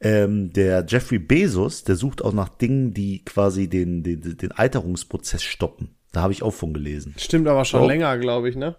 ähm, 0.00 0.52
der 0.52 0.84
Jeffrey 0.86 1.18
Bezos, 1.18 1.84
der 1.84 1.96
sucht 1.96 2.22
auch 2.22 2.34
nach 2.34 2.50
Dingen, 2.50 2.92
die 2.92 3.24
quasi 3.24 3.68
den, 3.68 4.02
den, 4.02 4.36
den 4.36 4.52
Alterungsprozess 4.52 5.42
stoppen. 5.42 5.96
Da 6.12 6.22
habe 6.22 6.32
ich 6.32 6.42
auch 6.42 6.52
von 6.52 6.74
gelesen. 6.74 7.14
Stimmt 7.16 7.48
aber 7.48 7.64
schon 7.64 7.82
oh. 7.82 7.88
länger, 7.88 8.18
glaube 8.18 8.48
ich, 8.48 8.56
ne? 8.56 8.76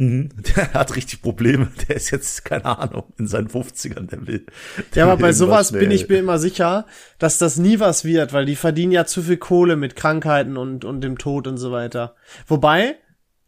Mhm. 0.00 0.30
Der 0.56 0.72
hat 0.72 0.96
richtig 0.96 1.20
Probleme. 1.20 1.68
Der 1.86 1.96
ist 1.96 2.10
jetzt, 2.10 2.44
keine 2.44 2.64
Ahnung, 2.78 3.12
in 3.18 3.26
seinen 3.26 3.48
50ern, 3.48 4.08
der 4.08 4.26
will. 4.26 4.46
Der 4.94 5.04
ja, 5.04 5.12
aber 5.12 5.20
bei 5.20 5.32
sowas 5.32 5.72
bin 5.72 5.90
ich 5.90 6.08
mir 6.08 6.18
immer 6.18 6.38
sicher, 6.38 6.86
dass 7.18 7.36
das 7.36 7.58
nie 7.58 7.78
was 7.78 8.04
wird, 8.04 8.32
weil 8.32 8.46
die 8.46 8.56
verdienen 8.56 8.92
ja 8.92 9.04
zu 9.04 9.22
viel 9.22 9.36
Kohle 9.36 9.76
mit 9.76 9.96
Krankheiten 9.96 10.56
und, 10.56 10.86
und 10.86 11.02
dem 11.02 11.18
Tod 11.18 11.46
und 11.46 11.58
so 11.58 11.70
weiter. 11.70 12.16
Wobei, 12.46 12.96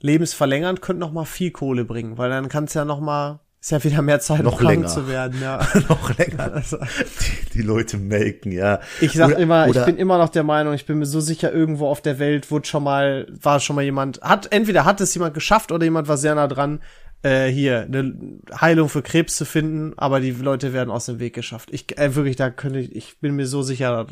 lebensverlängernd 0.02 0.82
könnte 0.82 1.00
noch 1.00 1.12
mal 1.12 1.24
viel 1.24 1.50
Kohle 1.50 1.84
bringen, 1.84 2.18
weil 2.18 2.30
dann 2.30 2.48
kann's 2.48 2.74
ja 2.74 2.84
noch 2.84 3.00
mal, 3.00 3.40
ist 3.60 3.70
ja 3.70 3.82
wieder 3.84 4.02
mehr 4.02 4.18
Zeit, 4.20 4.42
Noch 4.42 4.60
um 4.60 4.66
länger. 4.66 4.88
zu 4.88 5.08
werden, 5.08 5.40
ja. 5.40 5.60
noch 5.88 6.16
länger. 6.18 6.52
Also, 6.54 6.78
Die, 6.78 7.50
die 7.58 7.62
Leute 7.62 7.96
melken, 7.96 8.50
ja. 8.52 8.80
ich 9.00 9.12
sag 9.12 9.28
Oder- 9.30 9.38
immer, 9.38 9.66
oder- 9.68 9.80
ich 9.80 9.86
bin 9.86 9.96
immer 9.96 10.18
noch 10.18 10.28
der 10.30 10.42
Meinung, 10.42 10.74
ich 10.74 10.84
bin 10.86 10.98
mir 10.98 11.06
so 11.06 11.20
sicher, 11.20 11.52
irgendwo 11.52 11.86
auf 11.88 12.00
der 12.00 12.18
Welt 12.18 12.50
wurde 12.50 12.66
schon 12.66 12.82
mal, 12.84 13.26
war 13.40 13.60
schon 13.60 13.76
mal 13.76 13.82
jemand, 13.82 14.20
hat, 14.20 14.52
entweder 14.52 14.84
hat 14.84 15.00
es 15.00 15.14
jemand 15.14 15.34
geschafft 15.34 15.70
oder 15.72 15.84
jemand 15.84 16.08
war 16.08 16.16
sehr 16.16 16.34
nah 16.34 16.48
dran, 16.48 16.80
äh, 17.24 17.46
hier, 17.52 17.82
eine 17.82 18.40
Heilung 18.60 18.88
für 18.88 19.00
Krebs 19.00 19.36
zu 19.36 19.44
finden, 19.44 19.92
aber 19.96 20.18
die 20.18 20.32
Leute 20.32 20.72
werden 20.72 20.90
aus 20.90 21.06
dem 21.06 21.20
Weg 21.20 21.34
geschafft. 21.34 21.68
Ich, 21.70 21.96
äh, 21.96 22.16
wirklich, 22.16 22.34
da 22.34 22.50
könnte 22.50 22.80
ich, 22.80 22.96
ich 22.96 23.20
bin 23.20 23.36
mir 23.36 23.46
so 23.46 23.62
sicher 23.62 24.08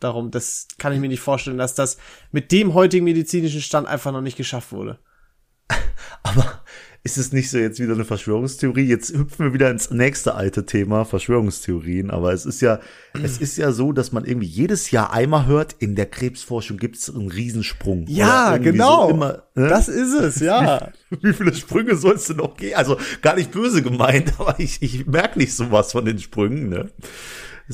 darum, 0.00 0.30
das 0.30 0.66
kann 0.78 0.94
ich 0.94 0.98
mir 1.00 1.08
nicht 1.08 1.20
vorstellen, 1.20 1.58
dass 1.58 1.74
das 1.74 1.98
mit 2.32 2.52
dem 2.52 2.72
heutigen 2.72 3.04
medizinischen 3.04 3.60
Stand 3.60 3.86
einfach 3.86 4.10
noch 4.10 4.22
nicht 4.22 4.38
geschafft 4.38 4.72
wurde. 4.72 4.98
Aber 6.22 6.62
ist 7.06 7.18
es 7.18 7.32
nicht 7.32 7.50
so 7.50 7.58
jetzt 7.58 7.78
wieder 7.78 7.94
eine 7.94 8.04
Verschwörungstheorie? 8.04 8.82
Jetzt 8.82 9.16
hüpfen 9.16 9.46
wir 9.46 9.54
wieder 9.54 9.70
ins 9.70 9.92
nächste 9.92 10.34
alte 10.34 10.66
Thema, 10.66 11.04
Verschwörungstheorien. 11.04 12.10
Aber 12.10 12.32
es 12.32 12.44
ist 12.44 12.60
ja, 12.60 12.80
es 13.22 13.38
ist 13.38 13.56
ja 13.58 13.70
so, 13.70 13.92
dass 13.92 14.10
man 14.10 14.24
irgendwie 14.24 14.48
jedes 14.48 14.90
Jahr 14.90 15.12
einmal 15.12 15.46
hört, 15.46 15.76
in 15.78 15.94
der 15.94 16.06
Krebsforschung 16.06 16.78
gibt 16.78 16.96
es 16.96 17.08
einen 17.08 17.30
Riesensprung. 17.30 18.06
Ja, 18.08 18.56
genau. 18.56 19.06
So 19.06 19.14
immer, 19.14 19.44
ne? 19.54 19.68
Das 19.68 19.86
ist 19.88 20.14
es, 20.14 20.40
ja. 20.40 20.90
Wie 21.22 21.32
viele 21.32 21.54
Sprünge 21.54 21.94
sollst 21.94 22.28
du 22.30 22.34
noch 22.34 22.56
gehen? 22.56 22.74
Also 22.74 22.98
gar 23.22 23.36
nicht 23.36 23.52
böse 23.52 23.82
gemeint, 23.82 24.32
aber 24.38 24.58
ich, 24.58 24.82
ich 24.82 25.06
merke 25.06 25.38
nicht 25.38 25.54
sowas 25.54 25.92
von 25.92 26.04
den 26.04 26.18
Sprüngen. 26.18 26.68
Ne? 26.68 26.90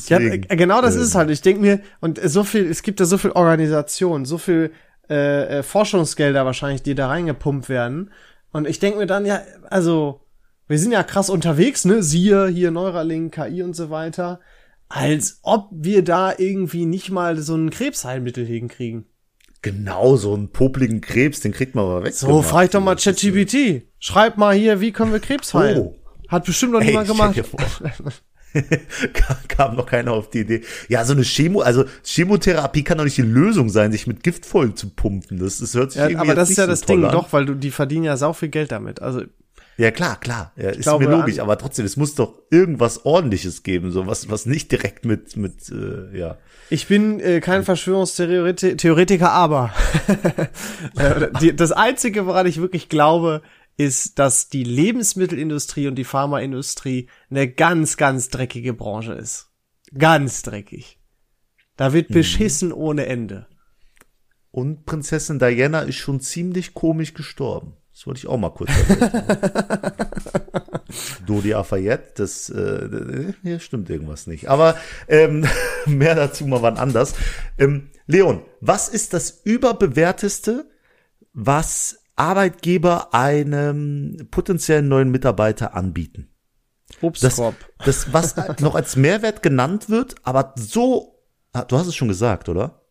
Ja, 0.08 0.18
Deswegen, 0.18 0.44
äh, 0.50 0.56
genau 0.56 0.82
das 0.82 0.94
äh, 0.94 0.98
ist 0.98 1.04
es 1.04 1.14
halt. 1.14 1.30
Ich 1.30 1.40
denke 1.40 1.62
mir, 1.62 1.80
und 2.00 2.20
so 2.22 2.44
viel, 2.44 2.66
es 2.66 2.82
gibt 2.82 3.00
ja 3.00 3.06
so 3.06 3.16
viel 3.16 3.30
Organisation, 3.30 4.26
so 4.26 4.36
viel 4.36 4.72
äh, 5.08 5.58
äh, 5.58 5.62
Forschungsgelder 5.62 6.44
wahrscheinlich, 6.44 6.82
die 6.82 6.94
da 6.94 7.08
reingepumpt 7.08 7.68
werden. 7.68 8.10
Und 8.52 8.66
ich 8.66 8.78
denke 8.78 8.98
mir 8.98 9.06
dann, 9.06 9.26
ja, 9.26 9.42
also, 9.70 10.20
wir 10.68 10.78
sind 10.78 10.92
ja 10.92 11.02
krass 11.02 11.30
unterwegs, 11.30 11.84
ne? 11.84 12.02
Siehe 12.02 12.48
hier 12.48 12.70
Neuralink, 12.70 13.34
KI 13.34 13.62
und 13.62 13.74
so 13.74 13.90
weiter. 13.90 14.40
Als 14.88 15.40
ob 15.42 15.68
wir 15.72 16.04
da 16.04 16.34
irgendwie 16.36 16.84
nicht 16.84 17.10
mal 17.10 17.38
so 17.38 17.54
ein 17.56 17.70
Krebsheilmittel 17.70 18.44
hinkriegen. 18.44 19.06
Genau, 19.62 20.16
so 20.16 20.34
einen 20.34 20.50
popligen 20.50 21.00
Krebs, 21.00 21.40
den 21.40 21.52
kriegt 21.52 21.74
man 21.74 21.84
aber 21.84 22.04
weg. 22.04 22.14
So, 22.14 22.42
frag 22.42 22.72
doch 22.72 22.80
mal 22.80 22.96
ChatGPT. 22.96 23.86
Schreib 24.00 24.36
mal 24.36 24.54
hier, 24.54 24.80
wie 24.80 24.92
können 24.92 25.12
wir 25.12 25.20
Krebs 25.20 25.54
heilen? 25.54 25.78
Oh. 25.78 25.94
Hat 26.28 26.44
bestimmt 26.44 26.72
noch 26.72 26.80
niemand 26.80 27.06
gemacht. 27.06 27.36
kam, 29.48 29.76
noch 29.76 29.86
keiner 29.86 30.12
auf 30.12 30.30
die 30.30 30.40
Idee. 30.40 30.62
Ja, 30.88 31.04
so 31.04 31.12
eine 31.12 31.22
Chemo, 31.22 31.60
also 31.60 31.84
Chemotherapie 32.04 32.84
kann 32.84 32.98
doch 32.98 33.04
nicht 33.04 33.16
die 33.16 33.22
Lösung 33.22 33.68
sein, 33.68 33.92
sich 33.92 34.06
mit 34.06 34.22
Gift 34.22 34.46
voll 34.46 34.74
zu 34.74 34.90
pumpen. 34.90 35.38
Das, 35.38 35.58
das 35.58 35.74
hört 35.74 35.92
sich 35.92 36.00
Ja, 36.00 36.08
irgendwie 36.08 36.28
aber 36.30 36.34
das 36.34 36.50
ist 36.50 36.58
ja 36.58 36.66
das 36.66 36.80
so 36.80 36.86
toll 36.86 36.96
Ding, 36.96 37.04
an. 37.06 37.12
doch, 37.12 37.32
weil 37.32 37.46
du, 37.46 37.54
die 37.54 37.70
verdienen 37.70 38.04
ja 38.04 38.16
sau 38.16 38.32
viel 38.32 38.48
Geld 38.48 38.72
damit. 38.72 39.00
Also, 39.00 39.22
Ja, 39.78 39.90
klar, 39.90 40.20
klar. 40.20 40.52
Ja, 40.56 40.70
ist 40.70 40.82
glaube, 40.82 41.06
mir 41.06 41.16
logisch, 41.16 41.38
aber 41.38 41.56
trotzdem, 41.58 41.86
es 41.86 41.96
muss 41.96 42.14
doch 42.14 42.34
irgendwas 42.50 43.04
ordentliches 43.06 43.62
geben, 43.62 43.90
so 43.90 44.06
was, 44.06 44.28
was 44.30 44.46
nicht 44.46 44.70
direkt 44.70 45.04
mit, 45.04 45.36
mit, 45.36 45.70
äh, 45.70 46.16
ja. 46.18 46.36
Ich 46.70 46.86
bin 46.86 47.20
äh, 47.20 47.40
kein 47.40 47.64
Verschwörungstheoretiker, 47.64 49.30
aber 49.30 49.72
äh, 50.96 51.52
das 51.54 51.72
Einzige, 51.72 52.26
woran 52.26 52.46
ich 52.46 52.60
wirklich 52.60 52.88
glaube, 52.88 53.42
ist, 53.76 54.18
dass 54.18 54.48
die 54.48 54.64
Lebensmittelindustrie 54.64 55.88
und 55.88 55.96
die 55.96 56.04
Pharmaindustrie 56.04 57.08
eine 57.30 57.48
ganz, 57.48 57.96
ganz 57.96 58.28
dreckige 58.28 58.74
Branche 58.74 59.14
ist. 59.14 59.50
Ganz 59.96 60.42
dreckig. 60.42 60.98
Da 61.76 61.92
wird 61.92 62.08
beschissen 62.08 62.72
ohne 62.72 63.06
Ende. 63.06 63.46
Und 64.50 64.84
Prinzessin 64.84 65.38
Diana 65.38 65.80
ist 65.80 65.96
schon 65.96 66.20
ziemlich 66.20 66.74
komisch 66.74 67.14
gestorben. 67.14 67.76
Das 67.92 68.06
wollte 68.06 68.18
ich 68.18 68.26
auch 68.26 68.38
mal 68.38 68.50
kurz 68.50 68.70
erwähnen. 68.70 69.92
Dodi 71.26 71.54
Afayette, 71.54 72.12
das 72.16 72.50
äh, 72.50 73.32
hier 73.42 73.60
stimmt 73.60 73.88
irgendwas 73.90 74.26
nicht. 74.26 74.48
Aber 74.48 74.76
ähm, 75.08 75.46
mehr 75.86 76.14
dazu 76.14 76.46
mal 76.46 76.62
wann 76.62 76.76
anders. 76.76 77.14
Ähm, 77.58 77.90
Leon, 78.06 78.42
was 78.60 78.88
ist 78.88 79.14
das 79.14 79.40
überbewerteste, 79.44 80.70
was 81.32 82.01
Arbeitgeber 82.16 83.14
einem 83.14 84.28
potenziellen 84.30 84.88
neuen 84.88 85.10
Mitarbeiter 85.10 85.74
anbieten? 85.74 86.28
Das, 86.88 87.02
Obstkorb. 87.02 87.54
das, 87.84 88.12
was 88.12 88.36
noch 88.60 88.74
als 88.74 88.96
Mehrwert 88.96 89.42
genannt 89.42 89.88
wird, 89.88 90.14
aber 90.22 90.54
so, 90.56 91.22
ah, 91.52 91.64
du 91.64 91.76
hast 91.76 91.86
es 91.86 91.94
schon 91.94 92.08
gesagt, 92.08 92.48
oder? 92.48 92.82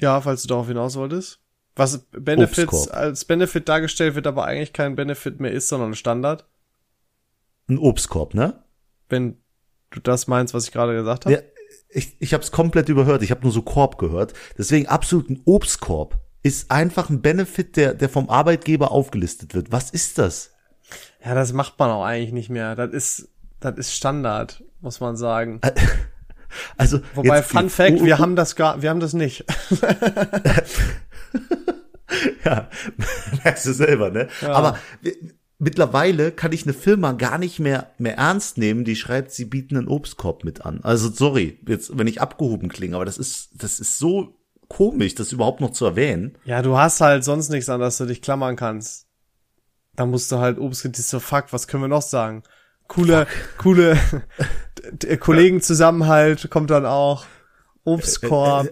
ja, 0.00 0.20
falls 0.20 0.42
du 0.42 0.48
darauf 0.48 0.68
hinaus 0.68 0.96
wolltest. 0.96 1.40
Was 1.74 2.06
Benefits 2.10 2.72
Obstkorb. 2.72 2.96
als 2.96 3.24
Benefit 3.24 3.68
dargestellt 3.68 4.14
wird, 4.14 4.26
aber 4.26 4.44
eigentlich 4.44 4.72
kein 4.72 4.96
Benefit 4.96 5.40
mehr 5.40 5.52
ist, 5.52 5.68
sondern 5.68 5.90
ein 5.90 5.94
Standard. 5.94 6.46
Ein 7.68 7.78
Obstkorb, 7.78 8.34
ne? 8.34 8.64
Wenn 9.08 9.36
du 9.90 10.00
das 10.00 10.26
meinst, 10.26 10.54
was 10.54 10.64
ich 10.64 10.72
gerade 10.72 10.94
gesagt 10.94 11.26
habe. 11.26 11.34
Ja, 11.34 11.42
ich, 11.90 12.16
ich 12.18 12.32
habe 12.32 12.42
es 12.42 12.50
komplett 12.50 12.88
überhört. 12.88 13.22
Ich 13.22 13.30
habe 13.30 13.42
nur 13.42 13.52
so 13.52 13.62
Korb 13.62 13.98
gehört. 13.98 14.32
Deswegen 14.56 14.86
absolut 14.86 15.28
ein 15.28 15.42
Obstkorb 15.44 16.18
ist 16.46 16.70
einfach 16.70 17.10
ein 17.10 17.20
Benefit, 17.22 17.76
der, 17.76 17.94
der 17.94 18.08
vom 18.08 18.30
Arbeitgeber 18.30 18.90
aufgelistet 18.92 19.54
wird. 19.54 19.72
Was 19.72 19.90
ist 19.90 20.18
das? 20.18 20.52
Ja, 21.24 21.34
das 21.34 21.52
macht 21.52 21.78
man 21.78 21.90
auch 21.90 22.04
eigentlich 22.04 22.32
nicht 22.32 22.50
mehr. 22.50 22.74
Das 22.76 22.92
ist, 22.92 23.28
das 23.60 23.76
ist 23.78 23.92
Standard, 23.94 24.62
muss 24.80 25.00
man 25.00 25.16
sagen. 25.16 25.60
Also 26.78 27.00
Wobei, 27.14 27.38
jetzt- 27.38 27.50
Fun 27.50 27.64
jetzt- 27.64 27.74
Fact, 27.74 27.98
oh, 28.00 28.04
wir 28.06 28.14
oh, 28.14 28.18
haben 28.18 28.34
das 28.34 28.56
gar, 28.56 28.80
wir 28.80 28.88
haben 28.88 29.00
das 29.00 29.12
nicht. 29.12 29.44
ja, 32.44 32.68
merkst 33.44 33.66
du 33.66 33.72
selber, 33.74 34.10
ne? 34.10 34.28
Aber 34.42 34.78
w- 35.02 35.12
mittlerweile 35.58 36.32
kann 36.32 36.52
ich 36.52 36.62
eine 36.62 36.72
Firma 36.72 37.12
gar 37.12 37.38
nicht 37.38 37.58
mehr 37.58 37.90
mehr 37.98 38.16
ernst 38.16 38.58
nehmen, 38.58 38.84
die 38.84 38.96
schreibt, 38.96 39.32
sie 39.32 39.44
bieten 39.44 39.76
einen 39.76 39.88
Obstkorb 39.88 40.44
mit 40.44 40.64
an. 40.64 40.80
Also 40.82 41.10
sorry, 41.10 41.58
jetzt 41.66 41.98
wenn 41.98 42.06
ich 42.06 42.20
abgehoben 42.20 42.68
klinge, 42.68 42.96
aber 42.96 43.04
das 43.04 43.18
ist 43.18 43.50
das 43.54 43.80
ist 43.80 43.98
so 43.98 44.35
komisch, 44.68 45.14
das 45.14 45.32
überhaupt 45.32 45.60
noch 45.60 45.70
zu 45.72 45.84
erwähnen. 45.84 46.36
Ja, 46.44 46.62
du 46.62 46.76
hast 46.76 47.00
halt 47.00 47.24
sonst 47.24 47.48
nichts, 47.50 47.68
an 47.68 47.80
das 47.80 47.98
du 47.98 48.06
dich 48.06 48.22
klammern 48.22 48.56
kannst. 48.56 49.06
Da 49.94 50.04
musst 50.06 50.30
du 50.32 50.38
halt 50.38 50.58
ist 50.98 51.08
so 51.10 51.20
fuck, 51.20 51.46
was 51.52 51.68
können 51.68 51.82
wir 51.84 51.88
noch 51.88 52.02
sagen? 52.02 52.42
Coole, 52.88 53.26
coole 53.58 53.94
d- 54.78 54.92
d- 54.92 55.16
Kollegenzusammenhalt 55.16 56.48
kommt 56.50 56.70
dann 56.70 56.86
auch. 56.86 57.24
Obstkorb, 57.84 58.68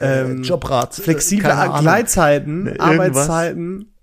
ähm, 0.00 0.42
Jobrat, 0.42 0.94
flexible. 0.94 1.50
Gleitzeiten, 1.80 2.64
Ne. 2.64 2.80
Arbeitszeiten, 2.80 3.94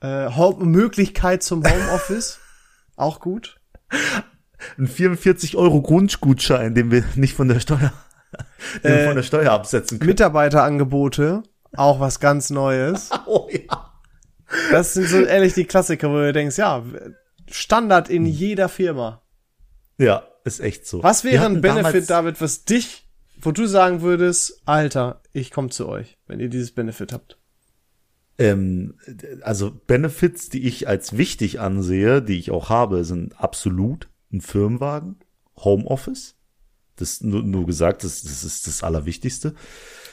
äh, 0.00 0.28
Möglichkeit 0.70 1.42
zum 1.42 1.62
Homeoffice, 1.64 2.38
auch 2.96 3.20
gut. 3.20 3.60
ein 4.78 4.86
44 4.86 5.56
Euro 5.56 5.82
Grundgutschein, 5.82 6.74
den 6.74 6.90
wir 6.90 7.04
nicht 7.16 7.34
von 7.34 7.48
der 7.48 7.60
Steuer, 7.60 7.92
den 8.82 8.82
wir 8.82 8.90
Äh, 8.90 9.06
von 9.06 9.16
der 9.16 9.22
Steuer 9.22 9.52
absetzen 9.52 9.98
können. 9.98 10.08
Mitarbeiterangebote, 10.08 11.42
auch 11.76 12.00
was 12.00 12.20
ganz 12.20 12.50
Neues. 12.50 13.10
Oh 13.26 13.48
ja. 13.50 13.92
Das 14.70 14.94
sind 14.94 15.08
so 15.08 15.20
ehrlich 15.22 15.54
die 15.54 15.64
Klassiker, 15.64 16.10
wo 16.10 16.14
du 16.14 16.32
denkst, 16.32 16.56
ja, 16.56 16.84
Standard 17.50 18.08
in 18.08 18.26
jeder 18.26 18.68
Firma. 18.68 19.22
Ja, 19.98 20.22
ist 20.44 20.60
echt 20.60 20.86
so. 20.86 21.02
Was 21.02 21.24
wäre 21.24 21.46
ein 21.46 21.60
Benefit, 21.60 22.08
David, 22.08 22.40
was 22.40 22.64
dich, 22.64 23.08
wo 23.40 23.50
du 23.50 23.66
sagen 23.66 24.02
würdest, 24.02 24.62
Alter, 24.64 25.20
ich 25.32 25.50
komme 25.50 25.70
zu 25.70 25.88
euch, 25.88 26.16
wenn 26.28 26.38
ihr 26.38 26.48
dieses 26.48 26.72
Benefit 26.72 27.12
habt? 27.12 27.38
Ähm, 28.38 28.94
also 29.42 29.72
Benefits, 29.86 30.48
die 30.48 30.66
ich 30.66 30.86
als 30.86 31.16
wichtig 31.16 31.58
ansehe, 31.60 32.22
die 32.22 32.38
ich 32.38 32.50
auch 32.50 32.68
habe, 32.68 33.04
sind 33.04 33.40
absolut 33.40 34.08
ein 34.32 34.40
Firmenwagen, 34.40 35.16
Homeoffice. 35.56 36.36
Das 36.96 37.20
nur, 37.20 37.42
nur 37.42 37.66
gesagt, 37.66 38.04
das, 38.04 38.22
das 38.22 38.44
ist 38.44 38.66
das 38.66 38.82
Allerwichtigste. 38.82 39.54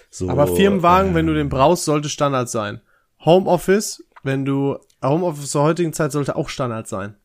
So, 0.10 0.30
Aber 0.30 0.48
Firmenwagen, 0.48 1.12
äh, 1.12 1.16
wenn 1.16 1.28
du 1.28 1.34
den 1.34 1.50
brauchst, 1.50 1.86
sollte 1.86 2.10
Standard 2.10 2.50
sein. 2.50 2.82
Homeoffice, 3.26 4.04
wenn 4.22 4.46
du, 4.46 4.78
Homeoffice 5.04 5.50
zur 5.50 5.64
heutigen 5.64 5.94
Zeit 5.94 6.12
sollte 6.12 6.36
auch 6.36 6.50
Standard 6.50 6.88
sein. 6.88 7.16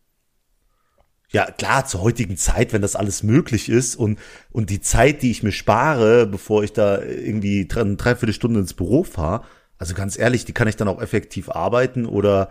Ja, 1.30 1.44
klar, 1.44 1.84
zur 1.84 2.00
heutigen 2.00 2.38
Zeit, 2.38 2.72
wenn 2.72 2.80
das 2.80 2.96
alles 2.96 3.22
möglich 3.22 3.68
ist 3.68 3.96
und, 3.96 4.18
und 4.50 4.70
die 4.70 4.80
Zeit, 4.80 5.22
die 5.22 5.30
ich 5.30 5.42
mir 5.42 5.52
spare, 5.52 6.26
bevor 6.26 6.64
ich 6.64 6.72
da 6.72 7.02
irgendwie 7.02 7.68
drei, 7.68 7.82
eine 7.82 7.96
Dreiviertelstunde 7.96 8.60
ins 8.60 8.72
Büro 8.72 9.04
fahre, 9.04 9.44
also 9.76 9.94
ganz 9.94 10.18
ehrlich, 10.18 10.46
die 10.46 10.54
kann 10.54 10.68
ich 10.68 10.76
dann 10.76 10.88
auch 10.88 11.02
effektiv 11.02 11.50
arbeiten 11.50 12.06
oder, 12.06 12.48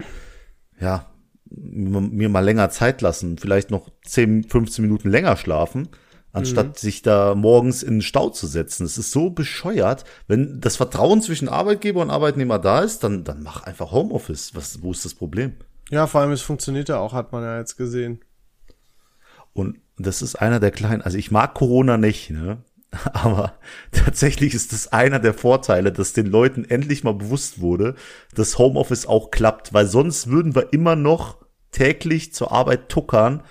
ja, 0.80 1.12
mir 1.50 2.30
mal 2.30 2.44
länger 2.46 2.70
Zeit 2.70 3.02
lassen, 3.02 3.38
vielleicht 3.38 3.72
noch 3.72 3.90
10, 4.06 4.44
15 4.44 4.84
Minuten 4.84 5.10
länger 5.10 5.38
schlafen, 5.38 5.90
anstatt 6.38 6.80
sich 6.80 7.02
da 7.02 7.36
morgens 7.36 7.84
in 7.84 7.96
den 7.96 8.02
Stau 8.02 8.30
zu 8.30 8.48
setzen. 8.48 8.86
Es 8.86 8.98
ist 8.98 9.12
so 9.12 9.30
bescheuert. 9.30 10.06
Wenn 10.28 10.62
das 10.62 10.78
Vertrauen 10.78 11.22
zwischen 11.22 11.50
Arbeitgeber 11.50 12.02
und 12.02 12.10
Arbeitnehmer 12.10 12.60
da 12.60 12.82
ist, 12.82 13.04
dann, 13.04 13.24
dann 13.24 13.44
mach 13.44 13.64
einfach 13.64 13.92
Homeoffice. 13.92 14.56
Was, 14.56 14.82
wo 14.82 14.92
ist 14.92 15.06
das 15.06 15.14
Problem? 15.14 15.54
Ja, 15.90 16.08
vor 16.08 16.22
allem 16.22 16.32
es 16.32 16.42
funktioniert 16.42 16.90
ja 16.90 17.00
auch, 17.00 17.14
hat 17.14 17.32
man 17.32 17.44
ja 17.44 17.58
jetzt 17.58 17.78
gesehen. 17.78 18.20
Und 19.54 19.80
das 19.98 20.22
ist 20.22 20.36
einer 20.36 20.60
der 20.60 20.72
kleinen, 20.72 21.02
also 21.02 21.18
ich 21.18 21.32
mag 21.32 21.54
Corona 21.54 21.98
nicht, 21.98 22.30
ne? 22.30 22.60
Aber 23.14 23.54
tatsächlich 23.92 24.54
ist 24.54 24.72
das 24.72 24.94
einer 24.94 25.20
der 25.20 25.34
Vorteile, 25.34 25.92
dass 25.92 26.14
den 26.14 26.28
Leuten 26.28 26.64
endlich 26.64 27.04
mal 27.04 27.14
bewusst 27.14 27.60
wurde, 27.60 27.96
dass 28.34 28.58
Homeoffice 28.58 29.06
auch 29.06 29.32
klappt, 29.32 29.74
weil 29.74 29.88
sonst 29.88 30.30
würden 30.30 30.56
wir 30.56 30.72
immer 30.74 30.96
noch 30.96 31.38
täglich 31.72 32.34
zur 32.34 32.52
Arbeit 32.52 32.90
tuckern 32.90 33.44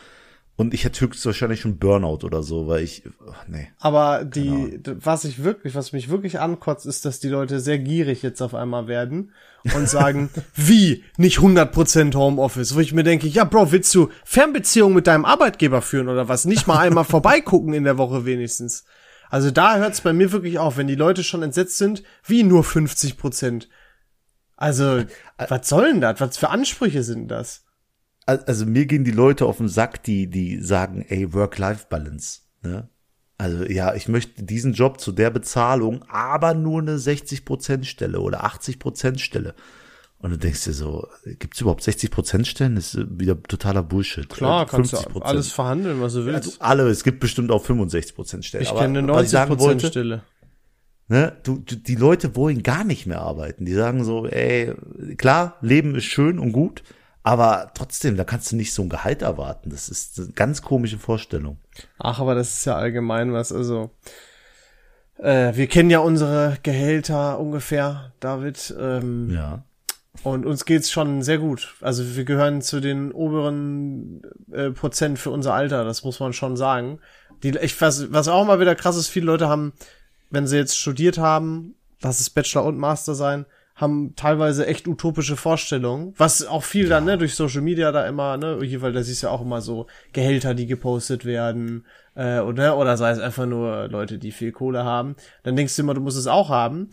und 0.58 0.72
ich 0.72 0.84
hätte 0.84 1.02
höchstwahrscheinlich 1.02 1.60
schon 1.60 1.78
Burnout 1.78 2.24
oder 2.24 2.42
so, 2.42 2.66
weil 2.66 2.82
ich, 2.82 3.02
nee. 3.46 3.68
Aber 3.78 4.24
die, 4.24 4.80
was 4.84 5.24
ich 5.24 5.44
wirklich, 5.44 5.74
was 5.74 5.92
mich 5.92 6.08
wirklich 6.08 6.40
ankotzt, 6.40 6.86
ist, 6.86 7.04
dass 7.04 7.20
die 7.20 7.28
Leute 7.28 7.60
sehr 7.60 7.78
gierig 7.78 8.22
jetzt 8.22 8.40
auf 8.40 8.54
einmal 8.54 8.88
werden 8.88 9.32
und 9.74 9.86
sagen, 9.86 10.30
wie, 10.54 11.04
nicht 11.18 11.38
100% 11.40 12.14
Homeoffice, 12.14 12.74
wo 12.74 12.80
ich 12.80 12.94
mir 12.94 13.04
denke, 13.04 13.26
ja, 13.26 13.44
Bro, 13.44 13.70
willst 13.70 13.94
du 13.94 14.08
Fernbeziehungen 14.24 14.94
mit 14.94 15.06
deinem 15.06 15.26
Arbeitgeber 15.26 15.82
führen 15.82 16.08
oder 16.08 16.26
was? 16.26 16.46
Nicht 16.46 16.66
mal 16.66 16.78
einmal 16.78 17.04
vorbeigucken 17.04 17.74
in 17.74 17.84
der 17.84 17.98
Woche 17.98 18.24
wenigstens. 18.24 18.84
Also 19.28 19.50
da 19.50 19.76
hört 19.76 19.92
es 19.92 20.00
bei 20.00 20.14
mir 20.14 20.32
wirklich 20.32 20.58
auf, 20.58 20.78
wenn 20.78 20.86
die 20.86 20.94
Leute 20.94 21.22
schon 21.22 21.42
entsetzt 21.42 21.76
sind, 21.76 22.02
wie 22.24 22.42
nur 22.42 22.64
50 22.64 23.18
Prozent. 23.18 23.68
Also, 24.56 25.04
was 25.36 25.68
soll 25.68 25.92
denn 25.92 26.00
das? 26.00 26.18
Was 26.20 26.38
für 26.38 26.48
Ansprüche 26.48 27.02
sind 27.02 27.28
das? 27.28 27.65
Also 28.26 28.66
mir 28.66 28.86
gehen 28.86 29.04
die 29.04 29.12
Leute 29.12 29.46
auf 29.46 29.58
den 29.58 29.68
Sack, 29.68 30.02
die, 30.02 30.26
die 30.28 30.60
sagen, 30.60 31.04
ey, 31.08 31.32
Work-Life-Balance. 31.32 32.40
Ne? 32.62 32.88
Also 33.38 33.64
ja, 33.64 33.94
ich 33.94 34.08
möchte 34.08 34.42
diesen 34.42 34.72
Job 34.72 35.00
zu 35.00 35.12
der 35.12 35.30
Bezahlung, 35.30 36.04
aber 36.08 36.54
nur 36.54 36.80
eine 36.80 36.96
60%-Stelle 36.96 38.20
oder 38.20 38.44
80%-Stelle. 38.44 39.54
Und 40.18 40.30
du 40.30 40.38
denkst 40.38 40.64
dir 40.64 40.72
so, 40.72 41.06
gibt's 41.38 41.60
überhaupt 41.60 41.82
60 41.82 42.10
Prozent 42.10 42.46
Stellen? 42.46 42.74
Das 42.74 42.94
ist 42.94 43.06
wieder 43.20 43.40
totaler 43.42 43.82
Bullshit. 43.82 44.28
Klar, 44.28 44.66
kannst 44.66 44.92
du 44.92 45.20
alles 45.20 45.52
verhandeln, 45.52 46.00
was 46.00 46.14
du 46.14 46.24
willst. 46.24 46.54
Ja, 46.54 46.60
alle, 46.60 46.88
es 46.88 47.04
gibt 47.04 47.20
bestimmt 47.20 47.50
auch 47.50 47.62
65 47.62 48.14
Prozent 48.14 48.44
Stellen. 48.44 48.64
Ich 48.64 48.74
kenne 48.74 48.98
eine 48.98 49.02
90 49.06 49.46
Prozent 49.46 49.82
Stelle. 49.82 50.22
Ne, 51.08 51.36
du, 51.44 51.58
du, 51.58 51.76
die 51.76 51.94
Leute 51.94 52.34
wollen 52.34 52.64
gar 52.64 52.82
nicht 52.82 53.06
mehr 53.06 53.20
arbeiten. 53.20 53.64
Die 53.64 53.74
sagen 53.74 54.02
so, 54.02 54.26
ey, 54.26 54.74
klar, 55.18 55.56
Leben 55.60 55.94
ist 55.94 56.06
schön 56.06 56.38
und 56.40 56.50
gut, 56.50 56.82
aber 57.26 57.72
trotzdem, 57.74 58.16
da 58.16 58.22
kannst 58.22 58.52
du 58.52 58.56
nicht 58.56 58.72
so 58.72 58.82
ein 58.82 58.88
Gehalt 58.88 59.20
erwarten. 59.20 59.70
Das 59.70 59.88
ist 59.88 60.16
eine 60.16 60.28
ganz 60.28 60.62
komische 60.62 60.96
Vorstellung. 60.96 61.58
Ach, 61.98 62.20
aber 62.20 62.36
das 62.36 62.58
ist 62.58 62.66
ja 62.66 62.76
allgemein 62.76 63.32
was, 63.32 63.50
also 63.50 63.90
äh, 65.18 65.52
wir 65.56 65.66
kennen 65.66 65.90
ja 65.90 65.98
unsere 65.98 66.56
Gehälter 66.62 67.40
ungefähr, 67.40 68.12
David. 68.20 68.72
Ähm, 68.78 69.32
ja. 69.34 69.64
Und 70.22 70.46
uns 70.46 70.66
geht's 70.66 70.92
schon 70.92 71.22
sehr 71.22 71.38
gut. 71.38 71.74
Also 71.80 72.14
wir 72.14 72.24
gehören 72.24 72.62
zu 72.62 72.78
den 72.78 73.10
oberen 73.10 74.22
äh, 74.52 74.70
Prozent 74.70 75.18
für 75.18 75.30
unser 75.30 75.52
Alter, 75.52 75.84
das 75.84 76.04
muss 76.04 76.20
man 76.20 76.32
schon 76.32 76.56
sagen. 76.56 77.00
Die, 77.42 77.58
ich, 77.60 77.80
was, 77.80 78.12
was 78.12 78.28
auch 78.28 78.46
mal 78.46 78.60
wieder 78.60 78.76
krass 78.76 78.96
ist, 78.96 79.08
viele 79.08 79.26
Leute 79.26 79.48
haben, 79.48 79.72
wenn 80.30 80.46
sie 80.46 80.58
jetzt 80.58 80.78
studiert 80.78 81.18
haben, 81.18 81.74
lass 82.02 82.20
es 82.20 82.30
Bachelor 82.30 82.66
und 82.66 82.78
Master 82.78 83.16
sein, 83.16 83.46
haben 83.76 84.14
teilweise 84.16 84.66
echt 84.66 84.88
utopische 84.88 85.36
Vorstellungen, 85.36 86.14
was 86.16 86.46
auch 86.46 86.64
viel 86.64 86.84
ja. 86.84 86.90
dann, 86.90 87.04
ne, 87.04 87.18
durch 87.18 87.34
Social 87.34 87.60
Media 87.60 87.92
da 87.92 88.06
immer, 88.06 88.38
ne, 88.38 88.58
weil 88.80 88.92
da 88.92 89.02
siehst 89.02 89.22
du 89.22 89.26
ja 89.26 89.32
auch 89.32 89.42
immer 89.42 89.60
so 89.60 89.86
Gehälter, 90.12 90.54
die 90.54 90.66
gepostet 90.66 91.26
werden, 91.26 91.84
äh, 92.14 92.40
oder, 92.40 92.78
oder 92.78 92.96
sei 92.96 93.10
es 93.10 93.18
einfach 93.18 93.44
nur 93.44 93.88
Leute, 93.88 94.18
die 94.18 94.32
viel 94.32 94.50
Kohle 94.50 94.84
haben. 94.84 95.14
Dann 95.42 95.56
denkst 95.56 95.76
du 95.76 95.82
immer, 95.82 95.94
du 95.94 96.00
musst 96.00 96.18
es 96.18 96.26
auch 96.26 96.48
haben. 96.48 96.90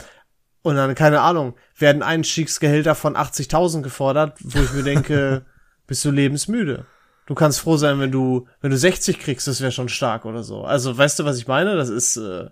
Und 0.61 0.75
dann, 0.75 0.93
keine 0.95 1.21
Ahnung, 1.21 1.55
werden 1.77 2.03
Einstiegsgehälter 2.03 2.95
von 2.95 3.15
80.000 3.15 3.81
gefordert, 3.81 4.37
wo 4.41 4.59
ich 4.61 4.73
mir 4.73 4.83
denke, 4.83 5.45
bist 5.87 6.03
du 6.05 6.11
lebensmüde. 6.11 6.85
Du 7.25 7.35
kannst 7.35 7.61
froh 7.61 7.77
sein, 7.77 7.99
wenn 7.99 8.11
du, 8.11 8.47
wenn 8.59 8.71
du 8.71 8.77
60 8.77 9.19
kriegst, 9.19 9.47
das 9.47 9.61
wäre 9.61 9.71
schon 9.71 9.89
stark 9.89 10.25
oder 10.25 10.43
so. 10.43 10.63
Also, 10.63 10.97
weißt 10.97 11.19
du, 11.19 11.25
was 11.25 11.37
ich 11.37 11.47
meine? 11.47 11.75
Das 11.75 11.89
ist, 11.89 12.17
äh, 12.17 12.49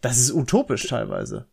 das 0.00 0.18
ist 0.18 0.32
utopisch 0.32 0.86
teilweise. 0.86 1.46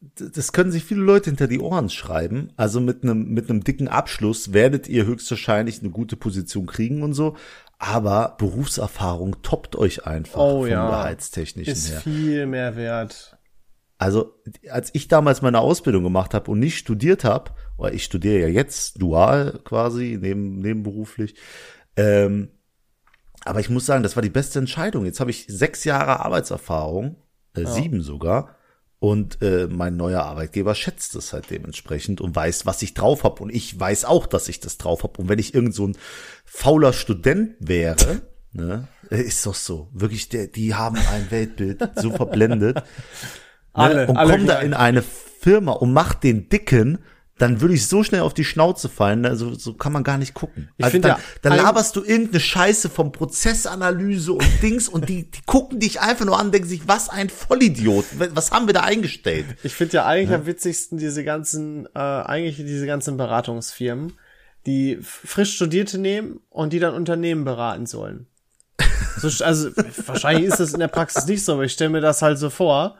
Das 0.00 0.52
können 0.52 0.72
sich 0.72 0.84
viele 0.84 1.02
Leute 1.02 1.28
hinter 1.28 1.46
die 1.46 1.60
Ohren 1.60 1.90
schreiben. 1.90 2.52
Also 2.56 2.80
mit 2.80 3.02
einem, 3.02 3.28
mit 3.28 3.50
einem 3.50 3.62
dicken 3.62 3.88
Abschluss 3.88 4.54
werdet 4.54 4.88
ihr 4.88 5.04
höchstwahrscheinlich 5.04 5.80
eine 5.80 5.90
gute 5.90 6.16
Position 6.16 6.66
kriegen 6.66 7.02
und 7.02 7.12
so. 7.12 7.36
Aber 7.78 8.36
Berufserfahrung 8.38 9.42
toppt 9.42 9.76
euch 9.76 10.06
einfach 10.06 10.40
oh, 10.40 10.60
vom 10.62 10.70
ja. 10.70 10.88
Gehaltstechnischen 10.88 11.72
ist 11.72 11.90
her. 11.90 11.96
Ist 11.98 12.04
viel 12.04 12.46
mehr 12.46 12.76
wert. 12.76 13.36
Also, 13.98 14.34
als 14.70 14.88
ich 14.94 15.08
damals 15.08 15.42
meine 15.42 15.60
Ausbildung 15.60 16.02
gemacht 16.02 16.32
habe 16.32 16.50
und 16.50 16.58
nicht 16.58 16.78
studiert 16.78 17.22
habe, 17.22 17.50
oder 17.76 17.92
ich 17.92 18.04
studiere 18.04 18.40
ja 18.40 18.48
jetzt 18.48 19.02
dual 19.02 19.60
quasi, 19.62 20.18
neben, 20.18 20.58
nebenberuflich, 20.58 21.34
ähm, 21.96 22.48
aber 23.44 23.60
ich 23.60 23.68
muss 23.68 23.84
sagen, 23.84 24.02
das 24.02 24.16
war 24.16 24.22
die 24.22 24.30
beste 24.30 24.58
Entscheidung. 24.58 25.04
Jetzt 25.04 25.20
habe 25.20 25.30
ich 25.30 25.46
sechs 25.48 25.84
Jahre 25.84 26.20
Arbeitserfahrung, 26.20 27.16
äh, 27.54 27.62
ja. 27.62 27.70
sieben 27.70 28.00
sogar, 28.00 28.56
und 29.00 29.40
äh, 29.40 29.66
mein 29.66 29.96
neuer 29.96 30.22
Arbeitgeber 30.22 30.74
schätzt 30.74 31.16
es 31.16 31.32
halt 31.32 31.50
dementsprechend 31.50 32.20
und 32.20 32.36
weiß, 32.36 32.66
was 32.66 32.82
ich 32.82 32.92
drauf 32.92 33.24
habe. 33.24 33.42
Und 33.42 33.50
ich 33.50 33.80
weiß 33.80 34.04
auch, 34.04 34.26
dass 34.26 34.48
ich 34.48 34.60
das 34.60 34.76
drauf 34.76 35.02
habe. 35.02 35.20
Und 35.22 35.28
wenn 35.30 35.38
ich 35.38 35.54
irgend 35.54 35.74
so 35.74 35.86
ein 35.86 35.96
fauler 36.44 36.92
Student 36.92 37.54
wäre, 37.60 38.20
ne, 38.52 38.88
ist 39.08 39.46
doch 39.46 39.54
so. 39.54 39.88
Wirklich, 39.94 40.28
der, 40.28 40.48
die 40.48 40.74
haben 40.74 40.96
ein 40.96 41.30
Weltbild 41.30 41.82
so 41.96 42.10
verblendet. 42.10 42.82
alle, 43.72 44.06
und 44.06 44.18
alle 44.18 44.36
komm 44.36 44.46
da 44.46 44.60
in 44.60 44.74
eine 44.74 45.02
Firma 45.02 45.72
und 45.72 45.94
mach 45.94 46.12
den 46.12 46.50
Dicken, 46.50 46.98
dann 47.40 47.62
würde 47.62 47.72
ich 47.72 47.86
so 47.86 48.04
schnell 48.04 48.20
auf 48.20 48.34
die 48.34 48.44
Schnauze 48.44 48.90
fallen, 48.90 49.24
also 49.24 49.54
so 49.54 49.72
kann 49.72 49.94
man 49.94 50.04
gar 50.04 50.18
nicht 50.18 50.34
gucken. 50.34 50.68
Ich 50.76 50.84
also 50.84 50.98
dann, 50.98 51.12
ja, 51.12 51.20
dann 51.40 51.56
laberst 51.56 51.96
du 51.96 52.04
irgendeine 52.04 52.38
Scheiße 52.38 52.90
vom 52.90 53.12
Prozessanalyse 53.12 54.34
und 54.34 54.46
Dings 54.62 54.88
und 54.88 55.08
die, 55.08 55.30
die 55.30 55.40
gucken 55.46 55.80
dich 55.80 56.02
einfach 56.02 56.26
nur 56.26 56.38
an 56.38 56.46
und 56.46 56.54
denken 56.54 56.68
sich, 56.68 56.86
was 56.86 57.08
ein 57.08 57.30
Vollidiot, 57.30 58.04
was 58.34 58.50
haben 58.50 58.66
wir 58.66 58.74
da 58.74 58.82
eingestellt? 58.82 59.46
Ich 59.62 59.74
finde 59.74 59.94
ja 59.94 60.04
eigentlich 60.04 60.30
ja. 60.30 60.36
am 60.36 60.44
witzigsten 60.44 60.98
diese 60.98 61.24
ganzen, 61.24 61.86
äh, 61.94 61.98
eigentlich 61.98 62.56
diese 62.56 62.84
ganzen 62.84 63.16
Beratungsfirmen, 63.16 64.12
die 64.66 64.98
frisch 65.00 65.54
Studierte 65.54 65.96
nehmen 65.96 66.40
und 66.50 66.74
die 66.74 66.78
dann 66.78 66.92
Unternehmen 66.92 67.44
beraten 67.44 67.86
sollen. 67.86 68.26
So, 69.16 69.44
also 69.44 69.70
wahrscheinlich 70.06 70.46
ist 70.46 70.60
das 70.60 70.74
in 70.74 70.80
der 70.80 70.88
Praxis 70.88 71.24
nicht 71.24 71.42
so, 71.42 71.54
aber 71.54 71.64
ich 71.64 71.72
stelle 71.72 71.90
mir 71.90 72.02
das 72.02 72.20
halt 72.20 72.38
so 72.38 72.50
vor 72.50 72.96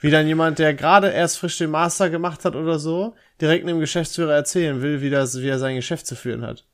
wie 0.00 0.10
dann 0.10 0.26
jemand, 0.26 0.58
der 0.58 0.74
gerade 0.74 1.10
erst 1.10 1.38
frisch 1.38 1.58
den 1.58 1.70
Master 1.70 2.10
gemacht 2.10 2.44
hat 2.44 2.56
oder 2.56 2.78
so, 2.78 3.14
direkt 3.40 3.66
einem 3.66 3.80
Geschäftsführer 3.80 4.34
erzählen 4.34 4.82
will, 4.82 5.00
wie, 5.02 5.10
das, 5.10 5.40
wie 5.40 5.48
er 5.48 5.58
sein 5.58 5.76
Geschäft 5.76 6.06
zu 6.06 6.16
führen 6.16 6.42
hat. 6.42 6.64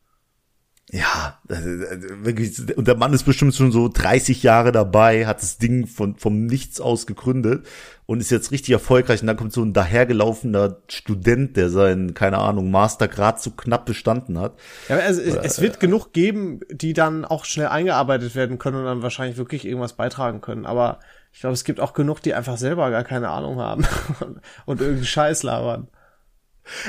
Ja, 0.92 1.40
wirklich, 1.48 2.76
und 2.76 2.86
der 2.86 2.96
Mann 2.96 3.12
ist 3.12 3.24
bestimmt 3.24 3.56
schon 3.56 3.72
so 3.72 3.88
30 3.88 4.44
Jahre 4.44 4.70
dabei, 4.70 5.26
hat 5.26 5.42
das 5.42 5.58
Ding 5.58 5.88
von, 5.88 6.14
vom 6.14 6.46
Nichts 6.46 6.80
aus 6.80 7.08
gegründet 7.08 7.66
und 8.06 8.20
ist 8.20 8.30
jetzt 8.30 8.52
richtig 8.52 8.70
erfolgreich. 8.70 9.20
Und 9.20 9.26
dann 9.26 9.36
kommt 9.36 9.52
so 9.52 9.64
ein 9.64 9.72
dahergelaufener 9.72 10.82
Student, 10.86 11.56
der 11.56 11.70
seinen, 11.70 12.14
keine 12.14 12.38
Ahnung, 12.38 12.70
Mastergrad 12.70 13.42
zu 13.42 13.50
knapp 13.50 13.84
bestanden 13.84 14.38
hat. 14.38 14.54
Ja, 14.88 14.98
also 14.98 15.20
es, 15.20 15.34
es 15.34 15.60
wird 15.60 15.80
genug 15.80 16.12
geben, 16.12 16.60
die 16.70 16.92
dann 16.92 17.24
auch 17.24 17.46
schnell 17.46 17.66
eingearbeitet 17.66 18.36
werden 18.36 18.58
können 18.58 18.76
und 18.76 18.84
dann 18.84 19.02
wahrscheinlich 19.02 19.38
wirklich 19.38 19.64
irgendwas 19.64 19.94
beitragen 19.94 20.40
können. 20.40 20.66
Aber 20.66 21.00
ich 21.36 21.40
glaube, 21.40 21.52
es 21.52 21.64
gibt 21.64 21.80
auch 21.80 21.92
genug, 21.92 22.22
die 22.22 22.32
einfach 22.32 22.56
selber 22.56 22.90
gar 22.90 23.04
keine 23.04 23.28
Ahnung 23.28 23.58
haben 23.58 23.84
und 24.64 24.80
irgendeinen 24.80 25.04
Scheiß 25.04 25.42
labern. 25.42 25.88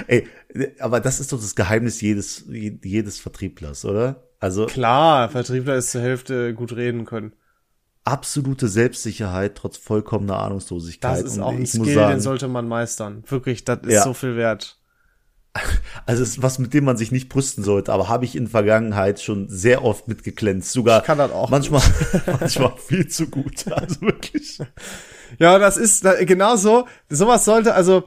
Ey, 0.07 0.25
aber 0.79 1.01
das 1.01 1.19
ist 1.19 1.33
doch 1.33 1.37
das 1.37 1.53
Geheimnis 1.53 1.99
jedes, 1.99 2.45
jedes 2.47 3.19
Vertrieblers, 3.19 3.83
oder? 3.83 4.23
Also. 4.39 4.65
Klar, 4.67 5.27
Vertriebler 5.27 5.75
ist 5.75 5.91
zur 5.91 5.99
Hälfte 5.99 6.53
gut 6.53 6.73
reden 6.77 7.03
können. 7.03 7.33
Absolute 8.05 8.69
Selbstsicherheit 8.69 9.55
trotz 9.55 9.75
vollkommener 9.75 10.39
Ahnungslosigkeit. 10.39 11.19
Das 11.19 11.23
ist 11.25 11.39
auch 11.39 11.51
ein 11.51 11.65
Skill, 11.65 11.93
sagen, 11.93 12.11
den 12.11 12.21
sollte 12.21 12.47
man 12.47 12.69
meistern. 12.69 13.25
Wirklich, 13.27 13.65
das 13.65 13.79
ist 13.81 13.95
ja. 13.95 14.03
so 14.03 14.13
viel 14.13 14.37
wert 14.37 14.79
also 16.05 16.23
es 16.23 16.29
ist 16.29 16.43
was, 16.43 16.59
mit 16.59 16.73
dem 16.73 16.85
man 16.85 16.97
sich 16.97 17.11
nicht 17.11 17.29
brüsten 17.29 17.63
sollte, 17.63 17.93
aber 17.93 18.09
habe 18.09 18.25
ich 18.25 18.35
in 18.35 18.47
Vergangenheit 18.47 19.21
schon 19.21 19.47
sehr 19.49 19.83
oft 19.83 20.07
mitgeglänzt. 20.07 20.71
Sogar 20.71 20.99
ich 20.99 21.05
kann 21.05 21.17
das 21.17 21.31
auch 21.31 21.49
manchmal, 21.49 21.81
manchmal 22.39 22.73
viel 22.77 23.07
zu 23.07 23.27
gut. 23.27 23.71
Also 23.71 24.01
wirklich. 24.01 24.59
Ja, 25.39 25.59
das 25.59 25.77
ist 25.77 26.05
genau 26.21 26.55
so. 26.55 26.87
Sowas 27.09 27.45
sollte, 27.45 27.73
also 27.73 28.03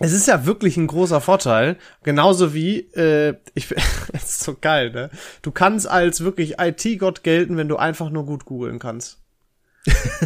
es 0.00 0.12
ist 0.12 0.28
ja 0.28 0.46
wirklich 0.46 0.76
ein 0.76 0.86
großer 0.86 1.20
Vorteil, 1.20 1.76
genauso 2.02 2.54
wie, 2.54 2.80
äh, 2.94 3.34
ich 3.54 3.70
ist 4.12 4.40
so 4.44 4.56
geil, 4.60 4.90
ne? 4.92 5.10
Du 5.42 5.50
kannst 5.50 5.88
als 5.88 6.20
wirklich 6.20 6.58
IT-Gott 6.58 7.22
gelten, 7.22 7.56
wenn 7.56 7.68
du 7.68 7.76
einfach 7.76 8.10
nur 8.10 8.24
gut 8.24 8.44
googeln 8.44 8.78
kannst. 8.78 9.18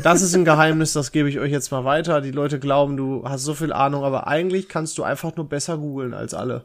Das 0.02 0.22
ist 0.22 0.34
ein 0.34 0.44
Geheimnis, 0.44 0.92
das 0.92 1.12
gebe 1.12 1.28
ich 1.28 1.38
euch 1.38 1.52
jetzt 1.52 1.70
mal 1.70 1.84
weiter. 1.84 2.20
Die 2.20 2.30
Leute 2.30 2.58
glauben, 2.58 2.96
du 2.96 3.24
hast 3.28 3.42
so 3.44 3.54
viel 3.54 3.72
Ahnung, 3.72 4.04
aber 4.04 4.26
eigentlich 4.26 4.68
kannst 4.68 4.98
du 4.98 5.02
einfach 5.04 5.36
nur 5.36 5.48
besser 5.48 5.78
googeln 5.78 6.14
als 6.14 6.34
alle. 6.34 6.64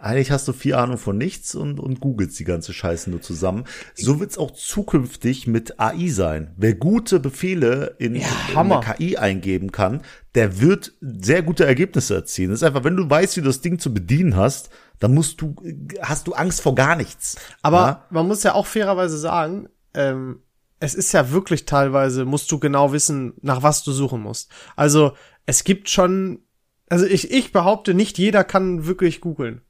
Eigentlich 0.00 0.30
hast 0.30 0.46
du 0.46 0.52
viel 0.52 0.74
Ahnung 0.74 0.96
von 0.96 1.18
nichts 1.18 1.56
und, 1.56 1.80
und 1.80 1.98
googelst 1.98 2.38
die 2.38 2.44
ganze 2.44 2.72
Scheiße 2.72 3.10
nur 3.10 3.20
zusammen. 3.20 3.64
So 3.96 4.20
wird's 4.20 4.38
auch 4.38 4.52
zukünftig 4.52 5.48
mit 5.48 5.80
AI 5.80 6.06
sein. 6.08 6.54
Wer 6.56 6.74
gute 6.74 7.18
Befehle 7.18 7.96
in, 7.98 8.14
Ja, 8.14 8.28
in 8.48 8.54
Hammer. 8.56 8.80
eine 8.84 8.94
KI 8.94 9.16
eingeben 9.16 9.72
kann, 9.72 10.02
der 10.36 10.60
wird 10.60 10.92
sehr 11.00 11.42
gute 11.42 11.66
Ergebnisse 11.66 12.14
erzielen. 12.14 12.50
Das 12.50 12.60
ist 12.60 12.62
einfach, 12.62 12.84
wenn 12.84 12.96
du 12.96 13.10
weißt, 13.10 13.36
wie 13.36 13.40
du 13.40 13.48
das 13.48 13.60
Ding 13.60 13.80
zu 13.80 13.92
bedienen 13.92 14.36
hast, 14.36 14.70
dann 15.00 15.14
musst 15.14 15.40
du, 15.40 15.56
hast 16.00 16.28
du 16.28 16.32
Angst 16.32 16.60
vor 16.60 16.76
gar 16.76 16.94
nichts. 16.94 17.34
Aber 17.62 17.78
Ja? 17.78 18.04
man 18.10 18.28
muss 18.28 18.44
ja 18.44 18.54
auch 18.54 18.66
fairerweise 18.66 19.18
sagen, 19.18 19.68
ähm, 19.94 20.42
es 20.80 20.94
ist 20.94 21.12
ja 21.12 21.30
wirklich 21.32 21.64
teilweise, 21.64 22.24
musst 22.24 22.50
du 22.52 22.58
genau 22.58 22.92
wissen, 22.92 23.34
nach 23.42 23.62
was 23.62 23.82
du 23.84 23.92
suchen 23.92 24.20
musst. 24.22 24.50
Also 24.76 25.12
es 25.46 25.64
gibt 25.64 25.88
schon, 25.90 26.40
also 26.88 27.04
ich, 27.06 27.30
ich 27.30 27.52
behaupte, 27.52 27.94
nicht 27.94 28.18
jeder 28.18 28.44
kann 28.44 28.86
wirklich 28.86 29.20
googeln. 29.20 29.62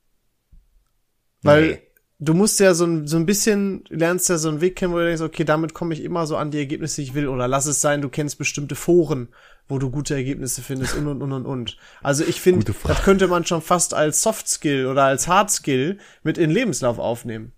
Weil 1.43 1.67
Nee. 1.69 1.83
du 2.19 2.35
musst 2.35 2.59
ja 2.61 2.75
so 2.75 2.85
ein, 2.85 3.07
so 3.07 3.17
ein 3.17 3.27
bisschen, 3.27 3.85
lernst 3.89 4.29
ja 4.29 4.39
so 4.39 4.49
einen 4.49 4.61
Weg 4.61 4.77
kennen, 4.77 4.93
wo 4.93 4.99
du 4.99 5.05
denkst, 5.07 5.23
okay, 5.23 5.45
damit 5.45 5.73
komme 5.73 5.95
ich 5.95 6.03
immer 6.03 6.27
so 6.27 6.37
an 6.37 6.51
die 6.51 6.59
Ergebnisse, 6.59 6.97
die 6.97 7.09
ich 7.09 7.15
will. 7.15 7.29
Oder 7.29 7.47
lass 7.49 7.67
es 7.67 7.81
sein, 7.81 8.03
du 8.03 8.09
kennst 8.09 8.39
bestimmte 8.39 8.75
Foren, 8.75 9.29
wo 9.69 9.79
du 9.79 9.91
gute 9.91 10.15
Ergebnisse 10.15 10.63
findest 10.63 10.95
und 10.97 11.07
und 11.07 11.23
und 11.23 11.33
und 11.33 11.47
und. 11.47 11.77
Also 12.03 12.25
ich 12.25 12.41
finde, 12.41 12.73
das 12.85 13.03
könnte 13.03 13.29
man 13.29 13.47
schon 13.47 13.63
fast 13.63 13.95
als 13.95 14.21
Soft 14.23 14.49
Skill 14.49 14.87
oder 14.87 15.05
als 15.05 15.29
Hard 15.29 15.51
Skill 15.51 15.99
mit 16.23 16.39
in 16.39 16.51
den 16.51 16.55
Lebenslauf 16.55 16.99
aufnehmen. 16.99 17.53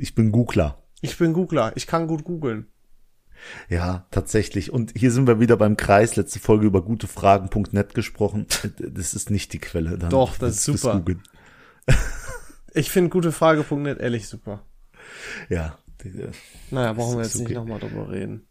Ich 0.00 0.14
bin 0.14 0.32
Googler. 0.32 0.82
Ich 1.00 1.16
bin 1.18 1.32
Googler, 1.32 1.72
ich 1.76 1.86
kann 1.86 2.06
gut 2.06 2.24
googeln. 2.24 2.66
Ja, 3.68 4.06
tatsächlich. 4.10 4.72
Und 4.72 4.92
hier 4.96 5.12
sind 5.12 5.28
wir 5.28 5.38
wieder 5.38 5.56
beim 5.56 5.76
Kreis. 5.76 6.16
Letzte 6.16 6.40
Folge 6.40 6.66
über 6.66 6.82
gutefragen.net 6.82 7.94
gesprochen. 7.94 8.46
Das 8.78 9.14
ist 9.14 9.30
nicht 9.30 9.52
die 9.52 9.60
Quelle. 9.60 9.96
Dann 9.96 10.10
Doch, 10.10 10.36
das 10.38 10.56
ist 10.56 10.64
super. 10.64 10.94
Googlen. 10.98 11.22
Ich 12.74 12.90
finde 12.90 13.08
gutefrage.net 13.10 13.98
ehrlich 13.98 14.28
super. 14.28 14.62
Ja. 15.48 15.78
die- 16.04 16.26
Naja, 16.70 16.92
brauchen 16.92 17.16
wir 17.16 17.24
jetzt 17.24 17.34
nicht 17.36 17.46
okay. 17.46 17.54
nochmal 17.54 17.80
drüber 17.80 18.10
reden. 18.10 18.46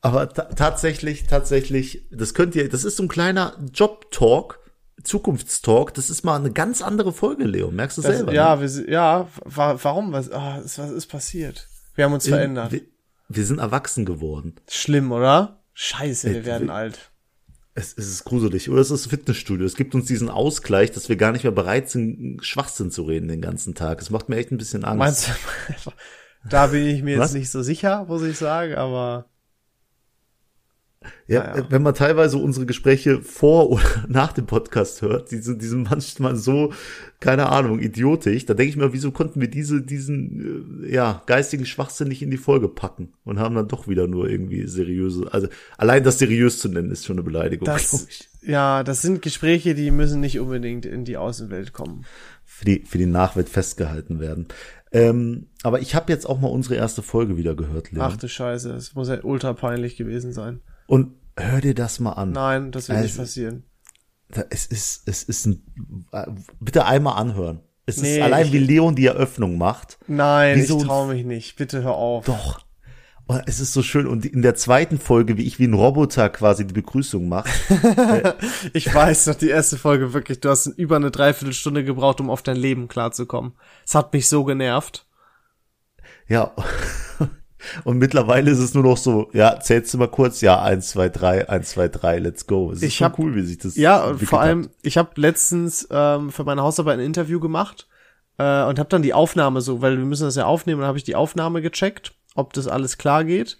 Aber 0.00 0.28
ta 0.32 0.44
tatsächlich, 0.44 1.26
tatsächlich, 1.26 2.06
das 2.12 2.32
könnt 2.32 2.54
ihr, 2.54 2.68
das 2.68 2.84
ist 2.84 2.96
so 2.96 3.02
ein 3.02 3.08
kleiner 3.08 3.58
Job-Talk, 3.74 4.60
Zukunftstalk. 5.02 5.92
Das 5.94 6.10
ist 6.10 6.22
mal 6.24 6.36
eine 6.36 6.52
ganz 6.52 6.80
andere 6.80 7.12
Folge, 7.12 7.44
Leo. 7.44 7.70
Merkst 7.72 7.98
du 7.98 8.02
Das, 8.02 8.16
selber? 8.16 8.32
ja, 8.32 8.54
ne? 8.56 8.62
wir, 8.72 8.88
ja, 8.90 9.28
wa 9.44 9.76
warum? 9.82 10.12
Was, 10.12 10.30
ah, 10.30 10.60
was 10.62 10.78
ist 10.90 11.08
passiert? 11.08 11.68
Wir 11.96 12.04
haben 12.04 12.12
uns 12.12 12.28
verändert. 12.28 12.70
Wir, 12.72 12.82
wir 13.28 13.44
sind 13.44 13.58
erwachsen 13.58 14.04
geworden. 14.04 14.54
Schlimm, 14.70 15.10
oder? 15.10 15.60
Scheiße, 15.74 16.30
wir 16.30 16.36
Ey, 16.36 16.44
werden 16.46 16.68
wir- 16.68 16.74
alt. 16.74 17.10
Es, 17.78 17.92
es 17.98 18.08
ist 18.08 18.24
gruselig. 18.24 18.70
Oder 18.70 18.80
es 18.80 18.90
ist 18.90 19.06
Fitnessstudio. 19.08 19.66
Es 19.66 19.76
gibt 19.76 19.94
uns 19.94 20.06
diesen 20.06 20.30
Ausgleich, 20.30 20.92
dass 20.92 21.10
wir 21.10 21.16
gar 21.16 21.32
nicht 21.32 21.42
mehr 21.44 21.52
bereit 21.52 21.90
sind, 21.90 22.42
Schwachsinn 22.42 22.90
zu 22.90 23.02
reden 23.02 23.28
den 23.28 23.42
ganzen 23.42 23.74
Tag. 23.74 24.00
Es 24.00 24.08
macht 24.08 24.30
mir 24.30 24.36
echt 24.36 24.50
ein 24.50 24.56
bisschen 24.56 24.84
Angst. 24.84 24.98
Meinst 24.98 25.28
du? 25.84 25.90
da 26.48 26.68
bin 26.68 26.86
ich 26.86 27.02
mir 27.02 27.18
jetzt 27.18 27.34
nicht 27.34 27.50
so 27.50 27.60
sicher, 27.62 28.06
muss 28.06 28.22
ich 28.22 28.38
sagen, 28.38 28.76
aber 28.76 29.26
Ja, 31.26 31.44
Naja. 31.44 31.66
wenn 31.70 31.82
man 31.82 31.94
teilweise 31.94 32.38
unsere 32.38 32.66
Gespräche 32.66 33.20
vor 33.22 33.70
oder 33.70 33.82
nach 34.08 34.32
dem 34.32 34.46
Podcast 34.46 35.02
hört, 35.02 35.30
die 35.30 35.38
sind, 35.38 35.60
die 35.62 35.66
sind 35.66 35.90
manchmal 35.90 36.36
so, 36.36 36.72
keine 37.20 37.48
Ahnung, 37.48 37.80
idiotisch. 37.80 38.46
Da 38.46 38.54
denke 38.54 38.70
ich 38.70 38.76
mir, 38.76 38.92
wieso 38.92 39.10
konnten 39.10 39.40
wir 39.40 39.48
diese, 39.48 39.82
diesen, 39.82 40.84
äh, 40.84 40.94
ja, 40.94 41.22
geistigen 41.26 41.66
Schwachsinn 41.66 42.08
nicht 42.08 42.22
in 42.22 42.30
die 42.30 42.36
Folge 42.36 42.68
packen 42.68 43.12
und 43.24 43.38
haben 43.38 43.54
dann 43.54 43.68
doch 43.68 43.88
wieder 43.88 44.06
nur 44.06 44.28
irgendwie 44.28 44.66
seriöse, 44.66 45.28
also 45.32 45.48
allein 45.78 46.04
das 46.04 46.18
seriös 46.18 46.58
zu 46.58 46.68
nennen, 46.68 46.90
ist 46.90 47.04
schon 47.04 47.16
eine 47.16 47.24
Beleidigung, 47.24 47.66
das, 47.66 48.06
ich. 48.08 48.28
ja, 48.42 48.84
das 48.84 49.02
sind 49.02 49.22
Gespräche, 49.22 49.74
die 49.74 49.90
müssen 49.90 50.20
nicht 50.20 50.38
unbedingt 50.40 50.86
in 50.86 51.04
die 51.04 51.16
Außenwelt 51.16 51.72
kommen. 51.72 52.04
Für 52.44 52.64
die, 52.64 52.84
für 52.86 52.98
die 52.98 53.06
Nachwelt 53.06 53.48
festgehalten 53.48 54.20
werden. 54.20 54.46
Ähm, 54.92 55.46
aber 55.62 55.80
ich 55.80 55.94
habe 55.94 56.12
jetzt 56.12 56.26
auch 56.26 56.40
mal 56.40 56.46
unsere 56.48 56.76
erste 56.76 57.02
Folge 57.02 57.36
wieder 57.36 57.54
gehört, 57.56 57.90
Leon. 57.90 58.06
Ach 58.08 58.16
du 58.16 58.28
Scheiße, 58.28 58.70
es 58.72 58.94
muss 58.94 59.08
ja 59.08 59.18
ultra 59.24 59.52
peinlich 59.52 59.96
gewesen 59.96 60.32
sein. 60.32 60.60
Und 60.86 61.12
hör 61.36 61.60
dir 61.60 61.74
das 61.74 62.00
mal 62.00 62.12
an. 62.12 62.32
Nein, 62.32 62.72
das 62.72 62.88
wird 62.88 62.98
nicht 63.00 63.10
Also- 63.10 63.22
passieren. 63.22 63.64
Da, 64.28 64.44
es 64.50 64.66
ist, 64.66 65.02
es 65.06 65.22
ist 65.22 65.46
ein, 65.46 66.06
äh, 66.12 66.26
bitte 66.58 66.84
einmal 66.84 67.16
anhören. 67.20 67.60
Es 67.86 67.98
Nee, 67.98 68.16
ist 68.16 68.22
allein 68.22 68.46
ich- 68.46 68.52
wie 68.52 68.58
Leon 68.58 68.96
die 68.96 69.06
Eröffnung 69.06 69.56
macht. 69.56 69.98
Nein, 70.08 70.64
so 70.66 70.78
ich 70.78 70.84
traue 70.84 71.14
mich 71.14 71.24
nicht. 71.24 71.54
Bitte 71.56 71.82
hör 71.84 71.94
auf. 71.94 72.24
Doch. 72.24 72.60
Und 73.28 73.42
es 73.46 73.60
ist 73.60 73.72
so 73.72 73.82
schön. 73.82 74.06
Und 74.08 74.24
in 74.24 74.42
der 74.42 74.54
zweiten 74.56 74.98
Folge, 74.98 75.36
wie 75.36 75.42
ich 75.44 75.58
wie 75.60 75.66
ein 75.66 75.74
Roboter 75.74 76.28
quasi 76.28 76.66
die 76.66 76.74
Begrüßung 76.74 77.28
mache. 77.28 77.48
Ich 78.72 78.92
weiß 78.92 79.26
noch, 79.28 79.34
die 79.36 79.48
erste 79.48 79.76
Folge 79.78 80.12
wirklich, 80.12 80.40
du 80.40 80.48
hast 80.48 80.66
über 80.66 80.96
eine 80.96 81.10
Dreiviertelstunde 81.12 81.84
gebraucht, 81.84 82.20
um 82.20 82.28
auf 82.30 82.42
dein 82.42 82.56
Leben 82.56 82.88
klarzukommen. 82.88 83.52
Es 83.86 83.94
hat 83.94 84.12
mich 84.12 84.28
so 84.28 84.42
genervt. 84.44 85.06
ja. 86.28 86.52
Und 87.84 87.98
mittlerweile 87.98 88.50
ist 88.50 88.58
es 88.58 88.74
nur 88.74 88.82
noch 88.84 88.96
so, 88.96 89.28
ja, 89.32 89.58
zählst 89.60 89.92
du 89.94 89.98
mal 89.98 90.08
kurz, 90.08 90.40
ja, 90.40 90.60
eins, 90.62 90.88
zwei, 90.90 91.08
drei, 91.08 91.48
eins, 91.48 91.70
zwei, 91.70 91.88
drei, 91.88 92.18
let's 92.18 92.46
go. 92.46 92.70
Es 92.70 92.78
ist 92.78 92.84
Ich 92.84 92.96
schon 92.96 93.06
hab- 93.06 93.18
cool, 93.18 93.34
wie 93.34 93.42
sich 93.42 93.58
das 93.58 93.76
Ja, 93.76 94.14
vor 94.14 94.40
allem, 94.40 94.64
hat. 94.64 94.70
ich 94.82 94.96
habe 94.98 95.10
letztens 95.16 95.86
ähm, 95.90 96.30
für 96.30 96.44
meine 96.44 96.62
Hausarbeit 96.62 96.98
ein 96.98 97.04
Interview 97.04 97.40
gemacht 97.40 97.88
äh, 98.38 98.62
und 98.64 98.78
habe 98.78 98.88
dann 98.88 99.02
die 99.02 99.14
Aufnahme 99.14 99.60
so, 99.60 99.82
weil 99.82 99.96
wir 99.98 100.04
müssen 100.04 100.24
das 100.24 100.36
ja 100.36 100.44
aufnehmen, 100.46 100.80
dann 100.80 100.88
habe 100.88 100.98
ich 100.98 101.04
die 101.04 101.16
Aufnahme 101.16 101.62
gecheckt, 101.62 102.14
ob 102.34 102.52
das 102.52 102.68
alles 102.68 102.98
klar 102.98 103.24
geht. 103.24 103.58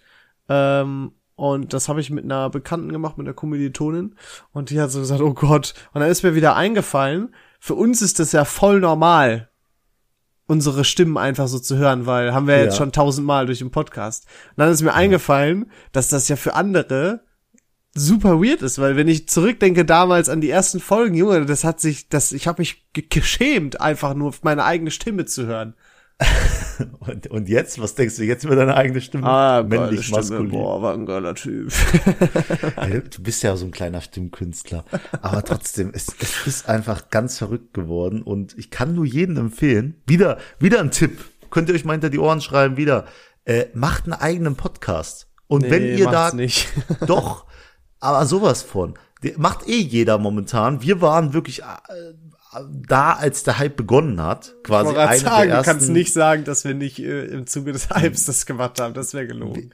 Ähm, 0.48 1.12
und 1.34 1.72
das 1.74 1.88
habe 1.90 2.00
ich 2.00 2.08
mit 2.10 2.24
einer 2.24 2.48
Bekannten 2.48 2.90
gemacht, 2.92 3.18
mit 3.18 3.26
einer 3.26 3.34
Kommilitonin. 3.34 4.14
Und 4.52 4.70
die 4.70 4.80
hat 4.80 4.90
so 4.90 5.00
gesagt, 5.00 5.20
oh 5.20 5.34
Gott. 5.34 5.74
Und 5.92 6.00
dann 6.00 6.10
ist 6.10 6.22
mir 6.22 6.34
wieder 6.34 6.56
eingefallen, 6.56 7.34
für 7.60 7.74
uns 7.74 8.00
ist 8.00 8.18
das 8.20 8.32
ja 8.32 8.44
voll 8.46 8.80
normal, 8.80 9.48
unsere 10.46 10.84
Stimmen 10.84 11.16
einfach 11.18 11.48
so 11.48 11.58
zu 11.58 11.76
hören, 11.76 12.06
weil 12.06 12.32
haben 12.32 12.46
wir 12.46 12.58
jetzt 12.58 12.74
Ja. 12.74 12.78
schon 12.78 12.92
tausendmal 12.92 13.46
durch 13.46 13.58
den 13.58 13.70
Podcast. 13.70 14.26
Und 14.50 14.58
dann 14.58 14.70
ist 14.70 14.82
mir 14.82 14.94
eingefallen, 14.94 15.70
dass 15.92 16.08
das 16.08 16.28
ja 16.28 16.36
für 16.36 16.54
andere 16.54 17.24
super 17.94 18.40
weird 18.42 18.62
ist, 18.62 18.78
weil 18.78 18.94
wenn 18.96 19.08
ich 19.08 19.28
zurückdenke 19.28 19.84
damals 19.84 20.28
an 20.28 20.40
die 20.40 20.50
ersten 20.50 20.80
Folgen, 20.80 21.14
Junge, 21.16 21.46
das 21.46 21.64
hat 21.64 21.80
sich, 21.80 22.08
das, 22.10 22.32
ich 22.32 22.46
habe 22.46 22.60
mich 22.60 22.92
ge- 22.92 23.06
geschämt, 23.08 23.80
einfach 23.80 24.14
nur 24.14 24.34
meine 24.42 24.64
eigene 24.64 24.90
Stimme 24.90 25.24
zu 25.24 25.46
hören. 25.46 25.74
Und, 27.00 27.26
und 27.28 27.48
jetzt, 27.48 27.80
was 27.80 27.94
denkst 27.94 28.16
du 28.16 28.24
jetzt 28.24 28.44
über 28.44 28.56
deine 28.56 28.76
eigene 28.76 29.00
Stimme? 29.00 29.26
Ah, 29.26 29.62
Männlich, 29.62 30.10
maskulin. 30.10 30.50
boah, 30.50 30.82
war 30.82 30.94
ein 30.94 31.06
geiler 31.06 31.34
Typ. 31.34 31.72
Du 33.10 33.22
bist 33.22 33.42
ja 33.42 33.56
so 33.56 33.64
ein 33.66 33.70
kleiner 33.70 34.00
Stimmkünstler. 34.00 34.84
Aber 35.22 35.42
trotzdem, 35.44 35.90
es, 35.94 36.08
es 36.20 36.46
ist 36.46 36.68
einfach 36.68 37.10
ganz 37.10 37.38
verrückt 37.38 37.74
geworden. 37.74 38.22
Und 38.22 38.56
ich 38.58 38.70
kann 38.70 38.94
nur 38.94 39.04
jedem 39.04 39.36
empfehlen, 39.36 40.02
wieder, 40.06 40.38
wieder 40.58 40.80
ein 40.80 40.90
Tipp. 40.90 41.18
Könnt 41.50 41.68
ihr 41.68 41.74
euch 41.74 41.84
mal 41.84 41.94
hinter 41.94 42.10
die 42.10 42.18
Ohren 42.18 42.40
schreiben, 42.40 42.76
wieder. 42.76 43.06
Äh, 43.44 43.66
macht 43.74 44.04
einen 44.04 44.14
eigenen 44.14 44.56
Podcast. 44.56 45.28
Und 45.46 45.70
wenn 45.70 45.82
ihr 45.96 46.10
da, 46.10 46.32
nicht. 46.32 46.68
doch, 47.06 47.46
aber 48.00 48.26
sowas 48.26 48.62
von. 48.62 48.94
Macht 49.36 49.68
eh 49.68 49.80
jeder 49.80 50.18
momentan. 50.18 50.82
Wir 50.82 51.00
waren 51.00 51.32
wirklich 51.32 51.62
äh, 51.62 51.64
da, 52.88 53.12
als 53.12 53.42
der 53.42 53.58
Hype 53.58 53.76
begonnen 53.76 54.22
hat. 54.22 54.54
Ich 54.58 54.62
Quasi 54.64 54.86
wollte 54.86 54.98
gerade 54.98 55.10
eine 55.10 55.20
sagen, 55.20 55.48
der 55.48 55.58
du 55.58 55.64
kannst 55.64 55.80
ersten, 55.82 55.92
nicht 55.92 56.12
sagen, 56.12 56.44
dass 56.44 56.64
wir 56.64 56.74
nicht 56.74 56.98
äh, 56.98 57.26
im 57.26 57.46
Zuge 57.46 57.72
des 57.72 57.90
Hypes 57.90 58.24
das 58.26 58.46
gemacht 58.46 58.80
haben. 58.80 58.94
Das 58.94 59.14
wäre 59.14 59.26
gelogen. 59.26 59.72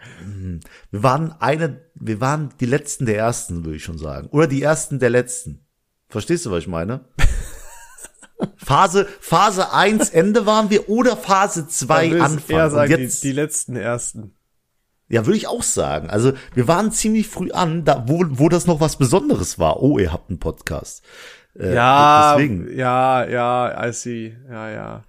Wir 0.90 1.02
waren 1.02 1.32
eine, 1.38 1.80
wir 1.94 2.20
waren 2.20 2.50
die 2.60 2.66
letzten 2.66 3.06
der 3.06 3.18
ersten, 3.18 3.64
würde 3.64 3.76
ich 3.76 3.84
schon 3.84 3.98
sagen. 3.98 4.28
Oder 4.28 4.46
die 4.46 4.62
ersten 4.62 4.98
der 4.98 5.10
letzten. 5.10 5.66
Verstehst 6.08 6.44
du, 6.46 6.50
was 6.50 6.60
ich 6.60 6.68
meine? 6.68 7.04
Phase, 8.56 9.06
Phase 9.20 9.72
1 9.72 10.10
Ende 10.10 10.46
waren 10.46 10.70
wir 10.70 10.88
oder 10.88 11.16
Phase 11.16 11.68
2 11.68 11.86
Dann 11.86 12.10
will 12.10 12.16
ich 12.18 12.24
Anfang. 12.24 12.56
eher 12.56 12.64
Und 12.64 12.70
sagen, 12.72 12.90
jetzt, 12.90 13.22
die, 13.22 13.28
die 13.28 13.32
letzten 13.34 13.76
ersten. 13.76 14.34
ja, 15.08 15.26
würde 15.26 15.36
ich 15.36 15.46
auch 15.46 15.62
sagen. 15.62 16.10
Also, 16.10 16.32
wir 16.54 16.66
waren 16.68 16.90
ziemlich 16.90 17.28
früh 17.28 17.52
an, 17.52 17.84
da, 17.84 18.04
wo, 18.08 18.24
wo 18.28 18.48
das 18.48 18.66
noch 18.66 18.80
was 18.80 18.96
Besonderes 18.96 19.58
war. 19.58 19.80
Oh, 19.80 19.98
ihr 19.98 20.12
habt 20.12 20.30
einen 20.30 20.40
Podcast. 20.40 21.02
Äh, 21.58 21.74
Ja, 21.74 22.34
Deswegen. 22.34 22.76
ja, 22.76 23.24
ja, 23.28 23.88
I 23.88 23.92
see. 23.92 24.36
Ja, 24.48 24.70
ja. 24.70 25.02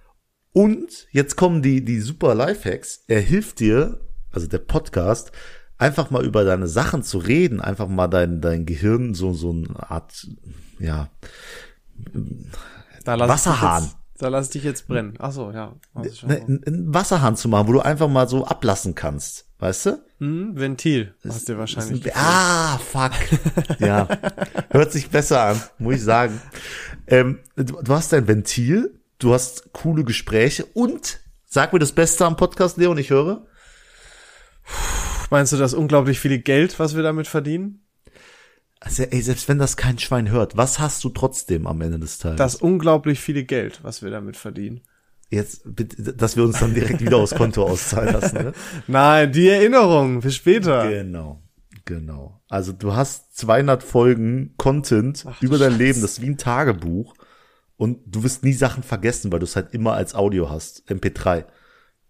Und 0.52 1.06
jetzt 1.10 1.36
kommen 1.36 1.62
die, 1.62 1.84
die 1.84 2.00
super 2.00 2.34
Lifehacks. 2.34 3.04
Er 3.08 3.20
hilft 3.20 3.60
dir, 3.60 4.00
also 4.30 4.46
der 4.46 4.58
Podcast, 4.58 5.32
einfach 5.78 6.10
mal 6.10 6.24
über 6.24 6.44
deine 6.44 6.68
Sachen 6.68 7.02
zu 7.02 7.18
reden, 7.18 7.60
einfach 7.60 7.88
mal 7.88 8.08
dein, 8.08 8.40
dein 8.40 8.64
Gehirn 8.64 9.14
so, 9.14 9.32
so 9.32 9.50
eine 9.50 9.90
Art, 9.90 10.26
ja, 10.78 11.08
Da 13.04 13.14
lass 13.14 13.28
Wasserhahn. 13.28 13.90
Da 14.18 14.28
lass 14.28 14.46
ich 14.46 14.52
dich 14.52 14.64
jetzt 14.64 14.86
brennen. 14.86 15.14
Ach 15.18 15.32
so, 15.32 15.50
ja. 15.50 15.74
ne, 16.22 16.40
einen 16.46 16.94
Wasserhahn 16.94 17.36
zu 17.36 17.48
machen, 17.48 17.66
wo 17.66 17.72
du 17.72 17.80
einfach 17.80 18.08
mal 18.08 18.28
so 18.28 18.44
ablassen 18.46 18.94
kannst. 18.94 19.48
Weißt 19.58 19.86
du? 19.86 20.02
Hm, 20.24 20.58
Ventil 20.58 21.14
hast 21.28 21.50
du 21.50 21.58
wahrscheinlich. 21.58 22.16
Ah, 22.16 22.78
fuck. 22.78 23.12
ja. 23.78 24.08
Hört 24.70 24.90
sich 24.90 25.10
besser 25.10 25.42
an, 25.42 25.62
muss 25.78 25.96
ich 25.96 26.02
sagen. 26.02 26.40
Ähm, 27.06 27.40
du, 27.56 27.82
du 27.82 27.92
hast 27.92 28.10
dein 28.10 28.26
Ventil, 28.26 28.98
du 29.18 29.34
hast 29.34 29.74
coole 29.74 30.02
Gespräche 30.02 30.64
und 30.64 31.20
sag 31.44 31.74
mir 31.74 31.78
das 31.78 31.92
Beste 31.92 32.24
am 32.24 32.36
Podcast, 32.36 32.78
Leon, 32.78 32.96
ich 32.96 33.10
höre. 33.10 33.46
Meinst 35.28 35.52
du 35.52 35.58
das 35.58 35.74
unglaublich 35.74 36.18
viele 36.18 36.38
Geld, 36.38 36.78
was 36.78 36.96
wir 36.96 37.02
damit 37.02 37.26
verdienen? 37.26 37.84
Also, 38.80 39.02
ey, 39.02 39.20
selbst 39.20 39.46
wenn 39.50 39.58
das 39.58 39.76
kein 39.76 39.98
Schwein 39.98 40.30
hört, 40.30 40.56
was 40.56 40.78
hast 40.78 41.04
du 41.04 41.10
trotzdem 41.10 41.66
am 41.66 41.82
Ende 41.82 41.98
des 41.98 42.16
Tages? 42.16 42.38
Das 42.38 42.56
unglaublich 42.56 43.20
viele 43.20 43.44
Geld, 43.44 43.80
was 43.82 44.02
wir 44.02 44.10
damit 44.10 44.38
verdienen. 44.38 44.80
Jetzt, 45.30 45.62
bitte, 45.64 46.12
dass 46.14 46.36
wir 46.36 46.44
uns 46.44 46.60
dann 46.60 46.74
direkt 46.74 47.00
wieder 47.00 47.16
aufs 47.16 47.34
Konto 47.34 47.62
auszahlen 47.66 48.12
lassen. 48.12 48.36
Ne? 48.36 48.52
Nein, 48.86 49.32
die 49.32 49.48
Erinnerung 49.48 50.22
für 50.22 50.30
später. 50.30 50.88
Genau, 50.88 51.42
genau. 51.84 52.40
Also 52.48 52.72
du 52.72 52.94
hast 52.94 53.36
200 53.38 53.82
Folgen 53.82 54.54
Content 54.56 55.24
Ach, 55.28 55.42
über 55.42 55.58
dein 55.58 55.72
Scheiße. 55.72 55.82
Leben, 55.82 56.00
das 56.02 56.12
ist 56.12 56.22
wie 56.22 56.28
ein 56.30 56.38
Tagebuch. 56.38 57.14
Und 57.76 57.98
du 58.06 58.22
wirst 58.22 58.44
nie 58.44 58.52
Sachen 58.52 58.82
vergessen, 58.84 59.32
weil 59.32 59.40
du 59.40 59.44
es 59.44 59.56
halt 59.56 59.74
immer 59.74 59.94
als 59.94 60.14
Audio 60.14 60.48
hast, 60.50 60.88
MP3. 60.88 61.44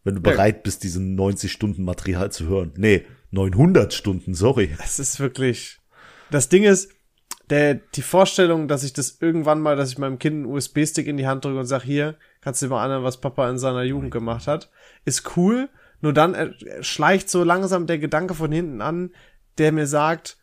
Wenn 0.02 0.16
du 0.16 0.20
Ja. 0.20 0.32
bereit 0.34 0.62
bist, 0.62 0.82
diesen 0.82 1.14
90 1.14 1.50
Stunden 1.50 1.84
Material 1.84 2.30
zu 2.30 2.46
hören. 2.46 2.72
Nee, 2.76 3.06
900 3.30 3.94
Stunden, 3.94 4.34
sorry. 4.34 4.76
Es 4.84 4.98
ist 4.98 5.18
wirklich. 5.20 5.78
Das 6.30 6.50
Ding 6.50 6.64
ist, 6.64 6.90
der, 7.48 7.74
die 7.74 8.02
Vorstellung, 8.02 8.68
dass 8.68 8.84
ich 8.84 8.92
das 8.92 9.16
irgendwann 9.20 9.60
mal, 9.60 9.76
dass 9.76 9.90
ich 9.90 9.98
meinem 9.98 10.18
Kind 10.18 10.34
einen 10.36 10.46
USB-Stick 10.46 11.06
in 11.06 11.16
die 11.16 11.26
Hand 11.26 11.44
drücke 11.44 11.58
und 11.58 11.66
sag, 11.66 11.82
hier, 11.82 12.16
kannst 12.44 12.62
du 12.62 12.66
dir 12.66 12.70
mal 12.70 12.84
anhören, 12.84 13.02
was 13.02 13.20
Papa 13.20 13.48
in 13.50 13.58
seiner 13.58 13.82
Jugend 13.82 14.10
gemacht 14.12 14.46
hat, 14.46 14.70
ist 15.04 15.36
cool. 15.36 15.68
Nur 16.00 16.12
dann 16.12 16.34
äh, 16.34 16.52
schleicht 16.82 17.30
so 17.30 17.42
langsam 17.42 17.86
der 17.86 17.98
Gedanke 17.98 18.34
von 18.34 18.52
hinten 18.52 18.82
an, 18.82 19.10
der 19.58 19.72
mir 19.72 19.86
sagt, 19.86 20.36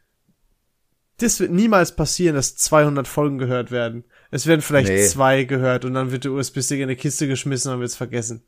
das 1.20 1.40
wird 1.40 1.52
niemals 1.52 1.96
passieren, 1.96 2.36
dass 2.36 2.56
200 2.56 3.08
Folgen 3.08 3.38
gehört 3.38 3.70
werden. 3.70 4.04
Es 4.32 4.48
werden 4.48 4.62
vielleicht 4.62 4.90
Nee. 4.90 5.06
zwei 5.06 5.44
gehört 5.44 5.86
und 5.86 5.94
dann 5.94 6.12
wird 6.12 6.24
der 6.24 6.32
USB-Stick 6.32 6.80
in 6.80 6.84
eine 6.84 6.96
Kiste 6.96 7.28
geschmissen 7.28 7.72
und 7.72 7.80
wird's 7.80 7.96
vergessen. 7.96 8.44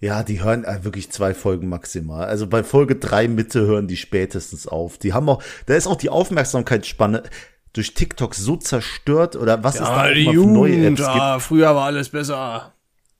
Ja, 0.00 0.24
die 0.24 0.42
hören 0.42 0.64
äh, 0.64 0.82
wirklich 0.82 1.12
zwei 1.12 1.32
Folgen 1.32 1.68
maximal. 1.68 2.24
Also 2.26 2.48
bei 2.48 2.64
Folge 2.64 2.96
drei 2.96 3.28
Mitte 3.28 3.60
hören 3.60 3.86
die 3.86 3.96
spätestens 3.96 4.66
auf. 4.66 4.98
Die 4.98 5.12
haben 5.12 5.28
auch, 5.28 5.40
da 5.66 5.74
ist 5.74 5.86
auch 5.86 5.94
die 5.94 6.10
Aufmerksamkeitsspanne 6.10 7.22
durch 7.72 7.94
TikTok 7.94 8.34
so 8.34 8.56
zerstört 8.56 9.36
oder 9.36 9.64
was 9.64 9.76
es 9.76 9.80
da 9.80 10.02
auch 10.02 10.10
immer 10.10 10.32
für 10.32 10.46
neue 10.46 10.86
Apps 10.86 11.00
gibt. 11.00 11.42
früher 11.42 11.74
war 11.74 11.86
alles 11.86 12.10
besser. 12.10 12.74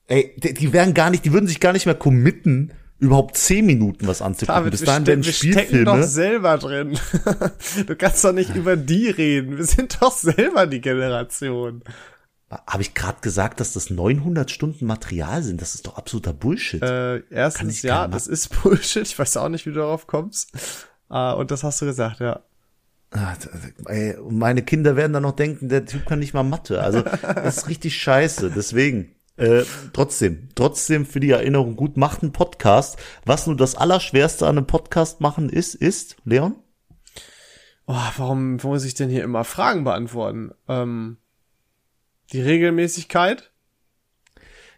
Ey, 0.07 0.35
die, 0.37 0.53
die 0.53 0.73
wären 0.73 0.93
gar 0.93 1.09
nicht, 1.09 1.25
die 1.25 1.33
würden 1.33 1.47
sich 1.47 1.59
gar 1.59 1.73
nicht 1.73 1.85
mehr 1.85 1.95
committen, 1.95 2.71
überhaupt 2.99 3.37
zehn 3.37 3.65
Minuten 3.65 4.07
was 4.07 4.21
anzugucken. 4.21 4.61
David, 4.61 4.71
Bis 4.71 4.81
wir, 4.81 4.85
dahin 4.87 5.07
werden 5.07 5.25
wir 5.25 5.33
stecken 5.33 5.85
doch 5.85 5.93
Spielfilme. 5.93 6.03
selber 6.03 6.57
drin. 6.57 6.99
du 7.87 7.95
kannst 7.95 8.23
doch 8.23 8.31
nicht 8.33 8.55
über 8.55 8.75
die 8.77 9.09
reden. 9.09 9.57
Wir 9.57 9.65
sind 9.65 10.01
doch 10.01 10.11
selber 10.11 10.67
die 10.67 10.81
Generation. 10.81 11.83
Habe 12.49 12.83
ich 12.83 12.93
gerade 12.93 13.19
gesagt, 13.21 13.59
dass 13.59 13.73
das 13.73 13.89
900 13.89 14.51
Stunden 14.51 14.85
Material 14.85 15.41
sind? 15.41 15.61
Das 15.61 15.73
ist 15.73 15.87
doch 15.87 15.97
absoluter 15.97 16.33
Bullshit. 16.33 16.83
Äh, 16.83 17.23
erstens, 17.29 17.81
ja, 17.81 18.07
das 18.07 18.27
ist 18.27 18.49
Bullshit. 18.63 19.07
Ich 19.07 19.17
weiß 19.17 19.37
auch 19.37 19.49
nicht, 19.49 19.65
wie 19.65 19.71
du 19.71 19.79
darauf 19.79 20.05
kommst. 20.05 20.51
Äh, 21.09 21.33
und 21.33 21.51
das 21.51 21.63
hast 21.63 21.81
du 21.81 21.85
gesagt, 21.85 22.19
ja. 22.19 22.41
Ah, 23.13 23.35
Ey, 23.85 24.17
meine 24.29 24.63
Kinder 24.63 24.95
werden 24.95 25.13
dann 25.13 25.23
noch 25.23 25.35
denken, 25.35 25.69
der 25.69 25.85
Typ 25.85 26.05
kann 26.05 26.19
nicht 26.19 26.33
mal 26.33 26.43
Mathe. 26.43 26.81
Also 26.81 27.01
das 27.01 27.57
ist 27.57 27.69
richtig 27.69 27.95
scheiße. 27.97 28.51
Deswegen, 28.55 29.15
äh, 29.37 29.63
trotzdem, 29.93 30.49
trotzdem 30.55 31.05
für 31.05 31.19
die 31.19 31.29
Erinnerung 31.29 31.75
gut, 31.75 31.95
macht 31.95 32.23
einen 32.23 32.31
Podcast. 32.31 32.97
Was 33.25 33.45
nur 33.45 33.55
das 33.55 33.75
Allerschwerste 33.75 34.47
an 34.47 34.57
einem 34.57 34.67
Podcast 34.67 35.21
machen 35.21 35.49
ist, 35.49 35.75
ist, 35.75 36.17
Leon? 36.25 36.55
Oh, 37.85 37.95
warum 38.17 38.57
muss 38.63 38.85
ich 38.85 38.95
denn 38.95 39.09
hier 39.09 39.23
immer 39.23 39.43
Fragen 39.43 39.83
beantworten? 39.83 40.51
Ähm, 40.67 41.17
die 42.31 42.41
Regelmäßigkeit? 42.41 43.51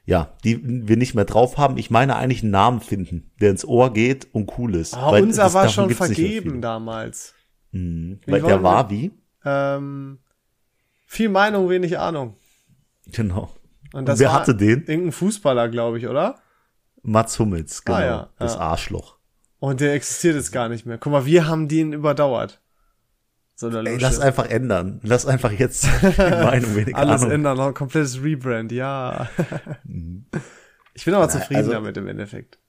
Ja, 0.05 0.35
die 0.43 0.87
wir 0.87 0.97
nicht 0.97 1.15
mehr 1.15 1.25
drauf 1.25 1.57
haben. 1.57 1.77
Ich 1.77 1.89
meine 1.89 2.15
eigentlich 2.15 2.43
einen 2.43 2.51
Namen 2.51 2.81
finden, 2.81 3.31
der 3.41 3.51
ins 3.51 3.65
Ohr 3.65 3.93
geht 3.93 4.27
und 4.33 4.51
cool 4.57 4.75
ist. 4.75 4.93
Ah, 4.93 5.11
Weil 5.11 5.23
unser 5.23 5.53
war 5.53 5.69
schon 5.69 5.89
vergeben 5.91 6.61
damals. 6.61 7.33
Mhm. 7.75 8.19
Weil 8.25 8.41
der 8.41 8.63
war 8.63 8.89
wie? 8.89 9.11
Ähm, 9.43 10.19
viel 11.05 11.29
Meinung, 11.29 11.69
wenig 11.69 11.99
Ahnung. 11.99 12.35
Genau. 13.11 13.51
Und 13.93 14.09
Und 14.09 14.19
wer 14.19 14.33
hatte 14.33 14.55
den? 14.55 14.85
Irgendein 14.85 15.11
Fußballer, 15.11 15.69
glaube 15.69 15.97
ich, 15.97 16.07
oder? 16.07 16.39
Mats 17.03 17.37
Hummels, 17.37 17.83
genau. 17.83 17.97
Ah, 17.97 18.03
ja, 18.05 18.29
das 18.39 18.55
ja. 18.55 18.61
Arschloch. 18.61 19.17
Und 19.59 19.81
der 19.81 19.93
existiert 19.93 20.35
jetzt 20.35 20.51
gar 20.51 20.69
nicht 20.69 20.85
mehr. 20.85 20.97
Guck 20.97 21.11
mal, 21.11 21.25
wir 21.25 21.47
haben 21.47 21.67
den 21.67 21.93
überdauert. 21.93 22.61
So 23.55 23.69
Ey, 23.69 23.97
lass 23.97 24.19
einfach 24.19 24.47
ändern. 24.49 24.99
Lass 25.03 25.25
einfach 25.25 25.51
jetzt 25.51 25.85
die 26.01 26.21
Meinung 26.21 26.75
wenig 26.75 26.95
Alles 26.95 27.21
Ahnung. 27.21 27.35
ändern, 27.35 27.57
noch 27.57 27.67
ein 27.67 27.73
komplettes 27.73 28.21
Rebrand, 28.21 28.71
ja. 28.71 29.29
ich 30.93 31.05
bin 31.05 31.13
aber 31.13 31.29
zufrieden 31.29 31.57
also- 31.59 31.71
damit 31.71 31.95
im 31.97 32.07
Endeffekt. 32.07 32.59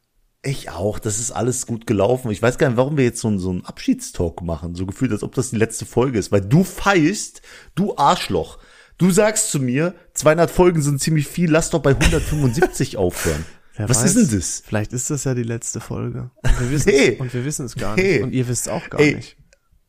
Ich 0.42 0.70
auch. 0.70 0.98
Das 0.98 1.18
ist 1.18 1.32
alles 1.32 1.66
gut 1.66 1.86
gelaufen. 1.86 2.30
Ich 2.30 2.40
weiß 2.40 2.58
gar 2.58 2.68
nicht, 2.68 2.76
warum 2.76 2.96
wir 2.96 3.04
jetzt 3.04 3.20
so, 3.20 3.28
einen- 3.28 3.38
so 3.38 3.50
einen 3.50 3.64
Abschiedstalk 3.64 4.42
machen. 4.42 4.74
So 4.74 4.86
gefühlt, 4.86 5.10
als 5.12 5.22
ob 5.22 5.34
das 5.34 5.50
die 5.50 5.56
letzte 5.56 5.86
Folge 5.86 6.18
ist. 6.18 6.30
Weil 6.32 6.42
du 6.42 6.62
feist, 6.62 7.42
du 7.74 7.96
Arschloch. 7.96 8.58
Du 8.98 9.10
sagst 9.10 9.50
zu 9.50 9.58
mir, 9.60 9.94
200 10.14 10.50
Folgen 10.50 10.80
sind 10.82 11.00
ziemlich 11.00 11.26
viel, 11.28 11.50
lass 11.50 11.70
doch 11.70 11.80
bei 11.82 11.90
175 11.90 12.96
aufhören. 12.96 13.44
Wer 13.74 13.88
Was 13.90 14.02
weiß, 14.02 14.14
ist 14.14 14.30
denn 14.30 14.38
das? 14.38 14.62
Vielleicht 14.64 14.92
ist 14.94 15.10
das 15.10 15.24
ja 15.24 15.34
die 15.34 15.42
letzte 15.42 15.80
Folge. 15.80 16.30
Und 16.42 16.60
wir 16.60 16.70
wissen 16.70 16.88
Nee. 16.88 17.12
es, 17.14 17.20
und 17.20 17.34
wir 17.34 17.44
wissen 17.44 17.66
es 17.66 17.74
gar 17.74 17.94
Nee. 17.96 18.12
nicht. 18.14 18.22
Und 18.22 18.32
ihr 18.32 18.48
wisst 18.48 18.68
auch 18.70 18.88
gar 18.88 19.00
Ey, 19.00 19.16
nicht. 19.16 19.36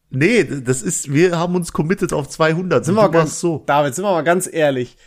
Nee, 0.09 0.43
das 0.43 0.81
ist, 0.81 1.13
wir 1.13 1.37
haben 1.37 1.55
uns 1.55 1.71
committed 1.71 2.11
auf 2.13 2.27
200. 2.29 2.83
Sind 2.83 2.95
wir 2.95 3.09
ganz, 3.09 3.39
so. 3.39 3.63
David, 3.65 3.95
sind 3.95 4.03
wir 4.03 4.11
mal 4.11 4.23
ganz 4.23 4.49
ehrlich. 4.51 4.97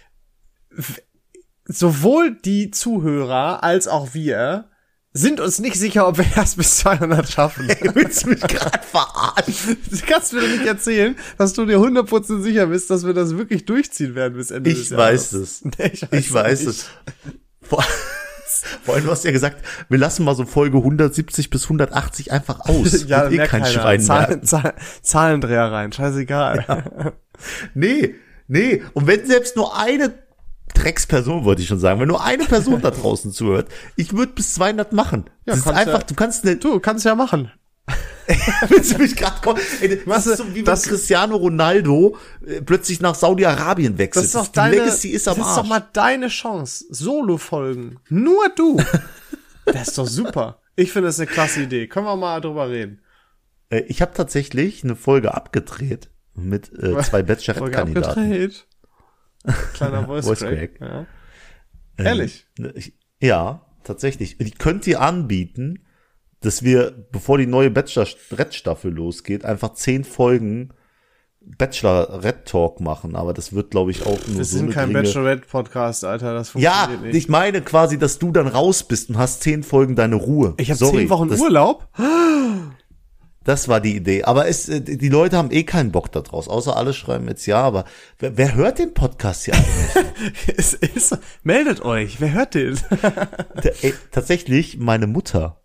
Sowohl 1.67 2.37
die 2.43 2.71
Zuhörer 2.71 3.63
als 3.63 3.87
auch 3.87 4.15
wir 4.15 4.71
sind 5.13 5.41
uns 5.41 5.59
nicht 5.59 5.77
sicher, 5.77 6.07
ob 6.07 6.19
wir 6.19 6.27
das 6.37 6.55
bis 6.55 6.77
200 6.79 7.29
schaffen. 7.29 7.69
Willst 7.95 8.25
du 8.25 8.29
mich 8.31 8.41
gerade 8.41 8.79
verarschen? 8.83 9.77
Du 9.91 9.97
kannst 10.07 10.33
mir 10.33 10.41
doch 10.41 10.49
nicht 10.49 10.67
erzählen, 10.67 11.17
dass 11.37 11.53
du 11.53 11.67
dir 11.67 11.79
100% 11.79 12.43
sicher 12.43 12.67
bist, 12.67 12.91
dass 12.91 13.05
wir 13.05 13.13
das 13.13 13.37
wirklich 13.37 13.65
durchziehen 13.65 14.15
werden 14.15 14.35
bis 14.37 14.51
Ende 14.53 14.71
des 14.71 14.83
Ich 14.83 14.91
Jahres. 14.91 15.33
weiß 15.33 15.33
es. 15.33 15.63
Nee, 15.79 15.91
ich 15.93 16.03
weiß, 16.03 16.21
Ich 16.21 16.33
weiß 16.33 16.61
nicht. 16.61 16.69
es. 16.71 16.87
Vor, 18.85 18.95
allem, 18.95 19.05
du 19.05 19.11
hast 19.11 19.25
ja 19.25 19.31
gesagt, 19.33 19.65
wir 19.89 19.99
lassen 19.99 20.25
mal 20.25 20.35
so 20.37 20.45
Folge 20.45 20.77
170 20.79 21.51
bis 21.51 21.65
180 21.65 22.31
einfach 22.31 22.61
aus. 22.61 23.05
Ja, 23.07 23.29
eh 23.29 23.37
kein 23.39 23.49
keiner. 23.49 23.67
Schwein 23.67 24.01
Zahl, 24.01 24.29
merken. 24.29 24.45
Zahl, 24.47 24.75
Zahlendreher 25.03 25.73
rein, 25.73 25.93
scheißegal. 25.93 27.15
Nee, 27.75 28.15
nee. 28.49 28.83
Und 28.93 29.07
wenn 29.07 29.27
selbst 29.27 29.57
nur 29.57 29.77
eine 29.79 30.13
Drecksperson, 30.75 31.45
wollte 31.45 31.63
ich 31.63 31.69
schon 31.69 31.79
sagen, 31.79 32.01
wenn 32.01 32.09
nur 32.09 32.23
eine 32.25 32.45
Person 32.45 32.81
da 32.81 32.91
draußen 32.91 33.33
zuhört, 33.33 33.69
ich 33.97 34.13
würde 34.17 34.33
bis 34.33 34.55
200 34.55 34.93
machen. 34.93 35.25
Ja, 35.47 35.55
das 35.55 35.59
ist 35.61 35.67
einfach, 35.69 36.01
ja- 36.01 36.07
du 36.07 36.15
kannst 36.15 36.45
nicht, 36.45 36.65
Du 36.65 36.81
kannst 36.81 37.05
ja 37.05 37.15
machen. 37.15 37.51
willst 38.69 38.93
du 38.95 38.99
mich 38.99 39.17
gerade 39.17 39.41
kommen? 39.43 39.59
Ey, 39.81 39.89
das 39.89 40.07
Was, 40.07 40.27
ist 40.29 40.37
so 40.39 40.49
wie 40.55 40.57
wenn 40.59 40.65
das- 40.65 40.85
Cristiano 40.85 41.37
Ronaldo 41.37 42.17
äh, 42.47 42.61
plötzlich 42.63 43.01
nach 43.01 43.15
Saudi-Arabien 43.17 43.99
wechselt. 43.99 44.25
Das 44.25 44.27
ist 44.27 44.35
doch 44.37 44.47
die 44.47 44.53
deine, 44.55 44.77
Legacy 44.77 45.09
ist 45.09 45.27
am 45.27 45.39
das 45.39 45.49
ist 45.49 45.57
doch 45.57 45.67
mal 45.67 45.83
deine 45.93 46.29
Chance. 46.29 46.85
Solo-Folgen. 46.91 47.99
Nur 48.09 48.49
du. 48.55 48.81
das 49.65 49.89
ist 49.89 49.99
doch 49.99 50.07
super. 50.07 50.61
Ich 50.77 50.93
finde 50.93 51.09
das 51.09 51.19
eine 51.19 51.27
klasse 51.27 51.63
Idee. 51.63 51.89
Können 51.89 52.07
wir 52.07 52.17
mal 52.17 52.41
drüber 52.41 52.71
reden. 52.71 53.01
Äh, 53.71 53.81
ich 53.89 54.01
habe 54.03 54.13
tatsächlich 54.15 54.85
eine 54.85 54.95
Folge 54.95 55.35
abgedreht 55.35 56.11
mit 56.35 56.71
äh, 56.81 56.97
zwei 57.03 57.23
Bachelorette-Kandidaten. 57.25 58.53
Kleiner 59.75 60.05
Voice, 60.07 60.27
Voice 60.27 60.39
Crack. 60.41 60.75
Crack. 60.77 60.81
Ja. 60.81 61.07
Ähm, 61.99 62.07
Ehrlich? 62.07 62.47
ne, 62.59 62.73
ich- 62.75 62.95
Ja, 63.21 63.67
tatsächlich. 63.85 64.41
Ich 64.41 64.59
könnte 64.59 64.91
dir 64.91 65.01
anbieten, 65.01 65.85
dass 66.41 66.63
wir, 66.63 66.91
bevor 67.13 67.37
die 67.39 67.47
neue 67.47 67.71
Bachelor-Red-Staffel 67.71 68.91
losgeht, 68.93 69.45
einfach 69.45 69.75
zehn 69.75 70.05
Folgen 70.05 70.71
Bachelor-Red-Talk 71.43 72.81
machen. 72.81 73.17
Aber 73.17 73.33
das 73.35 73.53
wird, 73.53 73.71
glaube 73.71 73.91
ich, 73.91 74.03
auch 74.07 74.19
nur 74.27 74.39
Wir 74.39 74.45
so 74.45 74.59
sind 74.59 74.71
kein 74.71 74.93
Bachelorette-Podcast, 74.93 76.05
Alter. 76.05 76.35
Das 76.35 76.53
Ja, 76.55 76.73
funktioniert 76.73 77.03
nicht. 77.15 77.25
ich 77.25 77.29
meine 77.29 77.61
quasi, 77.63 77.99
dass 77.99 78.19
du 78.19 78.31
dann 78.33 78.47
raus 78.47 78.85
bist 78.85 79.11
und 79.11 79.19
hast 79.19 79.43
zehn 79.43 79.63
Folgen 79.63 79.97
deine 79.97 80.17
Ruhe. 80.17 80.55
Ich 80.59 80.71
habe 80.71 80.79
zehn 80.79 81.09
Wochen 81.11 81.29
das, 81.29 81.41
Urlaub. 81.41 81.89
Das 83.45 83.69
war 83.69 83.81
die 83.81 83.97
Idee. 83.97 84.25
Aber 84.25 84.49
es, 84.49 84.69
äh, 84.69 84.81
die 84.83 85.09
Leute 85.09 85.39
haben 85.39 85.51
eh 85.51 85.65
keinen 85.65 85.93
Bock 85.93 86.13
da 86.13 86.21
draus. 86.21 86.47
Außer 86.47 86.77
alle 86.77 86.93
schreiben 86.93 87.27
jetzt 87.29 87.47
ja. 87.47 87.61
Aber 87.63 87.85
wer, 88.19 88.37
wer 88.37 88.55
hört 88.55 88.79
den 88.79 88.93
Podcast 88.93 89.45
hier 89.47 89.55
eigentlich? 89.55 90.47
es 90.59 90.75
ist, 90.75 91.19
meldet 91.43 91.81
euch. 91.83 92.21
Wer 92.21 92.33
hört 92.33 92.55
den? 92.55 92.79
Ey, 93.83 93.95
tatsächlich 94.11 94.77
meine 94.79 95.07
Mutter. 95.07 95.63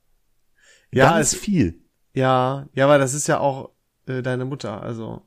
Ja, 0.92 1.12
Ganz 1.12 1.34
es- 1.34 1.40
viel. 1.40 1.82
ja, 2.14 2.68
ja, 2.74 2.86
aber 2.86 2.98
das 2.98 3.14
ist 3.14 3.28
ja 3.28 3.40
auch 3.40 3.72
äh, 4.08 4.22
deine 4.22 4.46
Mutter. 4.46 4.82
Also 4.82 5.22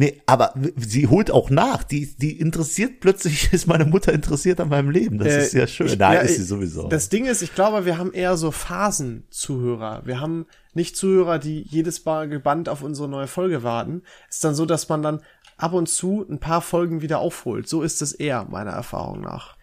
Nee, 0.00 0.22
aber 0.26 0.54
sie 0.76 1.08
holt 1.08 1.28
auch 1.32 1.50
nach. 1.50 1.82
Die, 1.82 2.14
die 2.16 2.38
interessiert 2.38 3.00
plötzlich, 3.00 3.52
ist 3.52 3.66
meine 3.66 3.84
Mutter 3.84 4.12
interessiert 4.12 4.60
an 4.60 4.68
meinem 4.68 4.90
Leben. 4.90 5.18
Das 5.18 5.26
Äh, 5.34 5.42
ist 5.42 5.52
ja 5.54 5.66
schön. 5.66 5.88
ich- 5.88 5.98
Nein, 5.98 6.14
ja, 6.14 6.20
ist 6.20 6.36
sie 6.36 6.44
sowieso. 6.44 6.86
Das 6.88 7.08
Ding 7.08 7.24
ist, 7.26 7.42
ich 7.42 7.52
glaube, 7.52 7.84
wir 7.84 7.98
haben 7.98 8.12
eher 8.12 8.36
so 8.36 8.52
Phasen-Zuhörer. 8.52 10.02
Wir 10.04 10.20
haben 10.20 10.46
nicht 10.74 10.96
Zuhörer, 10.96 11.38
die 11.40 11.62
jedes 11.62 12.04
Mal 12.04 12.28
gebannt 12.28 12.68
auf 12.68 12.82
unsere 12.82 13.08
neue 13.08 13.26
Folge 13.26 13.62
warten. 13.62 14.02
Ist 14.28 14.44
dann 14.44 14.54
so, 14.54 14.66
dass 14.66 14.88
man 14.88 15.02
dann 15.02 15.20
ab 15.56 15.72
und 15.72 15.88
zu 15.88 16.24
ein 16.30 16.38
paar 16.38 16.60
Folgen 16.62 17.02
wieder 17.02 17.18
aufholt. 17.18 17.68
So 17.68 17.82
ist 17.82 18.00
es 18.02 18.12
eher, 18.12 18.44
meiner 18.48 18.70
Erfahrung 18.70 19.20
nach. 19.22 19.56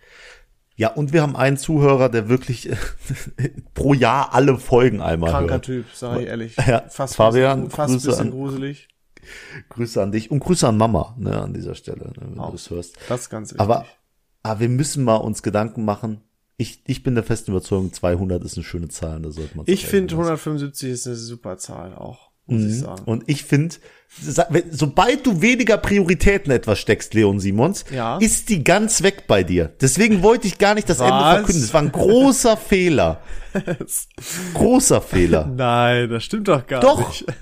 ja, 0.76 0.90
und 0.90 1.14
wir 1.14 1.22
haben 1.22 1.38
einen 1.38 1.56
Zuhörer, 1.56 2.10
der 2.10 2.28
wirklich 2.28 2.70
äh, 2.70 2.76
pro 3.74 3.94
Jahr 3.94 4.34
alle 4.34 4.58
Folgen 4.58 5.00
einmal 5.02 5.32
Kranker 5.32 5.54
hört. 5.54 5.66
Typ, 5.66 5.86
sag 5.94 6.20
ich 6.20 6.28
ehrlich. 6.28 6.58
Ja, 6.68 6.84
fast 6.90 7.16
Fabian, 7.16 7.62
bisschen, 7.66 7.72
fast 7.72 7.94
Grüße 7.94 8.08
bisschen 8.10 8.32
gruselig. 8.32 8.88
Grüße 9.70 10.02
an 10.02 10.12
dich 10.12 10.32
und 10.32 10.40
Grüße 10.40 10.68
an 10.68 10.78
Mama, 10.78 11.16
ne, 11.18 11.42
an 11.42 11.54
dieser 11.54 11.76
Stelle, 11.76 12.06
ne, 12.08 12.14
wenn 12.20 12.40
Auch. 12.40 12.48
du 12.48 12.52
das 12.54 12.70
hörst. 12.70 12.96
Das 13.10 13.22
ist 13.22 13.30
ganz 13.30 13.50
wichtig. 13.50 13.62
Aber, 13.62 13.86
aber 14.44 14.60
wir 14.60 14.70
müssen 14.70 15.04
mal 15.04 15.16
uns 15.18 15.44
Gedanken 15.44 15.86
machen. 15.86 16.22
Ich, 16.58 16.82
ich 16.88 17.04
bin 17.04 17.16
der 17.16 17.24
festen 17.26 17.52
Überzeugung, 17.52 17.92
200 17.92 18.42
ist 18.44 18.56
eine 18.56 18.64
schöne 18.64 18.88
Zahl, 18.88 19.22
da 19.22 19.30
sollte 19.32 19.58
man 19.58 19.66
ich 19.68 19.86
finde 19.86 20.14
175 20.14 20.90
ist 20.90 21.06
eine 21.08 21.16
super 21.18 21.58
Zahl 21.58 21.94
auch, 21.94 22.32
muss 22.46 22.64
ich 22.64 22.80
sagen. 22.80 23.04
Und 23.06 23.24
ich 23.28 23.44
finde, 23.44 23.76
sobald 24.72 25.26
du 25.26 25.42
weniger 25.42 25.78
Prioritäten 25.78 26.52
etwas 26.54 26.80
steckst, 26.80 27.14
Leon 27.14 27.42
Simons, 27.42 27.84
Ja. 27.92 28.20
ist 28.20 28.48
die 28.48 28.64
ganz 28.64 29.04
weg 29.04 29.26
bei 29.28 29.44
dir. 29.44 29.74
Deswegen 29.82 30.24
wollte 30.24 30.48
ich 30.48 30.58
gar 30.58 30.76
nicht 30.76 30.90
das 30.90 31.00
Ende 31.02 31.12
Was? 31.12 31.34
verkünden. 31.40 31.62
Das 31.62 31.74
war 31.74 31.82
ein 31.82 31.92
großer 31.92 32.56
Fehler. 32.70 33.20
Großer 34.54 35.02
Fehler. 35.02 35.48
Nein, 35.48 36.10
das 36.10 36.24
stimmt 36.24 36.48
doch 36.48 36.66
gar 36.68 36.80
Doch. 36.82 37.08
nicht. 37.08 37.28
Doch, 37.28 37.34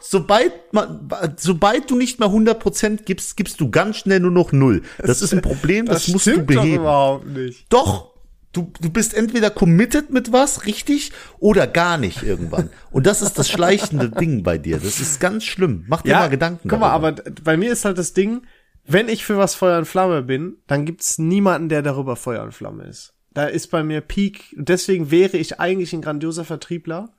sobald 0.00 0.52
man, 0.72 1.08
sobald 1.36 1.90
du 1.90 1.96
nicht 1.96 2.20
mehr 2.20 2.28
100% 2.28 3.04
gibst, 3.04 3.36
gibst 3.36 3.60
du 3.60 3.70
ganz 3.70 3.96
schnell 3.96 4.20
nur 4.20 4.30
noch 4.30 4.52
null. 4.52 4.82
Das 4.98 5.22
ist 5.22 5.32
ein 5.32 5.42
Problem, 5.42 5.86
das, 5.86 6.08
musst 6.08 6.26
du 6.26 6.30
stimmt 6.32 6.50
doch 6.50 6.62
beheben. 6.62 6.82
überhaupt 6.82 7.26
nicht. 7.26 7.66
Doch, 7.72 8.14
du, 8.52 8.72
du 8.80 8.90
bist 8.90 9.14
entweder 9.14 9.50
committed 9.50 10.10
mit 10.10 10.32
was, 10.32 10.66
richtig, 10.66 11.12
oder 11.38 11.66
gar 11.66 11.98
nicht 11.98 12.22
irgendwann. 12.22 12.70
Und 12.90 13.06
das 13.06 13.22
ist 13.22 13.38
das 13.38 13.48
schleichende 13.48 14.10
Ding 14.20 14.42
bei 14.42 14.58
dir. 14.58 14.78
Das 14.78 15.00
ist 15.00 15.20
ganz 15.20 15.44
schlimm. 15.44 15.84
Mach 15.88 16.02
dir 16.02 16.14
mal 16.14 16.30
Gedanken. 16.30 16.68
Guck 16.68 16.80
mal, 16.80 16.90
aber 16.90 17.12
bei 17.42 17.56
mir 17.56 17.72
ist 17.72 17.84
halt 17.84 17.98
das 17.98 18.12
Ding, 18.12 18.42
wenn 18.84 19.08
ich 19.08 19.24
für 19.24 19.36
was 19.36 19.54
Feuer 19.54 19.78
und 19.78 19.84
Flamme 19.84 20.22
bin, 20.22 20.56
dann 20.66 20.86
gibt's 20.86 21.18
niemanden, 21.18 21.68
der 21.68 21.82
darüber 21.82 22.16
Feuer 22.16 22.42
und 22.42 22.52
Flamme 22.52 22.84
ist. 22.84 23.14
Da 23.34 23.44
ist 23.44 23.68
bei 23.68 23.84
mir 23.84 24.00
Peak, 24.00 24.54
und 24.56 24.68
deswegen 24.68 25.10
wäre 25.10 25.36
ich 25.36 25.60
eigentlich 25.60 25.92
ein 25.92 26.02
grandioser 26.02 26.44
Vertriebler. 26.44 27.14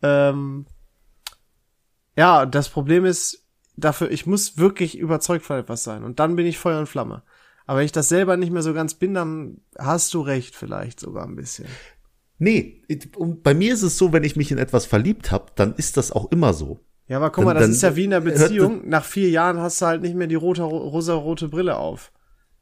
Ähm, 0.00 0.66
ja, 2.16 2.46
das 2.46 2.68
Problem 2.68 3.04
ist, 3.04 3.46
dafür, 3.76 4.10
ich 4.10 4.26
muss 4.26 4.58
wirklich 4.58 4.98
überzeugt 4.98 5.44
von 5.44 5.58
etwas 5.58 5.84
sein. 5.84 6.04
Und 6.04 6.20
dann 6.20 6.36
bin 6.36 6.46
ich 6.46 6.58
Feuer 6.58 6.78
und 6.78 6.88
Flamme. 6.88 7.22
Aber 7.66 7.78
wenn 7.78 7.86
ich 7.86 7.92
das 7.92 8.08
selber 8.08 8.36
nicht 8.36 8.52
mehr 8.52 8.62
so 8.62 8.74
ganz 8.74 8.94
bin, 8.94 9.14
dann 9.14 9.58
hast 9.78 10.12
du 10.14 10.20
recht 10.20 10.56
vielleicht 10.56 11.00
sogar 11.00 11.24
ein 11.24 11.36
bisschen. 11.36 11.66
Nee, 12.38 12.82
und 13.16 13.42
bei 13.44 13.54
mir 13.54 13.72
ist 13.72 13.82
es 13.82 13.98
so, 13.98 14.12
wenn 14.12 14.24
ich 14.24 14.36
mich 14.36 14.50
in 14.50 14.58
etwas 14.58 14.84
verliebt 14.84 15.30
habe, 15.30 15.46
dann 15.54 15.74
ist 15.76 15.96
das 15.96 16.10
auch 16.10 16.30
immer 16.32 16.54
so. 16.54 16.80
Ja, 17.06 17.18
aber 17.18 17.30
guck 17.30 17.44
mal, 17.44 17.54
das 17.54 17.64
dann 17.64 17.70
ist 17.72 17.82
ja 17.82 17.94
wie 17.94 18.04
in 18.04 18.14
einer 18.14 18.24
Beziehung. 18.24 18.88
Nach 18.88 19.04
vier 19.04 19.30
Jahren 19.30 19.58
hast 19.58 19.80
du 19.80 19.86
halt 19.86 20.02
nicht 20.02 20.14
mehr 20.14 20.26
die 20.26 20.34
rote, 20.34 20.62
rosa-rote 20.62 21.48
Brille 21.48 21.76
auf. 21.76 22.10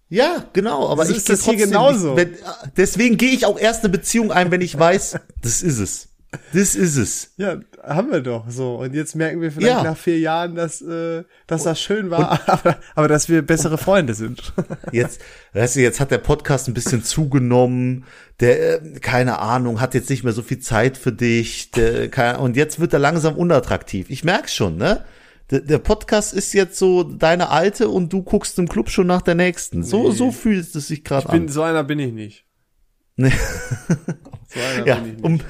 Ja, 0.09 0.45
genau, 0.53 0.89
aber 0.89 1.03
Das 1.03 1.11
ich 1.11 1.19
ist 1.19 1.29
das 1.29 1.45
hier 1.45 1.57
genauso. 1.57 2.17
Wenn, 2.17 2.35
deswegen 2.77 3.17
gehe 3.17 3.31
ich 3.31 3.47
auch 3.47 3.59
erst 3.59 3.85
eine 3.85 3.91
Beziehung 3.91 4.33
ein, 4.33 4.51
wenn 4.51 4.61
ich 4.61 4.77
weiß, 4.77 5.19
das 5.43 5.63
ist 5.63 5.79
es. 5.79 6.09
Das 6.53 6.77
ist 6.77 6.97
es. 6.97 7.33
Ja, 7.39 7.59
haben 7.83 8.13
wir 8.13 8.21
doch 8.21 8.49
so. 8.51 8.77
Und 8.77 8.95
jetzt 8.95 9.17
merken 9.17 9.41
wir 9.41 9.51
vielleicht 9.51 9.73
Ja. 9.79 9.83
nach 9.83 9.97
vier 9.97 10.19
Jahren, 10.21 10.55
dass, 10.55 10.81
äh, 10.81 11.25
dass 11.49 11.65
das 11.65 11.81
schön 11.81 12.11
war, 12.11 12.41
aber, 12.49 12.79
aber 12.95 13.09
dass 13.09 13.29
wir 13.29 13.43
bessere 13.43 13.79
Freunde 13.79 14.15
sind. 14.15 14.53
Jetzt, 14.93 15.21
weißt 15.55 15.75
du, 15.77 15.81
jetzt 15.81 15.99
hat 15.99 16.13
der 16.13 16.19
Podcast 16.19 16.69
ein 16.69 16.75
bisschen 16.75 17.03
zugenommen. 17.03 18.05
Der, 18.39 18.81
äh, 18.83 19.01
keine 19.01 19.41
Ahnung, 19.41 19.81
hat 19.81 19.95
jetzt 19.95 20.09
nicht 20.09 20.23
mehr 20.23 20.33
so 20.33 20.43
viel 20.43 20.61
Zeit 20.61 20.97
für 20.97 21.13
dich. 21.13 21.73
Der, 21.73 22.09
keine, 22.09 22.39
und 22.39 22.57
jetzt 22.57 22.79
wird 22.79 22.93
er 22.93 23.01
langsam 23.01 23.35
unattraktiv. 23.37 24.09
Ich 24.09 24.23
merk's 24.23 24.55
schon, 24.55 24.77
ne? 24.77 25.05
Der, 25.51 25.61
der 25.61 25.79
Podcast 25.79 26.33
ist 26.33 26.53
jetzt 26.53 26.79
so 26.79 27.03
deine 27.03 27.51
alte 27.51 27.89
und 27.89 28.13
du 28.13 28.23
guckst 28.23 28.57
im 28.61 28.69
Club 28.69 28.89
schon 28.89 29.09
nach 29.09 29.23
der 29.23 29.35
nächsten. 29.35 29.83
So, 29.83 30.09
Nee. 30.11 30.15
so 30.15 30.31
fühlt 30.31 30.73
es 30.77 30.87
sich 30.87 31.03
gerade 31.03 31.29
an. 31.29 31.49
so 31.49 31.63
einer 31.63 31.83
bin 31.83 31.99
ich 31.99 32.13
nicht. 32.13 32.45
Nee. 33.17 33.33
So 34.49 34.61
einer 34.61 34.87
Ja, 34.87 34.95
bin 34.97 35.07
ich 35.07 35.13
nicht. 35.15 35.25
um, 35.25 35.41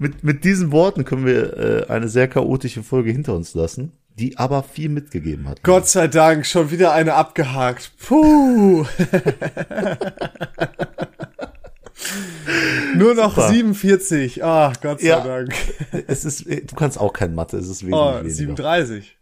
mit, 0.00 0.24
mit 0.24 0.44
diesen 0.44 0.72
Worten 0.72 1.04
können 1.04 1.26
wir 1.26 1.56
äh, 1.58 1.86
eine 1.88 2.08
sehr 2.08 2.26
chaotische 2.26 2.82
Folge 2.82 3.12
hinter 3.12 3.34
uns 3.34 3.54
lassen, 3.54 3.92
die 4.18 4.38
aber 4.38 4.62
viel 4.62 4.88
mitgegeben 4.88 5.46
hat. 5.46 5.62
Gott 5.62 5.86
sei 5.88 6.08
Dank, 6.08 6.46
schon 6.46 6.70
wieder 6.70 6.92
eine 6.92 7.14
abgehakt. 7.14 7.92
Puh. 7.98 8.86
Nur 12.96 13.14
noch 13.14 13.34
Super. 13.36 13.48
47. 13.50 14.42
Ah, 14.42 14.72
Gott 14.80 15.00
sei 15.00 15.08
Ja. 15.08 15.20
Dank. 15.20 15.54
Es 16.06 16.24
ist, 16.24 16.46
äh, 16.46 16.62
du 16.64 16.74
kannst 16.74 16.98
auch 16.98 17.12
kein 17.12 17.34
Mathe, 17.34 17.58
es 17.58 17.68
ist 17.68 17.82
wesentlich 17.82 17.94
Oh, 18.00 18.14
weniger. 18.20 18.34
37. 18.34 19.18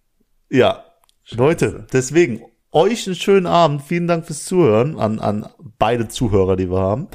Ja, 0.51 0.85
Leute, 1.33 1.87
deswegen 1.93 2.41
euch 2.72 3.07
einen 3.07 3.16
schönen 3.16 3.47
Abend. 3.47 3.83
Vielen 3.83 4.07
Dank 4.07 4.26
fürs 4.26 4.45
Zuhören 4.45 4.99
an, 4.99 5.18
an 5.18 5.49
beide 5.79 6.09
Zuhörer, 6.09 6.57
die 6.57 6.70
wir 6.70 6.79
haben. 6.81 7.09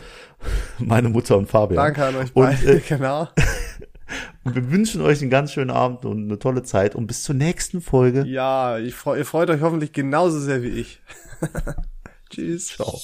Meine 0.80 1.10
Mutter 1.10 1.38
und 1.38 1.48
Fabian. 1.50 1.84
Danke 1.84 2.06
an 2.06 2.16
euch 2.16 2.36
Und, 2.36 2.46
beide. 2.46 2.76
äh, 2.78 2.80
genau. 2.88 3.28
Und 4.44 4.56
wir 4.56 4.72
wünschen 4.72 5.02
euch 5.02 5.22
einen 5.22 5.30
ganz 5.30 5.54
schönen 5.54 5.72
Abend 5.72 6.04
und 6.06 6.26
eine 6.26 6.38
tolle 6.38 6.64
Zeit 6.64 6.96
und 6.96 7.08
bis 7.08 7.24
zur 7.24 7.34
nächsten 7.34 7.80
Folge. 7.80 8.26
Ja, 8.28 8.78
ich 8.78 8.94
freu, 8.94 9.18
ihr 9.18 9.26
freut 9.26 9.50
euch 9.50 9.62
hoffentlich 9.62 9.94
genauso 9.94 10.40
sehr 10.40 10.62
wie 10.62 10.68
ich. 10.68 11.02
Tschüss. 12.30 12.68
Ciao. 12.68 13.00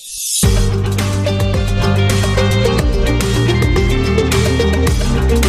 Thank 5.29 5.45